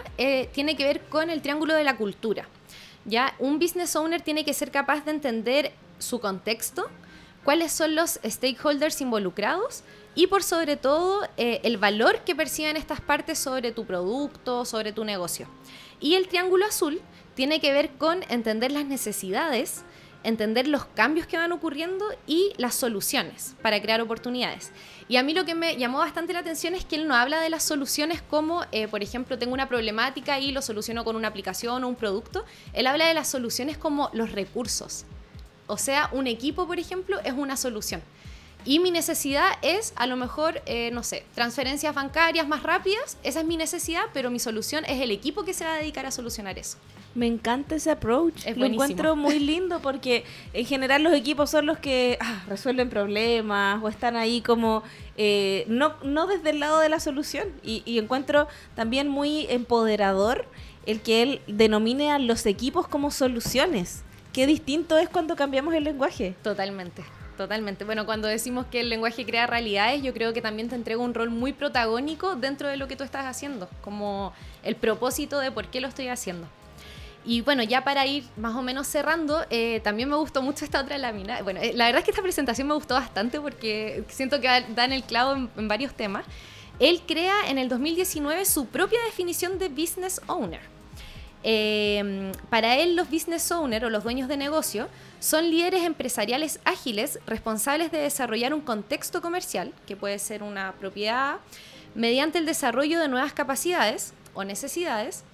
tiene 0.53 0.75
que 0.75 0.83
ver 0.83 1.01
con 1.05 1.31
el 1.31 1.41
triángulo 1.41 1.73
de 1.73 1.83
la 1.83 1.97
cultura. 1.97 2.47
¿ya? 3.05 3.33
Un 3.39 3.57
business 3.57 3.95
owner 3.95 4.21
tiene 4.21 4.45
que 4.45 4.53
ser 4.53 4.69
capaz 4.69 5.03
de 5.05 5.11
entender 5.11 5.71
su 5.97 6.19
contexto, 6.19 6.87
cuáles 7.43 7.71
son 7.71 7.95
los 7.95 8.19
stakeholders 8.25 9.01
involucrados 9.01 9.83
y 10.13 10.27
por 10.27 10.43
sobre 10.43 10.75
todo 10.77 11.27
eh, 11.37 11.61
el 11.63 11.77
valor 11.77 12.19
que 12.25 12.35
perciben 12.35 12.75
estas 12.75 13.01
partes 13.01 13.39
sobre 13.39 13.71
tu 13.71 13.85
producto, 13.85 14.65
sobre 14.65 14.91
tu 14.91 15.05
negocio. 15.05 15.47
Y 15.99 16.15
el 16.15 16.27
triángulo 16.27 16.65
azul 16.65 17.01
tiene 17.35 17.59
que 17.59 17.71
ver 17.71 17.91
con 17.91 18.23
entender 18.29 18.71
las 18.71 18.85
necesidades, 18.85 19.83
entender 20.28 20.67
los 20.67 20.86
cambios 20.86 21.25
que 21.25 21.38
van 21.38 21.53
ocurriendo 21.53 22.05
y 22.28 22.51
las 22.57 22.75
soluciones 22.75 23.55
para 23.61 23.82
crear 23.82 24.01
oportunidades. 24.01 24.71
Y 25.07 25.15
a 25.15 25.23
mí 25.23 25.34
lo 25.34 25.45
que 25.45 25.55
me 25.55 25.78
llamó 25.78 25.99
bastante 25.99 26.34
la 26.34 26.39
atención 26.39 26.75
es 26.75 26.84
que 26.84 26.97
él 26.97 27.07
no 27.07 27.15
habla 27.15 27.39
de 27.39 27.49
las 27.49 27.63
soluciones 27.63 28.21
como, 28.21 28.65
eh, 28.73 28.89
por 28.89 29.01
ejemplo, 29.01 29.39
tengo 29.39 29.53
una 29.53 29.69
problemática 29.69 30.39
y 30.39 30.51
lo 30.51 30.61
soluciono 30.61 31.05
con 31.05 31.15
una 31.15 31.30
aplicación 31.30 31.82
o 31.84 31.88
un 31.88 31.95
producto. 31.95 32.43
Él 32.73 32.88
habla 32.88 33.07
de 33.07 33.13
las 33.13 33.30
soluciones 33.30 33.78
como 33.78 34.09
los 34.11 34.34
recursos. 34.34 35.05
O 35.67 35.78
sea, 35.78 36.09
un 36.11 36.28
equipo, 36.28 36.67
por 36.67 36.78
ejemplo, 36.78 37.19
es 37.23 37.34
una 37.34 37.55
solución. 37.55 38.01
Y 38.65 38.80
mi 38.80 38.91
necesidad 38.91 39.53
es, 39.61 39.93
a 39.95 40.07
lo 40.07 40.17
mejor, 40.17 40.61
eh, 40.65 40.91
no 40.91 41.03
sé, 41.03 41.23
transferencias 41.36 41.95
bancarias 41.95 42.45
más 42.49 42.63
rápidas. 42.63 43.17
Esa 43.23 43.39
es 43.39 43.45
mi 43.45 43.55
necesidad, 43.55 44.03
pero 44.13 44.30
mi 44.30 44.39
solución 44.39 44.84
es 44.84 45.01
el 45.01 45.11
equipo 45.11 45.45
que 45.45 45.53
se 45.53 45.63
va 45.63 45.75
a 45.75 45.78
dedicar 45.78 46.05
a 46.05 46.11
solucionar 46.11 46.59
eso. 46.59 46.78
Me 47.15 47.25
encanta 47.25 47.75
ese 47.75 47.91
approach. 47.91 48.45
Lo 48.55 48.65
encuentro 48.65 49.15
muy 49.15 49.39
lindo 49.39 49.79
porque 49.81 50.23
en 50.53 50.65
general 50.65 51.03
los 51.03 51.13
equipos 51.13 51.49
son 51.49 51.65
los 51.65 51.79
que 51.79 52.17
ah, 52.21 52.43
resuelven 52.47 52.89
problemas 52.89 53.83
o 53.83 53.89
están 53.89 54.15
ahí 54.15 54.41
como 54.41 54.83
eh, 55.17 55.65
no, 55.67 55.95
no 56.03 56.27
desde 56.27 56.51
el 56.51 56.59
lado 56.59 56.79
de 56.79 56.89
la 56.89 56.99
solución. 56.99 57.47
Y, 57.63 57.97
encuentro 57.97 58.47
también 58.75 59.07
muy 59.07 59.47
empoderador 59.49 60.45
el 60.85 61.01
que 61.01 61.23
él 61.23 61.41
denomine 61.47 62.11
a 62.11 62.19
los 62.19 62.45
equipos 62.45 62.87
como 62.87 63.11
soluciones. 63.11 64.03
Qué 64.31 64.45
distinto 64.45 64.97
es 64.97 65.09
cuando 65.09 65.35
cambiamos 65.35 65.73
el 65.73 65.83
lenguaje. 65.83 66.35
Totalmente. 66.43 67.03
Totalmente. 67.37 67.85
Bueno, 67.85 68.05
cuando 68.05 68.27
decimos 68.27 68.65
que 68.65 68.79
el 68.79 68.89
lenguaje 68.89 69.25
crea 69.25 69.45
realidades, 69.45 70.01
yo 70.01 70.13
creo 70.13 70.33
que 70.33 70.41
también 70.41 70.69
te 70.69 70.75
entrega 70.75 71.01
un 71.01 71.13
rol 71.13 71.29
muy 71.29 71.53
protagónico 71.53 72.35
dentro 72.35 72.67
de 72.67 72.77
lo 72.77 72.87
que 72.87 72.95
tú 72.95 73.03
estás 73.03 73.25
haciendo, 73.25 73.69
como 73.81 74.33
el 74.63 74.75
propósito 74.75 75.39
de 75.39 75.51
por 75.51 75.67
qué 75.67 75.79
lo 75.79 75.87
estoy 75.87 76.07
haciendo. 76.07 76.47
Y 77.28 77.41
bueno, 77.41 77.61
ya 77.61 77.84
para 77.84 78.07
ir 78.07 78.23
más 78.38 78.55
o 78.55 78.61
menos 78.61 78.88
cerrando, 78.88 79.45
eh, 79.49 79.82
también 79.84 80.07
me 80.07 80.15
gustó 80.15 80.41
mucho 80.41 80.63
esta 80.63 80.80
otra 80.80 80.97
lámina. 80.97 81.41
Bueno, 81.41 81.59
eh, 81.61 81.73
la 81.75 81.88
verdad 81.88 81.99
es 81.99 82.05
que 82.05 82.11
esta 82.11 82.23
presentación 82.23 82.69
me 82.69 82.73
gustó 82.73 82.93
bastante 82.93 83.41
porque 83.41 84.05
siento 84.07 84.39
que 84.39 84.47
dan 84.73 84.93
el 84.93 85.03
clavo 85.03 85.34
en, 85.34 85.67
varios 85.67 85.93
temas. 85.93 86.25
Él 86.80 87.01
crea 87.05 87.49
en 87.49 87.57
el 87.57 87.67
2019 87.67 88.45
su 88.45 88.67
propia 88.67 88.99
definición 89.03 89.59
de 89.59 89.67
business 89.67 90.21
owner. 90.28 90.61
Em, 91.43 92.32
para 92.49 92.78
él, 92.78 92.95
los 92.95 93.09
business 93.09 93.51
owners 93.51 93.84
o 93.84 93.89
los 93.89 94.05
dueños 94.05 94.30
de 94.30 94.38
negocio 94.38 94.88
son 95.19 95.49
líderes 95.51 95.84
empresariales 95.84 96.61
ágiles 96.63 97.19
responsables 97.28 97.91
de 97.91 97.97
desarrollar 97.97 98.53
un 98.53 98.61
contexto 98.61 99.21
comercial, 99.21 99.73
que 99.86 99.97
puede 99.97 100.17
ser 100.19 100.43
una 100.43 100.71
propiedad, 100.80 101.39
mediante 101.93 102.38
el 102.38 102.45
desarrollo 102.45 103.01
de 103.01 103.09
nuevas 103.09 103.34
capacidades 103.34 104.13
o 104.34 104.45
necesidades, 104.45 105.25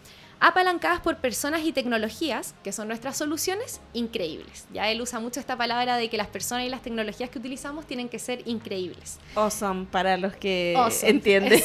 apalancadas 0.43 0.99
por 0.99 1.19
personas 1.19 1.61
y 1.63 1.71
tecnologías, 1.71 2.53
que 2.65 2.73
son 2.73 2.89
nuestras 2.89 3.15
soluciones, 3.15 3.79
increíbles. 3.93 4.67
Ya 4.73 4.91
él 4.91 4.99
usa 5.01 5.21
mucho 5.21 5.39
esta 5.39 5.57
palabra 5.57 5.95
de 5.95 6.09
que 6.09 6.17
las 6.17 6.27
personas 6.27 6.65
y 6.65 6.69
las 6.69 6.81
tecnologías 6.81 7.29
que 7.29 7.39
utilizamos 7.39 7.87
tienen 7.87 8.09
que 8.09 8.19
ser 8.19 8.41
increíbles. 8.45 9.19
Awesome, 9.35 9.85
para 9.89 10.17
los 10.17 10.35
que 10.35 10.75
entienden. 11.03 11.61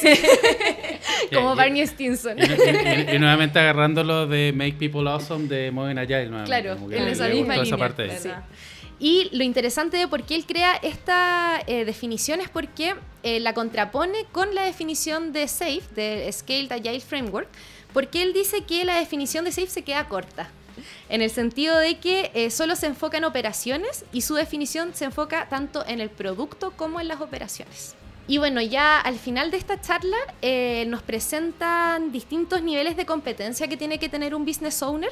Como 1.33 1.57
Barney 1.57 1.85
Stinson. 1.85 2.37
Y, 2.39 3.19
nuevamente 3.19 3.59
agarrándolo 3.59 4.27
de 4.27 4.53
Make 4.55 4.75
People 4.79 5.09
Awesome 5.09 5.49
de 5.49 5.71
Modern 5.71 5.99
Agile. 5.99 6.29
Claro, 6.45 6.77
en 6.89 7.07
esa 7.09 7.27
misma 7.27 7.57
línea. 7.57 8.45
Y 8.99 9.29
lo 9.31 9.43
interesante 9.43 9.95
de 9.95 10.07
por 10.07 10.23
qué 10.23 10.35
él 10.35 10.45
crea 10.45 10.75
esta 10.75 11.61
eh, 11.67 11.85
definición 11.85 12.41
es 12.41 12.49
porque 12.49 12.95
eh, 13.23 13.39
la 13.39 13.53
contrapone 13.53 14.25
con 14.31 14.53
la 14.53 14.63
definición 14.63 15.31
de 15.31 15.47
SAFE, 15.47 15.83
de 15.95 16.31
Scaled 16.31 16.71
Agile 16.71 16.99
Framework, 16.99 17.47
porque 17.93 18.21
él 18.21 18.33
dice 18.33 18.63
que 18.63 18.83
la 18.83 18.99
definición 18.99 19.45
de 19.45 19.53
SAFE 19.53 19.67
se 19.67 19.81
queda 19.83 20.07
corta, 20.09 20.49
en 21.07 21.21
el 21.21 21.29
sentido 21.29 21.77
de 21.77 21.97
que 21.97 22.31
eh, 22.33 22.49
solo 22.51 22.75
se 22.75 22.87
enfoca 22.87 23.17
en 23.17 23.23
operaciones 23.23 24.03
y 24.11 24.21
su 24.21 24.35
definición 24.35 24.93
se 24.93 25.05
enfoca 25.05 25.47
tanto 25.47 25.85
en 25.87 26.01
el 26.01 26.09
producto 26.09 26.71
como 26.71 26.99
en 26.99 27.07
las 27.07 27.21
operaciones. 27.21 27.95
Y 28.29 28.37
bueno, 28.37 28.61
ya 28.61 28.99
al 28.99 29.17
final 29.17 29.49
de 29.49 29.57
esta 29.57 29.81
charla 29.81 30.17
eh, 30.43 30.85
nos 30.87 31.01
presentan 31.01 32.11
distintos 32.11 32.61
niveles 32.61 32.95
de 32.95 33.07
competencia 33.07 33.67
que 33.67 33.75
tiene 33.75 33.97
que 33.97 34.07
tener 34.07 34.35
un 34.35 34.45
business 34.45 34.83
owner, 34.83 35.09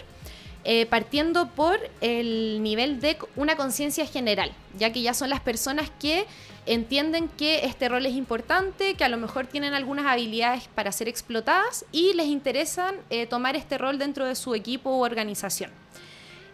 eh, 0.64 0.86
partiendo 0.86 1.47
por 1.49 1.80
el 2.01 2.62
nivel 2.62 2.99
de 2.99 3.18
una 3.36 3.55
conciencia 3.55 4.05
general, 4.05 4.51
ya 4.78 4.91
que 4.91 5.01
ya 5.01 5.14
son 5.14 5.30
las 5.30 5.39
personas 5.39 5.89
que 5.99 6.26
entienden 6.66 7.30
que 7.30 7.66
este 7.66 7.88
rol 7.88 8.05
es 8.05 8.16
importante, 8.16 8.95
que 8.95 9.05
a 9.05 9.10
lo 9.10 9.18
mejor 9.18 9.47
tienen 9.47 9.74
algunas 9.74 10.05
habilidades 10.05 10.68
para 10.76 10.91
ser 10.91 11.08
explotadas 11.08 11.86
y 11.93 12.14
les 12.16 12.28
interesan 12.28 12.95
eh, 13.10 13.28
tomar 13.28 13.55
este 13.55 13.78
rol 13.78 13.97
dentro 13.97 14.26
de 14.26 14.36
su 14.36 14.55
equipo 14.55 14.89
u 14.89 15.05
organización. 15.05 15.72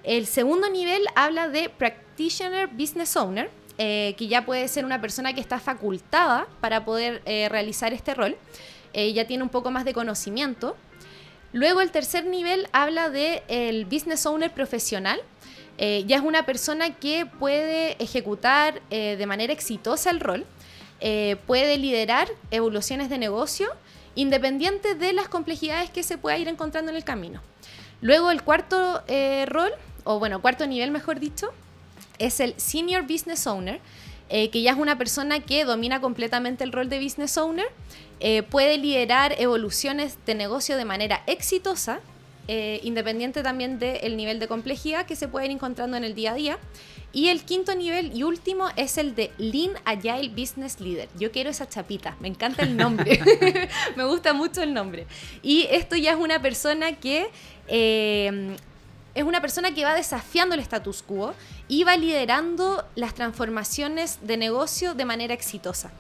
El 0.04 0.28
segundo 0.28 0.70
nivel 0.70 1.04
habla 1.16 1.50
de 1.50 1.70
Practitioner 1.70 2.68
Business 2.68 3.16
Owner, 3.16 3.50
eh, 3.80 4.14
que 4.18 4.28
ya 4.28 4.46
puede 4.46 4.68
ser 4.68 4.86
una 4.86 5.02
persona 5.02 5.34
que 5.34 5.42
está 5.42 5.60
facultada 5.60 6.46
para 6.62 6.86
poder 6.86 7.24
realizar 7.26 7.94
este 7.94 8.14
rol, 8.14 8.38
ya 8.94 9.26
tiene 9.26 9.42
un 9.42 9.50
poco 9.50 9.72
más 9.72 9.86
de 9.86 9.94
conocimiento. 9.94 10.78
Luego 11.54 11.82
el 11.82 11.92
tercer 11.92 12.26
nivel 12.26 12.68
habla 12.72 13.12
de 13.12 13.44
el 13.48 13.86
Business 13.86 14.26
Owner 14.26 14.52
profesional, 14.52 15.22
eh, 15.78 16.04
ya 16.08 16.18
es 16.18 16.24
una 16.24 16.48
persona 16.48 16.96
que 16.96 17.28
puede 17.28 17.96
ejecutar 18.04 18.82
eh, 18.90 19.16
de 19.18 19.26
manera 19.28 19.54
exitosa 19.54 20.10
el 20.10 20.20
rol, 20.20 20.46
eh, 21.00 21.38
puede 21.46 21.78
liderar 21.78 22.28
evoluciones 22.50 23.10
de 23.10 23.20
negocio 23.20 23.70
independiente 24.16 24.96
de 24.96 25.14
las 25.14 25.28
complejidades 25.28 25.92
que 25.92 26.02
se 26.02 26.18
pueda 26.18 26.40
ir 26.40 26.48
encontrando 26.48 26.90
en 26.90 26.98
el 26.98 27.04
camino. 27.04 27.42
Luego 28.02 28.32
el 28.32 28.42
cuarto 28.42 29.04
rol, 29.48 29.72
o 30.04 30.20
bueno, 30.20 30.42
cuarto 30.42 30.66
nivel 30.68 30.92
mejor 30.92 31.20
dicho, 31.20 31.52
es 32.20 32.40
el 32.40 32.60
Senior 32.60 33.04
Business 33.04 33.48
Owner, 33.48 33.80
que 34.52 34.62
ya 34.64 34.72
es 34.72 34.78
una 34.78 34.98
persona 34.98 35.42
que 35.42 35.64
domina 35.64 36.02
completamente 36.02 36.64
el 36.64 36.72
rol 36.72 36.90
de 36.90 37.00
Business 37.00 37.38
Owner, 37.38 37.68
puede 38.50 38.78
liderar 38.80 39.36
evoluciones 39.38 40.18
de 40.26 40.34
negocio 40.34 40.76
de 40.76 40.86
manera 40.86 41.22
exitosa 41.28 42.02
eh, 42.50 42.82
independiente 42.84 43.42
también 43.42 43.80
del 43.80 44.18
nivel 44.18 44.38
de 44.38 44.50
complejidad 44.50 45.06
que 45.06 45.16
se 45.16 45.30
pueden 45.30 45.52
ir 45.52 45.56
encontrando 45.56 45.96
en 45.96 46.04
el 46.04 46.14
día 46.14 46.32
a 46.32 46.36
día. 46.36 46.58
Y 47.14 47.30
el 47.30 47.44
quinto 47.44 47.74
nivel 47.74 48.12
y 48.14 48.24
último 48.24 48.68
es 48.76 48.98
el 48.98 49.16
de 49.16 49.32
Lean 49.38 49.72
Agile 49.86 50.30
Business 50.30 50.82
Leader. 50.82 51.08
Yo 51.18 51.32
quiero 51.32 51.52
esa 51.52 51.70
chapita, 51.70 52.18
me 52.20 52.28
encanta 52.28 52.64
el 52.64 52.76
nombre, 52.76 53.22
me 53.96 54.04
gusta 54.04 54.34
mucho 54.34 54.62
el 54.62 54.74
nombre. 54.74 55.06
Y 55.42 55.68
esto 55.72 55.96
ya 55.96 56.12
es 56.12 56.18
una 56.18 56.42
persona 56.42 56.94
que... 56.94 57.30
Eh, 57.68 58.58
es 59.16 59.24
una 59.24 59.42
persona 59.42 59.74
que 59.76 59.84
va 59.84 59.94
desafiando 59.94 60.56
el 60.56 60.62
status 60.62 61.04
quo 61.04 61.36
va 61.84 61.98
liderando 61.98 62.86
las 62.96 63.14
transformaciones 63.14 64.20
de 64.22 64.38
negocio 64.38 64.94
de 64.94 65.06
manera 65.06 65.34
exitosa. 65.34 65.92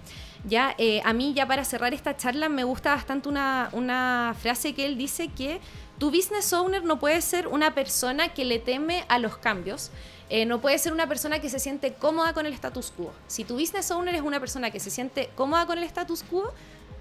Ya, 0.45 0.76
eh, 0.78 1.01
a 1.05 1.14
mí 1.14 1.34
ya 1.34 1.47
para 1.47 1.64
cerrar 1.64 1.93
esta 1.93 2.18
charla 2.18 2.49
me 2.49 2.66
gusta 2.66 2.93
bastante 2.93 3.30
una, 3.30 3.70
una 3.72 4.36
frase 4.41 4.74
que 4.74 4.86
él 4.86 4.97
dice 4.97 5.30
que 5.30 5.61
tu 5.99 6.11
business 6.11 6.51
owner 6.51 6.84
no 6.84 6.99
puede 6.99 7.22
ser 7.22 7.47
una 7.47 7.74
persona 7.74 8.34
que 8.34 8.43
le 8.43 8.59
teme 8.59 9.05
a 9.07 9.20
los 9.20 9.38
cambios, 9.38 9.89
eh, 10.30 10.45
no 10.45 10.59
puede 10.59 10.78
ser 10.80 10.91
una 10.91 11.07
persona 11.07 11.39
que 11.39 11.49
se 11.49 11.59
siente 11.59 11.93
cómoda 11.93 12.34
con 12.34 12.45
el 12.45 12.53
status 12.53 12.91
quo. 12.91 13.14
Si 13.28 13.45
tu 13.45 13.57
business 13.57 13.89
owner 13.91 14.16
es 14.16 14.22
una 14.22 14.39
persona 14.39 14.72
que 14.72 14.80
se 14.80 14.89
siente 14.89 15.30
cómoda 15.36 15.66
con 15.66 15.78
el 15.78 15.84
status 15.86 16.24
quo, 16.24 16.53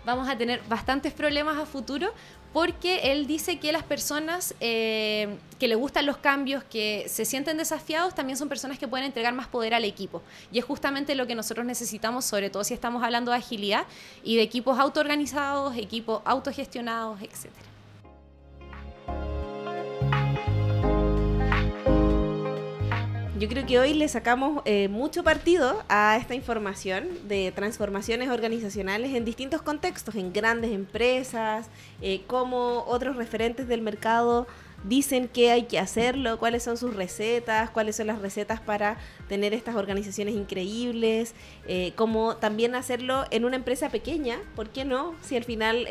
vamos 0.04 0.28
a 0.28 0.36
tener 0.36 0.60
bastantes 0.68 1.12
problemas 1.12 1.58
a 1.58 1.66
futuro 1.66 2.12
porque 2.52 3.12
él 3.12 3.26
dice 3.26 3.58
que 3.58 3.72
las 3.72 3.82
personas 3.82 4.54
eh, 4.60 5.38
que 5.58 5.68
le 5.68 5.74
gustan 5.74 6.04
los 6.04 6.18
cambios, 6.18 6.62
que 6.64 7.06
se 7.08 7.24
sienten 7.24 7.56
desafiados, 7.56 8.14
también 8.14 8.36
son 8.36 8.48
personas 8.48 8.78
que 8.78 8.86
pueden 8.86 9.06
entregar 9.06 9.32
más 9.32 9.48
poder 9.48 9.72
al 9.72 9.84
equipo. 9.84 10.22
Y 10.52 10.58
es 10.58 10.64
justamente 10.64 11.14
lo 11.14 11.26
que 11.26 11.34
nosotros 11.34 11.64
necesitamos, 11.64 12.26
sobre 12.26 12.50
todo 12.50 12.62
si 12.62 12.74
estamos 12.74 13.02
hablando 13.02 13.30
de 13.30 13.38
agilidad 13.38 13.86
y 14.22 14.36
de 14.36 14.42
equipos 14.42 14.78
autoorganizados, 14.78 15.76
equipos 15.76 16.20
autogestionados, 16.26 17.22
etcétera. 17.22 17.71
Yo 23.42 23.48
creo 23.48 23.66
que 23.66 23.80
hoy 23.80 23.92
le 23.92 24.06
sacamos 24.06 24.62
eh, 24.66 24.86
mucho 24.86 25.24
partido 25.24 25.82
a 25.88 26.16
esta 26.16 26.36
información 26.36 27.08
de 27.26 27.50
transformaciones 27.50 28.28
organizacionales 28.28 29.16
en 29.16 29.24
distintos 29.24 29.62
contextos, 29.62 30.14
en 30.14 30.32
grandes 30.32 30.70
empresas, 30.70 31.68
eh, 32.00 32.22
como 32.28 32.84
otros 32.86 33.16
referentes 33.16 33.66
del 33.66 33.80
mercado 33.80 34.46
dicen 34.84 35.26
que 35.26 35.50
hay 35.50 35.64
que 35.64 35.80
hacerlo, 35.80 36.38
cuáles 36.38 36.62
son 36.62 36.76
sus 36.76 36.94
recetas, 36.94 37.70
cuáles 37.70 37.96
son 37.96 38.06
las 38.06 38.20
recetas 38.20 38.60
para 38.60 38.96
tener 39.28 39.54
estas 39.54 39.74
organizaciones 39.74 40.36
increíbles, 40.36 41.34
eh, 41.66 41.94
cómo 41.96 42.36
también 42.36 42.76
hacerlo 42.76 43.24
en 43.32 43.44
una 43.44 43.56
empresa 43.56 43.88
pequeña, 43.88 44.38
¿por 44.54 44.68
qué 44.68 44.84
no? 44.84 45.16
Si 45.20 45.36
al 45.36 45.42
final 45.42 45.88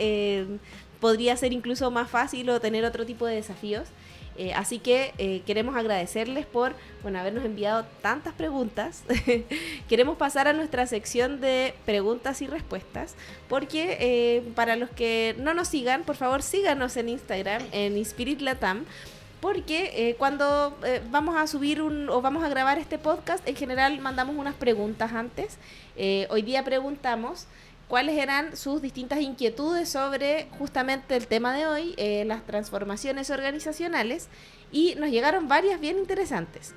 podría 1.01 1.35
ser 1.35 1.51
incluso 1.51 1.91
más 1.91 2.09
fácil 2.09 2.49
o 2.49 2.61
tener 2.61 2.85
otro 2.85 3.05
tipo 3.05 3.25
de 3.25 3.35
desafíos. 3.35 3.89
Eh, 4.37 4.53
así 4.53 4.79
que 4.79 5.13
eh, 5.17 5.41
queremos 5.45 5.75
agradecerles 5.75 6.45
por 6.45 6.73
habernos 7.03 7.43
enviado 7.43 7.85
tantas 8.01 8.33
preguntas. 8.33 9.03
queremos 9.89 10.17
pasar 10.17 10.47
a 10.47 10.53
nuestra 10.53 10.87
sección 10.87 11.41
de 11.41 11.73
preguntas 11.85 12.41
y 12.41 12.47
respuestas, 12.47 13.15
porque 13.49 13.97
eh, 13.99 14.43
para 14.55 14.75
los 14.75 14.89
que 14.89 15.35
no 15.39 15.53
nos 15.53 15.67
sigan, 15.67 16.03
por 16.03 16.15
favor 16.15 16.41
síganos 16.41 16.95
en 16.97 17.09
Instagram, 17.09 17.61
en 17.71 17.97
Inspirit 17.97 18.41
Latam 18.41 18.85
porque 19.41 20.15
cuando 20.19 20.77
vamos 21.09 21.35
a 21.35 21.47
subir 21.47 21.81
un, 21.81 22.09
o 22.09 22.21
vamos 22.21 22.43
a 22.43 22.49
grabar 22.49 22.77
este 22.77 22.99
podcast, 22.99 23.47
en 23.47 23.55
general 23.55 23.99
mandamos 23.99 24.35
unas 24.35 24.53
preguntas 24.53 25.13
antes. 25.13 25.57
hoy 26.29 26.43
día 26.43 26.63
preguntamos 26.63 27.47
cuáles 27.91 28.17
eran 28.17 28.55
sus 28.55 28.81
distintas 28.81 29.19
inquietudes 29.19 29.89
sobre 29.89 30.47
justamente 30.57 31.13
el 31.17 31.27
tema 31.27 31.53
de 31.53 31.65
hoy, 31.67 31.93
eh, 31.97 32.23
las 32.23 32.45
transformaciones 32.45 33.29
organizacionales, 33.29 34.29
y 34.71 34.95
nos 34.95 35.09
llegaron 35.09 35.49
varias 35.49 35.81
bien 35.81 35.97
interesantes. 35.97 36.73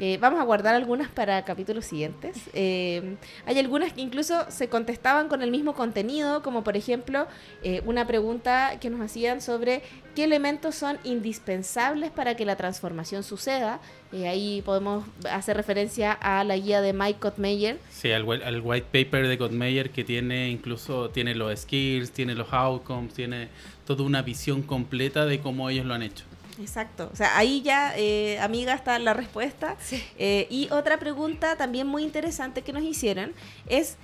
Eh, 0.00 0.18
vamos 0.20 0.40
a 0.40 0.44
guardar 0.44 0.74
algunas 0.74 1.08
para 1.08 1.44
capítulos 1.44 1.84
siguientes. 1.84 2.36
Eh, 2.54 3.16
hay 3.46 3.58
algunas 3.58 3.92
que 3.92 4.00
incluso 4.00 4.48
se 4.48 4.68
contestaban 4.68 5.28
con 5.28 5.42
el 5.42 5.50
mismo 5.50 5.74
contenido, 5.74 6.42
como 6.42 6.62
por 6.62 6.76
ejemplo 6.76 7.26
eh, 7.64 7.82
una 7.84 8.06
pregunta 8.06 8.78
que 8.80 8.90
nos 8.90 9.00
hacían 9.00 9.40
sobre 9.40 9.82
qué 10.14 10.24
elementos 10.24 10.76
son 10.76 10.98
indispensables 11.02 12.10
para 12.10 12.36
que 12.36 12.44
la 12.44 12.56
transformación 12.56 13.22
suceda. 13.24 13.80
ahí 14.12 14.62
podemos 14.64 15.04
hacer 15.30 15.56
referencia 15.56 16.12
a 16.12 16.44
la 16.44 16.56
guía 16.56 16.80
de 16.80 16.92
Mike 16.92 17.18
Gottmeyer. 17.20 17.78
Sí, 17.90 18.12
al, 18.12 18.24
white 18.24 18.86
paper 18.92 19.26
de 19.26 19.36
Gottmeyer 19.36 19.90
que 19.90 20.04
tiene 20.04 20.50
incluso 20.50 21.10
tiene 21.10 21.34
los 21.34 21.58
skills, 21.58 22.12
tiene 22.12 22.34
los 22.34 22.52
outcomes, 22.52 23.14
tiene 23.14 23.48
toda 23.84 24.04
una 24.04 24.22
visión 24.22 24.62
completa 24.62 25.26
de 25.26 25.40
cómo 25.40 25.70
ellos 25.70 25.86
lo 25.86 25.94
han 25.94 26.02
hecho. 26.02 26.24
Exacto. 26.60 27.10
O 27.12 27.16
sea, 27.16 27.36
ahí 27.36 27.62
ya, 27.62 27.92
eh, 27.96 28.38
amiga, 28.40 28.74
está 28.74 28.98
la 28.98 29.14
respuesta. 29.14 29.76
Eh, 30.18 30.46
y 30.50 30.68
otra 30.70 30.98
pregunta 30.98 31.56
también 31.56 31.86
muy 31.86 32.02
interesante 32.02 32.62
que 32.62 32.72
nos 32.72 32.82
hicieron 32.82 33.32
es, 33.68 33.96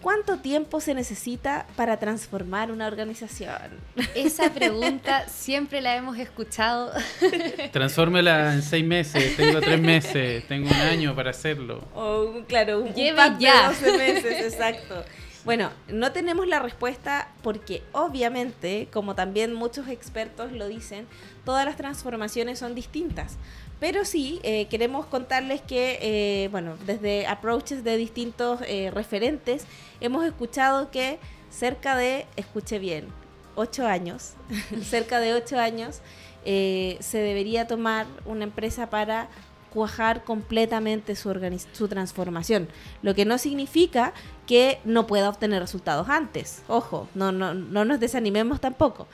¿cuánto 0.00 0.38
tiempo 0.38 0.80
se 0.80 0.94
necesita 0.94 1.66
para 1.74 1.98
transformar 1.98 2.70
una 2.70 2.86
organización? 2.86 3.80
Esa 4.14 4.50
pregunta 4.54 5.28
siempre 5.28 5.80
la 5.80 5.96
hemos 5.96 6.16
escuchado. 6.18 6.92
Transfórmela 7.72 8.54
en 8.54 8.62
seis 8.62 8.84
meses, 8.84 9.36
tengo 9.36 9.60
tres 9.60 9.80
meses, 9.80 10.46
tengo 10.46 10.68
un 10.68 10.74
año 10.76 11.14
para 11.14 11.30
hacerlo. 11.30 11.82
O, 11.94 12.44
claro, 12.46 12.82
un, 12.82 12.94
Lleve 12.94 13.20
ya. 13.38 13.70
de 13.72 13.90
12 13.90 13.98
meses, 13.98 14.52
exacto. 14.52 15.04
Bueno, 15.46 15.70
no 15.86 16.10
tenemos 16.10 16.48
la 16.48 16.58
respuesta 16.58 17.28
porque 17.44 17.84
obviamente, 17.92 18.88
como 18.92 19.14
también 19.14 19.54
muchos 19.54 19.86
expertos 19.86 20.50
lo 20.50 20.66
dicen, 20.66 21.06
todas 21.44 21.64
las 21.64 21.76
transformaciones 21.76 22.58
son 22.58 22.74
distintas. 22.74 23.36
Pero 23.78 24.04
sí, 24.04 24.40
eh, 24.42 24.66
queremos 24.66 25.06
contarles 25.06 25.60
que, 25.60 26.00
eh, 26.02 26.48
bueno, 26.48 26.76
desde 26.84 27.28
approaches 27.28 27.84
de 27.84 27.96
distintos 27.96 28.58
eh, 28.66 28.90
referentes, 28.92 29.66
hemos 30.00 30.26
escuchado 30.26 30.90
que 30.90 31.20
cerca 31.48 31.94
de, 31.94 32.26
escuche 32.34 32.80
bien, 32.80 33.06
ocho 33.54 33.86
años, 33.86 34.32
cerca 34.82 35.20
de 35.20 35.32
ocho 35.32 35.60
años, 35.60 36.00
se 36.44 37.18
debería 37.18 37.66
tomar 37.66 38.06
una 38.24 38.44
empresa 38.44 38.88
para 38.88 39.28
cuajar 39.76 40.24
completamente 40.24 41.14
su, 41.16 41.38
su 41.72 41.86
transformación. 41.86 42.66
Lo 43.02 43.14
que 43.14 43.26
no 43.26 43.36
significa 43.36 44.14
que 44.46 44.78
no 44.86 45.06
pueda 45.06 45.28
obtener 45.28 45.60
resultados 45.60 46.08
antes. 46.08 46.62
Ojo, 46.66 47.10
no, 47.14 47.30
no, 47.30 47.52
no 47.52 47.84
nos 47.84 48.00
desanimemos 48.00 48.58
tampoco. 48.58 49.06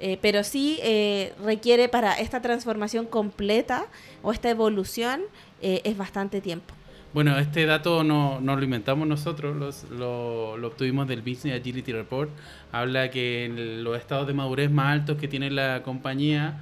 Eh, 0.00 0.18
pero 0.20 0.42
sí 0.42 0.80
eh, 0.82 1.34
requiere 1.44 1.88
para 1.88 2.14
esta 2.14 2.42
transformación 2.42 3.06
completa 3.06 3.86
o 4.22 4.32
esta 4.32 4.50
evolución 4.50 5.20
eh, 5.62 5.82
es 5.84 5.96
bastante 5.96 6.40
tiempo. 6.40 6.74
Bueno, 7.14 7.38
este 7.38 7.64
dato 7.64 8.02
no, 8.02 8.40
no 8.40 8.56
lo 8.56 8.64
inventamos 8.64 9.06
nosotros, 9.06 9.84
lo, 9.88 10.56
lo, 10.56 10.66
obtuvimos 10.66 11.06
del 11.06 11.22
Business 11.22 11.60
Agility 11.60 11.92
Report. 11.92 12.30
Habla 12.72 13.12
que 13.12 13.48
los 13.84 13.96
estados 13.96 14.26
de 14.26 14.34
madurez 14.34 14.68
más 14.68 14.94
altos 14.94 15.16
que 15.16 15.28
tiene 15.28 15.48
la 15.48 15.84
compañía 15.84 16.60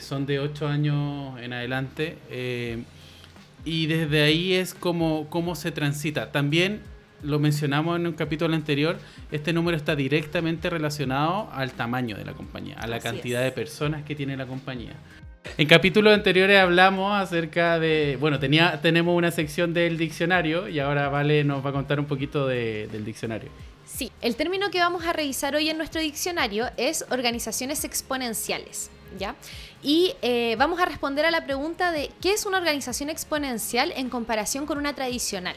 son 0.00 0.24
de 0.24 0.38
8 0.40 0.68
años 0.68 1.38
en 1.38 1.52
adelante 1.52 2.16
y 3.66 3.86
desde 3.86 4.22
ahí 4.22 4.54
es 4.54 4.72
como 4.72 5.26
cómo 5.28 5.54
se 5.56 5.72
transita. 5.72 6.32
También 6.32 6.80
lo 7.22 7.38
mencionamos 7.38 7.98
en 7.98 8.06
un 8.06 8.12
capítulo 8.14 8.54
anterior, 8.54 8.96
este 9.32 9.52
número 9.52 9.76
está 9.76 9.96
directamente 9.96 10.70
relacionado 10.70 11.50
al 11.52 11.72
tamaño 11.72 12.16
de 12.16 12.24
la 12.24 12.32
compañía, 12.32 12.76
a 12.78 12.86
la 12.86 13.00
cantidad 13.00 13.42
de 13.42 13.50
personas 13.50 14.04
que 14.04 14.14
tiene 14.14 14.36
la 14.36 14.46
compañía. 14.46 14.92
En 15.58 15.66
capítulos 15.66 16.14
anteriores 16.14 16.58
hablamos 16.58 17.20
acerca 17.20 17.78
de, 17.78 18.16
bueno, 18.20 18.38
tenía, 18.38 18.80
tenemos 18.80 19.16
una 19.16 19.30
sección 19.30 19.74
del 19.74 19.96
diccionario 19.96 20.68
y 20.68 20.78
ahora 20.78 21.08
Vale 21.08 21.44
nos 21.44 21.64
va 21.64 21.70
a 21.70 21.72
contar 21.72 21.98
un 22.00 22.06
poquito 22.06 22.46
del 22.46 23.04
diccionario. 23.04 23.50
Sí, 23.84 24.12
el 24.20 24.36
término 24.36 24.70
que 24.70 24.78
vamos 24.78 25.04
a 25.06 25.12
revisar 25.12 25.54
hoy 25.54 25.70
en 25.70 25.78
nuestro 25.78 26.00
diccionario 26.00 26.66
es 26.76 27.04
organizaciones 27.10 27.84
exponenciales. 27.84 28.90
Y 29.82 30.14
eh, 30.22 30.56
vamos 30.58 30.80
a 30.80 30.84
responder 30.84 31.24
a 31.24 31.30
la 31.30 31.44
pregunta 31.44 31.92
de 31.92 32.10
¿qué 32.20 32.32
es 32.32 32.46
una 32.46 32.58
organización 32.58 33.10
exponencial 33.10 33.92
en 33.96 34.10
comparación 34.10 34.66
con 34.66 34.78
una 34.78 34.94
tradicional? 34.94 35.56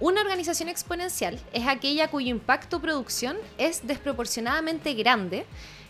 Una 0.00 0.20
organización 0.20 0.68
exponencial 0.68 1.38
es 1.52 1.66
aquella 1.66 2.08
cuyo 2.08 2.28
impacto 2.28 2.80
producción 2.80 3.36
es 3.58 3.86
desproporcionadamente 3.86 4.92
grande. 4.94 5.46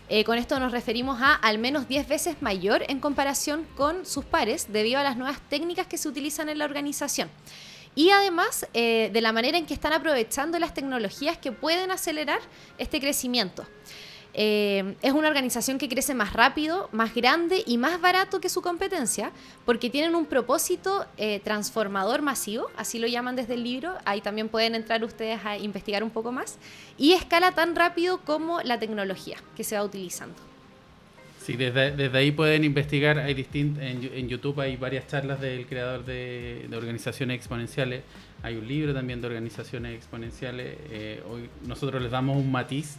Eh, 0.07 0.23
con 0.23 0.37
esto 0.37 0.59
nos 0.59 0.71
referimos 0.71 1.19
a 1.21 1.33
al 1.33 1.57
menos 1.57 1.87
10 1.87 2.07
veces 2.07 2.41
mayor 2.41 2.83
en 2.87 2.99
comparación 2.99 3.65
con 3.75 4.05
sus 4.05 4.23
pares 4.23 4.71
debido 4.71 4.99
a 4.99 5.03
las 5.03 5.17
nuevas 5.17 5.41
técnicas 5.49 5.87
que 5.87 5.97
se 5.97 6.07
utilizan 6.07 6.49
en 6.49 6.59
la 6.59 6.65
organización. 6.65 7.29
Y 7.95 8.11
además 8.11 8.67
eh, 8.73 9.09
de 9.11 9.21
la 9.21 9.31
manera 9.31 9.57
en 9.57 9.65
que 9.65 9.73
están 9.73 9.93
aprovechando 9.93 10.59
las 10.59 10.73
tecnologías 10.73 11.37
que 11.37 11.51
pueden 11.51 11.91
acelerar 11.91 12.39
este 12.77 12.99
crecimiento. 12.99 13.65
Eh, 14.37 14.95
es 15.01 15.13
una 15.13 15.29
organización 15.29 15.77
que 15.77 15.87
crece 15.87 16.13
más 16.13 16.33
rápido, 16.33 16.89
más 16.91 17.15
grande 17.15 17.63
y 17.65 17.77
más 17.77 18.01
barato 18.01 18.41
que 18.41 18.49
su 18.49 18.61
competencia, 18.61 19.31
porque 19.63 19.89
tienen 19.89 20.13
un 20.13 20.25
propósito 20.25 21.05
eh, 21.15 21.39
transformador 21.41 22.21
masivo, 22.21 22.69
así 22.75 22.99
lo 22.99 23.07
llaman 23.07 23.37
desde 23.37 23.53
el 23.53 23.63
libro, 23.63 23.93
ahí 24.03 24.19
también 24.19 24.49
pueden 24.49 24.75
entrar 24.75 25.01
ustedes 25.05 25.39
a 25.45 25.57
investigar 25.57 26.03
un 26.03 26.09
poco 26.09 26.33
más, 26.33 26.57
y 26.97 27.13
escala 27.13 27.53
tan 27.53 27.77
rápido 27.77 28.19
como 28.25 28.61
la 28.61 28.77
tecnología 28.77 29.37
que 29.55 29.63
se 29.63 29.77
va 29.77 29.85
utilizando. 29.85 30.35
Sí, 31.41 31.53
desde, 31.53 32.17
ahí 32.17 32.31
pueden 32.31 32.65
investigar, 32.65 33.19
hay 33.19 33.35
distint, 33.35 33.77
en, 33.79 34.27
YouTube 34.27 34.59
hay 34.59 34.75
varias 34.75 35.07
charlas 35.07 35.39
del 35.39 35.65
creador 35.65 36.03
de, 36.03 36.67
organizaciones 36.75 37.37
exponenciales, 37.37 38.03
hay 38.43 38.57
un 38.57 38.67
libro 38.67 38.93
también 38.93 39.21
de 39.21 39.27
organizaciones 39.27 39.95
exponenciales, 39.95 40.75
eh, 40.89 41.23
hoy 41.29 41.49
nosotros 41.65 42.01
les 42.01 42.11
damos 42.11 42.35
un 42.35 42.51
matiz 42.51 42.97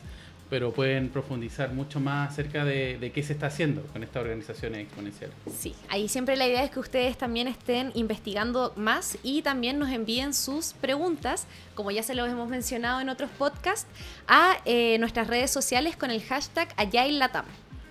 pero 0.49 0.73
pueden 0.73 1.09
profundizar 1.09 1.73
mucho 1.73 1.99
más 1.99 2.31
acerca 2.31 2.65
de, 2.65 3.11
qué 3.13 3.23
se 3.23 3.33
está 3.33 3.47
haciendo 3.47 3.83
con 3.93 4.03
estas 4.03 4.23
organizaciones 4.23 4.81
exponenciales. 4.81 5.35
Sí, 5.57 5.75
ahí 5.89 6.09
siempre 6.09 6.37
la 6.37 6.47
idea 6.47 6.63
es 6.63 6.71
que 6.71 6.79
ustedes 6.79 7.19
también 7.19 7.49
estén 7.49 7.91
investigando 7.95 8.73
más 8.77 9.19
y 9.23 9.43
también 9.43 9.79
nos 9.79 9.91
envíen 9.91 10.35
sus 10.35 10.73
preguntas, 10.75 11.47
como 11.75 11.91
ya 11.91 12.03
se 12.03 12.15
los 12.15 12.29
hemos 12.29 12.49
mencionado 12.49 13.01
en 13.01 13.09
otros 13.09 13.31
podcasts, 13.39 13.89
a 14.29 14.59
eh, 14.65 14.99
nuestras 14.99 15.27
redes 15.27 15.51
sociales 15.51 15.97
con 15.97 16.11
el 16.11 16.23
hashtag 16.23 16.69
AgileLatam. 16.77 17.47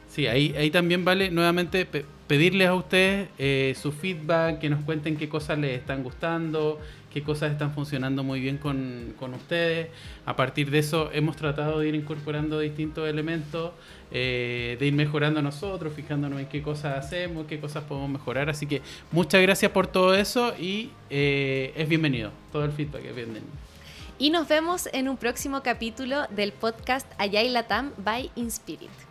Sí, 0.08 0.28
ahí, 0.28 0.56
ahí 0.58 0.72
también 0.72 1.04
vale 1.04 1.30
nuevamente 1.30 1.86
pedirles 2.28 2.68
a 2.70 2.74
ustedes 2.74 3.28
eh, 3.38 3.76
su 3.80 3.92
feedback, 3.92 4.60
que 4.60 4.70
nos 4.70 4.84
cuenten 4.84 5.18
qué 5.18 5.28
cosas 5.28 5.60
les 5.60 5.80
están 5.80 6.04
gustando, 6.04 6.80
qué 7.16 7.24
cosas 7.24 7.54
están 7.54 7.74
funcionando 7.74 8.26
muy 8.26 8.42
bien 8.42 8.58
con, 8.58 9.14
con 9.18 9.34
ustedes. 9.34 9.88
A 10.26 10.36
partir 10.36 10.70
de 10.70 10.80
eso 10.80 11.10
hemos 11.14 11.38
tratado 11.38 11.80
de 11.80 11.88
ir 11.88 11.96
incorporando 11.96 12.60
distintos 12.60 13.08
elementos, 13.08 13.72
eh, 14.12 14.76
de 14.78 14.86
ir 14.86 14.94
mejorando 14.94 15.42
nosotros, 15.42 15.94
fijándonos 15.94 16.42
en 16.42 16.48
qué 16.48 16.62
cosas 16.62 17.00
hacemos, 17.00 17.48
qué 17.48 17.58
cosas 17.58 17.86
podemos 17.86 18.10
mejorar. 18.10 18.50
Así 18.50 18.68
que 18.68 18.82
muchas 19.14 19.42
gracias 19.42 19.72
por 19.72 19.88
todo 19.88 20.14
eso 20.14 20.54
y 20.60 20.90
eh, 21.10 21.72
es 21.78 21.88
bienvenido. 21.88 22.32
Todo 22.52 22.66
el 22.66 22.74
feedback 22.74 23.06
es 23.06 23.16
bienvenido. 23.16 23.54
Y 24.20 24.30
nos 24.30 24.50
vemos 24.50 24.90
en 24.92 25.08
un 25.08 25.16
próximo 25.16 25.64
capítulo 25.64 26.28
del 26.32 26.52
podcast 26.52 27.10
Allá 27.18 27.44
y 27.44 27.50
Latam 27.50 27.94
by 27.98 28.30
Inspirit. 28.36 29.05